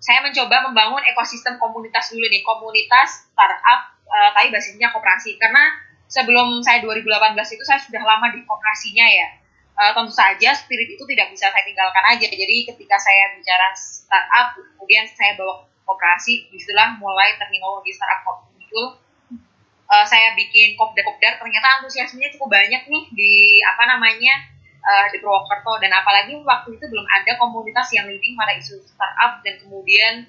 saya 0.00 0.24
mencoba 0.24 0.70
membangun 0.70 1.02
ekosistem 1.04 1.60
komunitas 1.60 2.10
dulu 2.10 2.26
nih, 2.26 2.42
komunitas 2.42 3.28
startup, 3.30 3.97
uh, 4.08 4.30
tapi 4.32 4.48
basisnya 4.48 4.88
koperasi. 4.90 5.36
Karena 5.36 5.76
sebelum 6.08 6.64
saya 6.64 6.80
2018 6.80 7.36
itu 7.54 7.64
saya 7.64 7.80
sudah 7.84 8.02
lama 8.02 8.32
di 8.32 8.42
koperasinya 8.42 9.06
ya. 9.06 9.28
Uh, 9.78 9.94
tentu 9.94 10.10
saja 10.10 10.50
spirit 10.58 10.90
itu 10.90 11.04
tidak 11.06 11.30
bisa 11.30 11.52
saya 11.52 11.62
tinggalkan 11.62 12.04
aja. 12.08 12.26
Jadi 12.26 12.56
ketika 12.66 12.96
saya 12.98 13.36
bicara 13.38 13.70
startup, 13.76 14.58
kemudian 14.74 15.06
saya 15.06 15.38
bawa 15.38 15.68
koperasi, 15.86 16.50
di 16.50 16.58
situlah 16.58 16.98
mulai 16.98 17.38
terminologi 17.38 17.94
startup 17.94 18.48
muncul 18.68 18.98
uh, 19.88 20.04
saya 20.04 20.36
bikin 20.36 20.76
kopdar-kopdar 20.76 21.40
ternyata 21.40 21.80
antusiasmenya 21.80 22.28
cukup 22.36 22.52
banyak 22.52 22.82
nih 22.84 23.04
di 23.16 23.32
apa 23.64 23.82
namanya 23.88 24.34
uh, 24.84 25.06
di 25.08 25.16
Purwokerto 25.18 25.80
dan 25.80 25.92
apalagi 25.96 26.36
waktu 26.44 26.76
itu 26.76 26.84
belum 26.84 27.06
ada 27.08 27.40
komunitas 27.40 27.88
yang 27.96 28.06
leading 28.06 28.36
pada 28.36 28.54
isu 28.60 28.76
startup 28.84 29.40
dan 29.42 29.56
kemudian 29.64 30.28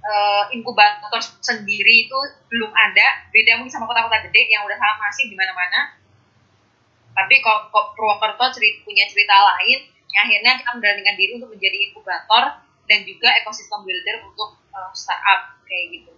uh, 0.00 0.44
inkubator 0.52 1.20
sendiri 1.40 2.08
itu 2.08 2.18
belum 2.48 2.70
ada 2.72 3.28
beda 3.32 3.60
mungkin 3.60 3.72
sama 3.72 3.88
kota-kota 3.88 4.24
gede 4.28 4.50
yang 4.50 4.64
udah 4.64 4.76
sangat 4.76 4.98
masif 5.00 5.26
di 5.28 5.36
mana-mana 5.36 6.00
tapi 7.10 7.42
kok 7.42 7.74
Purwokerto 7.74 8.54
cerita, 8.54 8.86
punya 8.86 9.04
cerita 9.10 9.34
lain 9.34 9.78
yang 10.10 10.22
akhirnya 10.26 10.52
kita 10.62 10.70
memberanikan 10.74 11.14
diri 11.18 11.32
untuk 11.38 11.50
menjadi 11.54 11.76
inkubator 11.90 12.44
dan 12.90 12.98
juga 13.06 13.28
ekosistem 13.38 13.86
builder 13.86 14.26
untuk 14.26 14.58
uh, 14.74 14.90
startup 14.90 15.54
kayak 15.66 16.00
gitu. 16.00 16.10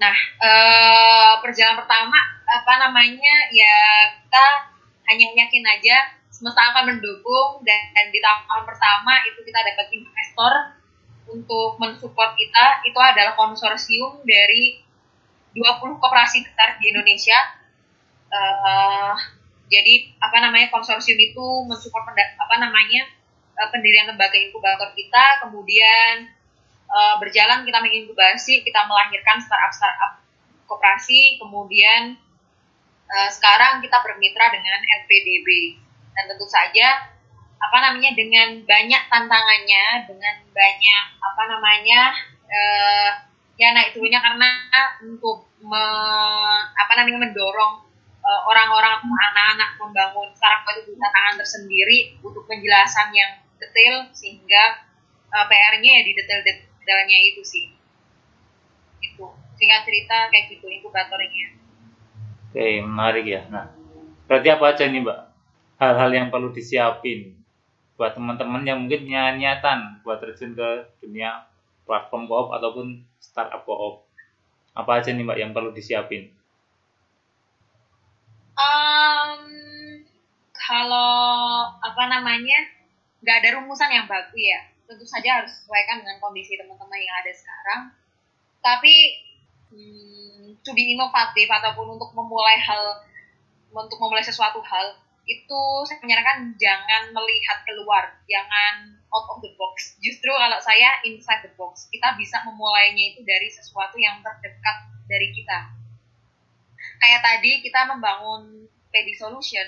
Nah, 0.00 0.16
uh, 0.42 1.32
perjalanan 1.44 1.84
pertama 1.84 2.18
apa 2.48 2.72
namanya 2.82 3.34
ya 3.54 3.76
kita 4.26 4.46
hanya 5.12 5.26
yakin 5.44 5.64
aja 5.66 5.96
semesta 6.32 6.72
akan 6.72 6.96
mendukung 6.96 7.60
dan, 7.62 7.92
dan 7.92 8.08
di 8.08 8.18
tahun 8.18 8.64
pertama 8.64 9.22
itu 9.28 9.38
kita 9.44 9.60
dapat 9.60 9.86
investor 9.92 10.52
untuk 11.30 11.78
mensupport 11.78 12.34
kita 12.34 12.84
itu 12.86 12.98
adalah 12.98 13.34
konsorsium 13.38 14.22
dari 14.26 14.82
20 15.54 16.02
koperasi 16.02 16.46
besar 16.46 16.78
di 16.78 16.94
Indonesia. 16.94 17.38
Uh, 18.30 19.14
jadi 19.70 20.14
apa 20.22 20.38
namanya 20.38 20.70
konsorsium 20.70 21.18
itu 21.18 21.46
mensupport 21.66 22.14
apa 22.14 22.54
namanya 22.58 23.06
uh, 23.58 23.68
pendirian 23.70 24.10
lembaga 24.10 24.38
inkubator 24.38 24.94
kita, 24.94 25.46
kemudian 25.46 26.30
uh, 26.90 27.18
berjalan 27.18 27.66
kita 27.66 27.78
menginkubasi, 27.82 28.62
kita 28.62 28.80
melahirkan 28.86 29.42
startup 29.42 29.74
startup 29.74 30.12
koperasi, 30.70 31.38
kemudian 31.42 32.14
uh, 33.10 33.30
sekarang 33.30 33.82
kita 33.82 33.98
bermitra 34.02 34.50
dengan 34.54 34.78
LPDB 35.06 35.78
dan 36.14 36.24
tentu 36.30 36.46
saja 36.46 37.10
apa 37.60 37.76
namanya 37.76 38.10
dengan 38.16 38.48
banyak 38.64 39.02
tantangannya, 39.12 39.84
dengan 40.08 40.34
banyak 40.48 41.04
apa 41.20 41.42
namanya 41.44 42.00
uh, 42.48 43.10
ya 43.60 43.76
naik 43.76 43.92
turunnya 43.92 44.24
karena 44.24 44.48
untuk 45.04 45.44
me, 45.60 45.84
apa 46.72 46.92
namanya 46.96 47.28
mendorong 47.28 47.84
uh, 48.24 48.40
orang-orang 48.48 49.04
anak-anak 49.04 49.76
membangun 49.76 50.32
startup 50.32 50.72
itu 50.80 50.96
tantangan 50.96 51.36
tersendiri 51.36 52.16
untuk 52.24 52.48
penjelasan 52.48 53.12
yang 53.12 53.44
detail 53.60 54.08
sehingga 54.16 54.88
uh, 55.28 55.44
PR-nya 55.44 56.00
ya 56.00 56.02
di 56.08 56.12
detail-detailnya 56.16 57.18
itu 57.28 57.44
sih. 57.44 57.76
Itu. 59.04 59.28
Singkat 59.60 59.84
cerita 59.84 60.32
kayak 60.32 60.56
gitu 60.56 60.64
inkubatornya. 60.64 61.60
Oke 62.48 62.80
menarik 62.80 63.28
ya. 63.28 63.44
Nah 63.52 63.68
berarti 64.24 64.48
apa 64.48 64.64
aja 64.72 64.88
nih 64.88 65.04
mbak? 65.04 65.20
Hal-hal 65.76 66.10
yang 66.12 66.28
perlu 66.32 66.52
disiapin 66.52 67.39
buat 68.00 68.16
teman-teman 68.16 68.64
yang 68.64 68.80
mungkin 68.80 69.04
punya 69.04 69.36
niatan 69.36 70.00
buat 70.00 70.24
terjun 70.24 70.56
ke 70.56 70.88
dunia 71.04 71.44
platform 71.84 72.24
koop 72.24 72.48
ataupun 72.56 73.04
startup 73.20 73.68
koop 73.68 74.08
apa 74.72 75.04
aja 75.04 75.12
nih 75.12 75.20
mbak 75.26 75.36
yang 75.36 75.52
perlu 75.52 75.74
disiapin? 75.74 76.30
Um, 78.56 79.42
kalau 80.54 81.68
apa 81.84 82.02
namanya 82.08 82.70
nggak 83.20 83.36
ada 83.44 83.48
rumusan 83.60 83.92
yang 83.92 84.06
baku 84.08 84.40
ya. 84.40 84.64
Tentu 84.88 85.04
saja 85.04 85.42
harus 85.42 85.52
sesuaikan 85.54 86.02
dengan 86.02 86.16
kondisi 86.22 86.56
teman-teman 86.56 86.98
yang 86.98 87.16
ada 87.20 87.32
sekarang. 87.34 87.80
Tapi 88.64 88.94
hmm, 89.74 90.64
to 90.64 90.70
be 90.72 90.96
inovatif 90.96 91.46
ataupun 91.50 92.00
untuk 92.00 92.10
memulai 92.16 92.56
hal 92.56 93.04
untuk 93.70 93.98
memulai 94.02 94.24
sesuatu 94.24 94.58
hal 94.64 94.98
itu 95.30 95.62
saya 95.86 96.02
menyarankan 96.02 96.58
jangan 96.58 97.14
melihat 97.14 97.62
keluar, 97.62 98.18
jangan 98.26 98.98
out 99.14 99.26
of 99.30 99.38
the 99.38 99.50
box. 99.54 99.94
Justru 100.02 100.30
kalau 100.34 100.58
saya 100.58 100.98
inside 101.06 101.46
the 101.46 101.52
box, 101.54 101.86
kita 101.90 102.18
bisa 102.18 102.42
memulainya 102.46 103.14
itu 103.14 103.22
dari 103.22 103.46
sesuatu 103.46 103.94
yang 103.98 104.18
terdekat 104.22 104.76
dari 105.06 105.30
kita. 105.30 105.70
Kayak 106.98 107.20
tadi 107.22 107.62
kita 107.62 107.86
membangun 107.86 108.66
PD 108.90 109.14
Solution, 109.14 109.66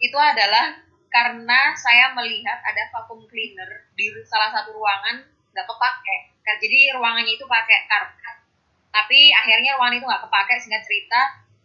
itu 0.00 0.16
adalah 0.16 0.76
karena 1.10 1.74
saya 1.74 2.14
melihat 2.14 2.60
ada 2.62 2.86
vacuum 2.94 3.26
cleaner 3.26 3.90
di 3.98 4.12
salah 4.28 4.52
satu 4.52 4.76
ruangan 4.76 5.24
nggak 5.50 5.66
kepake. 5.66 6.16
Jadi 6.60 6.80
ruangannya 6.98 7.34
itu 7.34 7.46
pakai 7.46 7.86
karpet. 7.86 8.36
Tapi 8.90 9.30
akhirnya 9.30 9.78
ruangan 9.78 9.96
itu 9.98 10.06
nggak 10.06 10.24
kepake 10.26 10.54
sehingga 10.58 10.82
cerita 10.82 11.20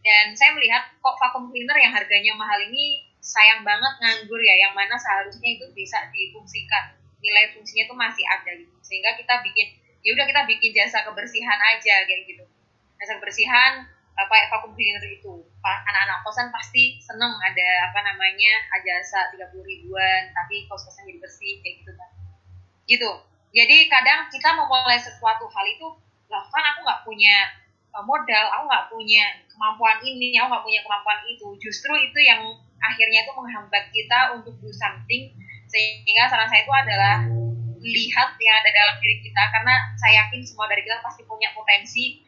dan 0.06 0.38
saya 0.38 0.54
melihat 0.54 0.86
kok 1.02 1.18
vacuum 1.18 1.50
cleaner 1.50 1.78
yang 1.82 1.94
harganya 1.94 2.34
mahal 2.38 2.62
ini 2.62 3.05
sayang 3.26 3.66
banget 3.66 3.94
nganggur 3.98 4.38
ya 4.38 4.54
yang 4.70 4.78
mana 4.78 4.94
seharusnya 4.94 5.58
itu 5.58 5.66
bisa 5.74 5.98
difungsikan. 6.14 6.94
Nilai 7.18 7.58
fungsinya 7.58 7.90
itu 7.90 7.96
masih 7.98 8.26
ada 8.30 8.52
gitu. 8.54 8.76
Sehingga 8.86 9.18
kita 9.18 9.42
bikin 9.42 9.74
ya 10.06 10.14
udah 10.14 10.26
kita 10.30 10.42
bikin 10.46 10.70
jasa 10.78 11.02
kebersihan 11.02 11.58
aja 11.58 12.06
kayak 12.06 12.30
gitu. 12.30 12.46
Jasa 13.02 13.18
kebersihan 13.18 13.90
apa 14.14 14.36
vacuum 14.54 14.78
cleaner 14.78 15.02
itu. 15.10 15.42
Anak-anak 15.66 16.22
kosan 16.22 16.54
pasti 16.54 17.02
seneng 17.02 17.34
ada 17.42 17.90
apa 17.90 18.00
namanya 18.06 18.54
jasa 18.86 19.34
tiga 19.34 19.50
puluh 19.50 19.66
ribuan 19.66 20.30
tapi 20.38 20.70
kos 20.70 20.86
kosan 20.86 21.10
jadi 21.10 21.18
bersih 21.18 21.58
kayak 21.66 21.82
gitu 21.82 21.92
kan 21.98 22.10
gitu. 22.86 23.12
Jadi 23.56 23.90
kadang 23.90 24.30
kita 24.30 24.54
memulai 24.54 25.02
sesuatu 25.02 25.50
hal 25.50 25.66
itu 25.66 25.88
lah 26.30 26.46
kan 26.54 26.64
aku 26.74 26.80
nggak 26.86 27.02
punya 27.02 27.36
eh, 27.90 28.04
modal 28.06 28.46
aku 28.54 28.64
nggak 28.70 28.86
punya 28.94 29.24
kemampuan 29.50 29.98
ini 30.06 30.38
aku 30.38 30.54
nggak 30.54 30.66
punya 30.70 30.80
kemampuan 30.86 31.20
itu. 31.26 31.48
Justru 31.58 31.94
itu 31.98 32.20
yang 32.22 32.42
akhirnya 32.82 33.26
itu 33.26 33.32
menghambat 33.34 33.84
kita 33.92 34.20
untuk 34.38 34.56
do 34.60 34.70
something 34.72 35.32
sehingga 35.70 36.30
saran 36.30 36.48
saya 36.48 36.62
itu 36.64 36.74
adalah 36.74 37.16
lihat 37.86 38.30
yang 38.42 38.56
ada 38.58 38.70
dalam 38.74 38.96
diri 39.02 39.22
kita 39.22 39.42
karena 39.54 39.76
saya 39.98 40.26
yakin 40.26 40.42
semua 40.42 40.66
dari 40.66 40.82
kita 40.82 41.02
pasti 41.06 41.22
punya 41.28 41.54
potensi 41.54 42.22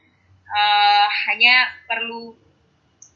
uh, 0.45 1.07
hanya 1.29 1.73
perlu 1.89 2.37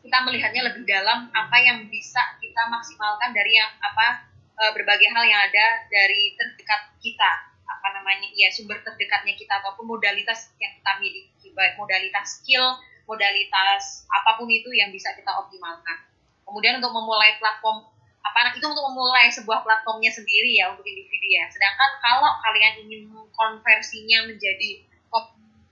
kita 0.02 0.18
melihatnya 0.26 0.66
lebih 0.66 0.82
dalam 0.90 1.30
apa 1.30 1.58
yang 1.62 1.86
bisa 1.86 2.22
kita 2.42 2.66
maksimalkan 2.66 3.30
dari 3.38 3.54
yang 3.54 3.70
apa 3.78 4.26
uh, 4.58 4.72
berbagai 4.74 5.14
hal 5.14 5.22
yang 5.22 5.42
ada 5.46 5.86
dari 5.94 6.34
terdekat 6.34 6.98
kita 6.98 7.32
apa 7.70 7.88
namanya 7.94 8.30
ya 8.34 8.50
sumber 8.50 8.82
terdekatnya 8.82 9.38
kita 9.38 9.62
ataupun 9.62 9.86
modalitas 9.86 10.50
yang 10.58 10.74
kita 10.74 10.92
miliki 10.98 11.54
baik 11.54 11.78
modalitas 11.78 12.42
skill 12.42 12.82
modalitas 13.06 14.06
apa 14.10 14.38
pun 14.38 14.50
itu 14.50 14.70
yang 14.74 14.90
bisa 14.90 15.14
kita 15.14 15.30
optimalkan 15.30 16.11
kemudian 16.52 16.84
untuk 16.84 16.92
memulai 16.92 17.40
platform 17.40 17.88
apa 18.22 18.54
itu 18.54 18.68
untuk 18.68 18.86
memulai 18.92 19.32
sebuah 19.34 19.66
platformnya 19.66 20.12
sendiri 20.14 20.60
ya 20.60 20.70
untuk 20.70 20.86
individu 20.86 21.26
ya. 21.26 21.48
Sedangkan 21.50 21.98
kalau 22.04 22.38
kalian 22.44 22.86
ingin 22.86 23.10
mengkonversinya 23.10 24.30
menjadi 24.30 24.86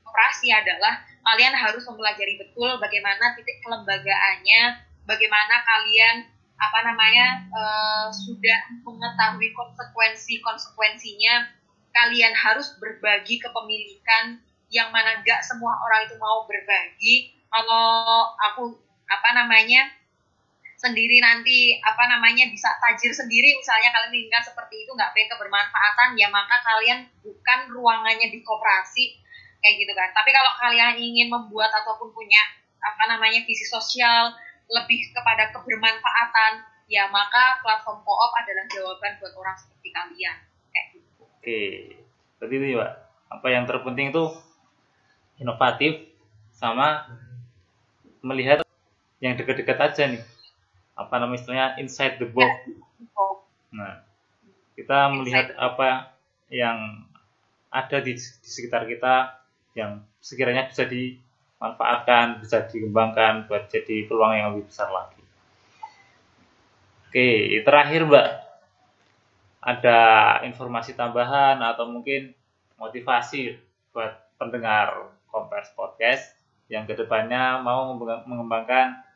operasi 0.09 0.49
adalah 0.49 1.05
kalian 1.21 1.53
harus 1.53 1.86
mempelajari 1.86 2.41
betul 2.41 2.82
bagaimana 2.82 3.38
titik 3.38 3.61
kelembagaannya 3.61 4.82
bagaimana 5.05 5.55
kalian 5.61 6.25
apa 6.59 6.80
namanya 6.84 7.27
uh, 7.53 8.07
sudah 8.09 8.59
mengetahui 8.82 9.53
konsekuensi 9.53 10.41
konsekuensinya 10.41 11.47
kalian 11.93 12.34
harus 12.34 12.73
berbagi 12.82 13.38
kepemilikan 13.38 14.41
yang 14.69 14.93
mana 14.93 15.21
gak 15.25 15.41
semua 15.41 15.77
orang 15.82 16.05
itu 16.05 16.15
mau 16.21 16.45
berbagi. 16.45 17.34
Kalau 17.49 18.30
aku 18.38 18.77
apa 19.09 19.30
namanya 19.34 19.89
sendiri 20.80 21.19
nanti 21.19 21.75
apa 21.84 22.07
namanya 22.07 22.47
bisa 22.47 22.71
tajir 22.80 23.11
sendiri. 23.11 23.59
Misalnya 23.59 23.91
kalian 23.91 24.15
inginkan 24.15 24.43
seperti 24.47 24.88
itu 24.88 24.91
nggak 24.95 25.11
pengen 25.11 25.30
kebermanfaatan 25.36 26.15
ya 26.15 26.32
maka 26.32 26.55
kalian 26.63 27.03
bukan 27.19 27.59
ruangannya 27.75 28.32
di 28.32 28.39
koperasi 28.39 29.19
kayak 29.59 29.75
gitu 29.84 29.91
kan. 29.91 30.09
Tapi 30.15 30.32
kalau 30.32 30.55
kalian 30.55 30.95
ingin 30.95 31.27
membuat 31.27 31.69
ataupun 31.84 32.15
punya 32.15 32.39
apa 32.80 33.11
namanya 33.11 33.43
visi 33.43 33.67
sosial 33.67 34.32
lebih 34.71 35.11
kepada 35.11 35.51
kebermanfaatan 35.51 36.63
ya 36.88 37.11
maka 37.11 37.59
platform 37.59 37.99
koop 38.07 38.32
adalah 38.39 38.65
jawaban 38.71 39.11
buat 39.19 39.34
orang 39.36 39.55
seperti 39.59 39.91
kalian. 39.91 40.38
Kayak 40.71 40.86
gitu. 40.95 41.21
Oke. 41.27 41.61
Berarti 42.39 42.55
itu 42.55 42.67
ya 42.80 42.88
apa 43.27 43.47
yang 43.51 43.67
terpenting 43.67 44.15
itu 44.15 44.23
inovatif 45.43 46.07
sama 46.55 47.03
melihat 48.23 48.63
yang 49.19 49.36
dekat-dekat 49.36 49.75
aja 49.80 50.03
nih 50.07 50.23
apa 50.99 51.13
namanya 51.15 51.39
istilahnya 51.39 51.67
inside 51.79 52.19
the 52.19 52.27
box. 52.27 52.67
Nah, 53.71 54.03
kita 54.75 55.15
melihat 55.15 55.55
apa 55.55 56.11
yang 56.51 57.07
ada 57.71 57.97
di, 58.03 58.19
di 58.19 58.49
sekitar 58.49 58.83
kita 58.83 59.39
yang 59.77 60.03
sekiranya 60.19 60.67
bisa 60.67 60.83
dimanfaatkan, 60.83 62.43
bisa 62.43 62.67
dikembangkan 62.67 63.47
buat 63.47 63.71
jadi 63.71 64.09
peluang 64.11 64.33
yang 64.35 64.47
lebih 64.51 64.67
besar 64.67 64.91
lagi. 64.91 65.23
Oke, 67.09 67.63
terakhir 67.63 68.05
Mbak, 68.05 68.29
ada 69.63 69.99
informasi 70.45 70.93
tambahan 70.93 71.57
atau 71.63 71.87
mungkin 71.89 72.35
motivasi 72.75 73.57
buat 73.95 74.13
pendengar 74.37 75.15
Kompers 75.29 75.73
Podcast 75.73 76.33
yang 76.69 76.85
ke 76.85 76.93
depannya 76.93 77.61
mau 77.65 77.97
mengembangkan 77.97 79.09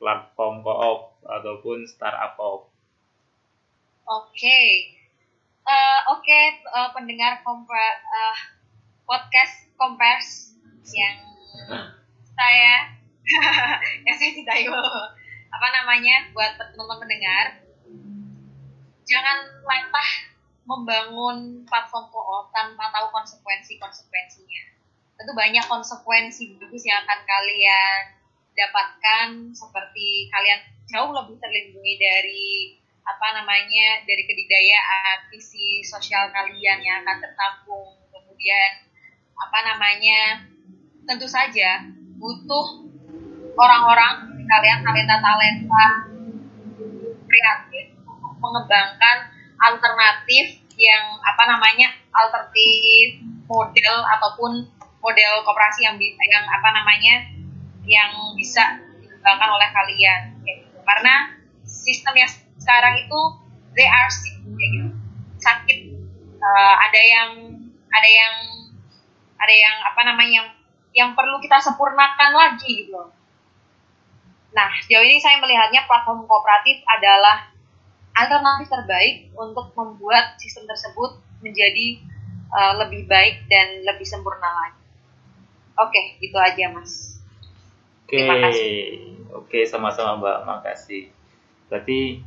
platform 0.00 0.64
koop 0.64 1.20
ataupun 1.28 1.84
startup 1.84 2.34
koop. 2.40 2.72
Oke, 4.08 4.32
okay. 4.34 4.68
uh, 5.68 6.16
oke 6.16 6.24
okay, 6.24 6.58
uh, 6.72 6.90
pendengar 6.96 7.44
kompa, 7.46 7.84
uh, 8.10 8.38
podcast 9.04 9.70
kompers 9.76 10.56
yang 10.90 11.20
saya 12.34 12.96
yang 14.08 14.16
saya 14.16 14.30
cintai 14.34 14.66
apa 15.50 15.66
namanya 15.82 16.32
buat 16.34 16.58
teman-teman 16.58 16.98
pendengar 17.06 17.46
jangan 19.06 19.38
latah 19.66 20.10
membangun 20.70 21.66
platform 21.66 22.06
co-op 22.14 22.54
tanpa 22.54 22.94
tahu 22.94 23.10
konsekuensi-konsekuensinya. 23.10 24.62
Tentu 25.18 25.32
banyak 25.34 25.66
konsekuensi 25.66 26.54
bagus 26.56 26.86
yang 26.86 27.02
akan 27.02 27.20
kalian 27.26 28.19
dapatkan 28.54 29.54
seperti 29.54 30.30
kalian 30.30 30.60
jauh 30.90 31.10
lebih 31.14 31.38
terlindungi 31.38 31.94
dari 31.96 32.48
apa 33.06 33.26
namanya 33.40 34.04
dari 34.04 34.22
kedidayaan 34.26 35.30
visi 35.32 35.82
sosial 35.82 36.30
kalian 36.30 36.78
yang 36.82 37.02
akan 37.02 37.18
tertampung. 37.18 37.98
Kemudian 38.10 38.70
apa 39.34 39.58
namanya 39.64 40.20
tentu 41.08 41.26
saja 41.26 41.86
butuh 42.20 42.86
orang-orang 43.56 44.44
kalian 44.44 44.80
talenta-talenta 44.84 45.86
kreatif 47.30 47.86
untuk 48.04 48.34
mengembangkan 48.42 49.16
alternatif 49.60 50.60
yang 50.80 51.04
apa 51.20 51.42
namanya 51.44 51.92
alternatif 52.10 53.20
model 53.46 53.96
ataupun 54.16 54.64
model 55.00 55.32
koperasi 55.44 55.84
yang 55.84 55.96
yang 56.00 56.44
apa 56.48 56.68
namanya 56.72 57.39
yang 57.90 58.38
bisa 58.38 58.78
dikembangkan 59.02 59.50
oleh 59.50 59.68
kalian 59.74 60.20
gitu. 60.46 60.78
karena 60.86 61.14
sistem 61.66 62.14
yang 62.14 62.30
sekarang 62.62 62.94
itu 63.02 63.20
they 63.74 63.90
are 63.90 64.10
sick 64.10 64.38
gitu. 64.46 64.94
sakit 65.42 65.78
uh, 66.38 66.74
ada 66.86 67.00
yang 67.02 67.30
ada 67.90 68.08
yang 68.08 68.34
ada 69.40 69.54
yang 69.54 69.76
apa 69.82 70.00
namanya 70.06 70.32
yang 70.38 70.48
yang 70.90 71.10
perlu 71.18 71.42
kita 71.42 71.58
sempurnakan 71.58 72.30
lagi 72.30 72.86
gitu 72.86 73.10
Nah, 74.50 74.68
sejauh 74.82 75.06
ini 75.06 75.22
saya 75.22 75.38
melihatnya 75.38 75.86
platform 75.86 76.26
kooperatif 76.26 76.82
adalah 76.90 77.54
alternatif 78.18 78.66
terbaik 78.66 79.30
untuk 79.38 79.70
membuat 79.78 80.34
sistem 80.42 80.66
tersebut 80.66 81.22
menjadi 81.38 82.02
uh, 82.50 82.74
lebih 82.82 83.06
baik 83.06 83.46
dan 83.46 83.86
lebih 83.86 84.06
sempurna 84.06 84.50
lagi. 84.50 84.82
Oke, 85.78 86.18
gitu 86.18 86.34
aja, 86.36 86.66
Mas. 86.74 87.09
Oke. 88.10 88.26
Oke, 89.30 89.62
sama-sama 89.62 90.18
Mbak, 90.18 90.38
makasih. 90.42 91.14
Berarti 91.70 92.18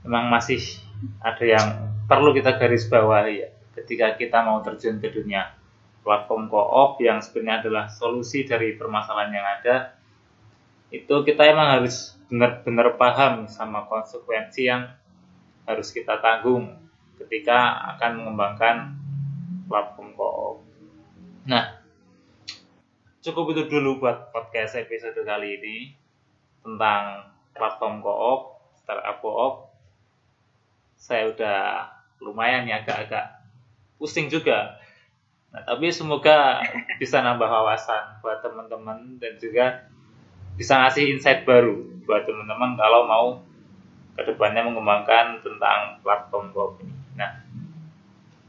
memang 0.00 0.32
masih 0.32 0.80
ada 1.20 1.44
yang 1.44 1.66
perlu 2.08 2.32
kita 2.32 2.56
garis 2.56 2.88
bawahi 2.88 3.34
ya 3.44 3.48
ketika 3.76 4.16
kita 4.16 4.38
mau 4.40 4.64
terjun 4.64 4.96
ke 5.02 5.12
dunia 5.12 5.52
platform 6.00 6.48
co-op 6.48 6.96
yang 7.02 7.20
sebenarnya 7.20 7.66
adalah 7.66 7.84
solusi 7.90 8.46
dari 8.48 8.78
permasalahan 8.78 9.32
yang 9.34 9.46
ada 9.60 9.76
itu 10.88 11.14
kita 11.26 11.42
emang 11.44 11.82
harus 11.82 12.14
benar-benar 12.30 12.94
paham 12.94 13.50
sama 13.50 13.84
konsekuensi 13.90 14.70
yang 14.70 14.86
harus 15.66 15.90
kita 15.90 16.22
tanggung 16.22 16.78
ketika 17.18 17.90
akan 17.98 18.22
mengembangkan 18.22 18.76
platform 19.66 20.14
co-op. 20.14 20.56
Nah, 21.50 21.82
cukup 23.26 23.58
itu 23.58 23.66
dulu 23.66 23.98
buat 23.98 24.30
podcast 24.30 24.78
episode 24.78 25.18
kali 25.26 25.58
ini 25.58 25.76
tentang 26.62 27.26
platform 27.58 27.98
co-op, 27.98 28.62
startup 28.78 29.18
co-op. 29.18 29.54
Saya 30.94 31.34
udah 31.34 31.90
lumayan 32.22 32.70
ya 32.70 32.86
agak-agak 32.86 33.42
pusing 33.98 34.30
juga. 34.30 34.78
Nah, 35.50 35.66
tapi 35.66 35.90
semoga 35.90 36.62
bisa 37.02 37.18
nambah 37.18 37.50
wawasan 37.50 38.22
buat 38.22 38.46
teman-teman 38.46 39.18
dan 39.18 39.34
juga 39.42 39.90
bisa 40.54 40.78
ngasih 40.86 41.18
insight 41.18 41.42
baru 41.42 41.82
buat 42.06 42.30
teman-teman 42.30 42.78
kalau 42.78 43.10
mau 43.10 43.26
ke 44.14 44.22
depannya 44.22 44.70
mengembangkan 44.70 45.42
tentang 45.42 45.98
platform 46.06 46.54
Bob 46.54 46.78
ini. 46.78 46.94
Nah, 47.18 47.42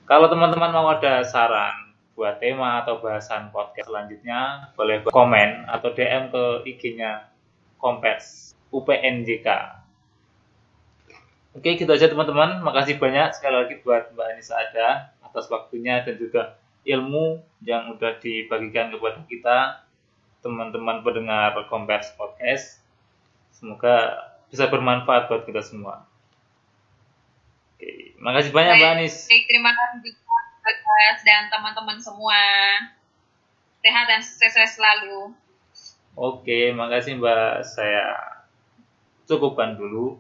kalau 0.06 0.30
teman-teman 0.30 0.70
mau 0.70 0.86
ada 0.94 1.26
saran 1.26 1.87
buat 2.18 2.42
tema 2.42 2.82
atau 2.82 2.98
bahasan 2.98 3.54
podcast 3.54 3.86
selanjutnya, 3.86 4.74
boleh 4.74 5.06
komen 5.06 5.70
atau 5.70 5.94
DM 5.94 6.34
ke 6.34 6.44
IG-nya 6.66 7.30
Kompes 7.78 8.58
UPNJK. 8.74 9.46
Oke, 11.54 11.78
gitu 11.78 11.94
aja 11.94 12.10
teman-teman. 12.10 12.66
Makasih 12.66 12.98
banyak 12.98 13.38
sekali 13.38 13.54
lagi 13.54 13.76
buat 13.86 14.18
Mbak 14.18 14.28
Anissa 14.34 14.58
ada 14.58 15.14
atas 15.22 15.46
waktunya 15.54 16.02
dan 16.02 16.18
juga 16.18 16.58
ilmu 16.90 17.46
yang 17.62 17.94
udah 17.94 18.18
dibagikan 18.18 18.90
kepada 18.90 19.22
kita 19.30 19.58
teman-teman 20.42 21.06
pendengar 21.06 21.54
Kompers 21.70 22.18
Podcast. 22.18 22.82
Semoga 23.54 24.18
bisa 24.50 24.66
bermanfaat 24.66 25.30
buat 25.30 25.46
kita 25.46 25.62
semua. 25.62 26.06
Oke, 27.78 28.18
makasih 28.18 28.50
banyak 28.50 28.74
Mbak 28.82 28.92
Anis. 28.98 29.30
Baik, 29.30 29.46
terima 29.46 29.70
kasih 29.70 30.27
Bagas 30.68 31.24
dan 31.24 31.48
teman-teman 31.48 31.96
semua. 32.04 32.36
Sehat 33.80 34.06
dan 34.12 34.20
sukses 34.20 34.76
selalu. 34.76 35.32
Oke, 36.20 36.76
makasih 36.76 37.16
Mbak. 37.24 37.64
Saya 37.64 38.36
cukupkan 39.24 39.80
dulu. 39.80 40.20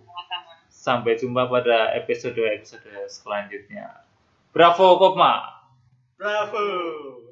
Sampai 0.71 1.19
jumpa 1.19 1.51
pada 1.51 1.91
episode-episode 1.99 3.11
selanjutnya. 3.11 4.07
Bravo, 4.55 4.95
Kopma! 4.95 5.67
Bravo! 6.15 7.26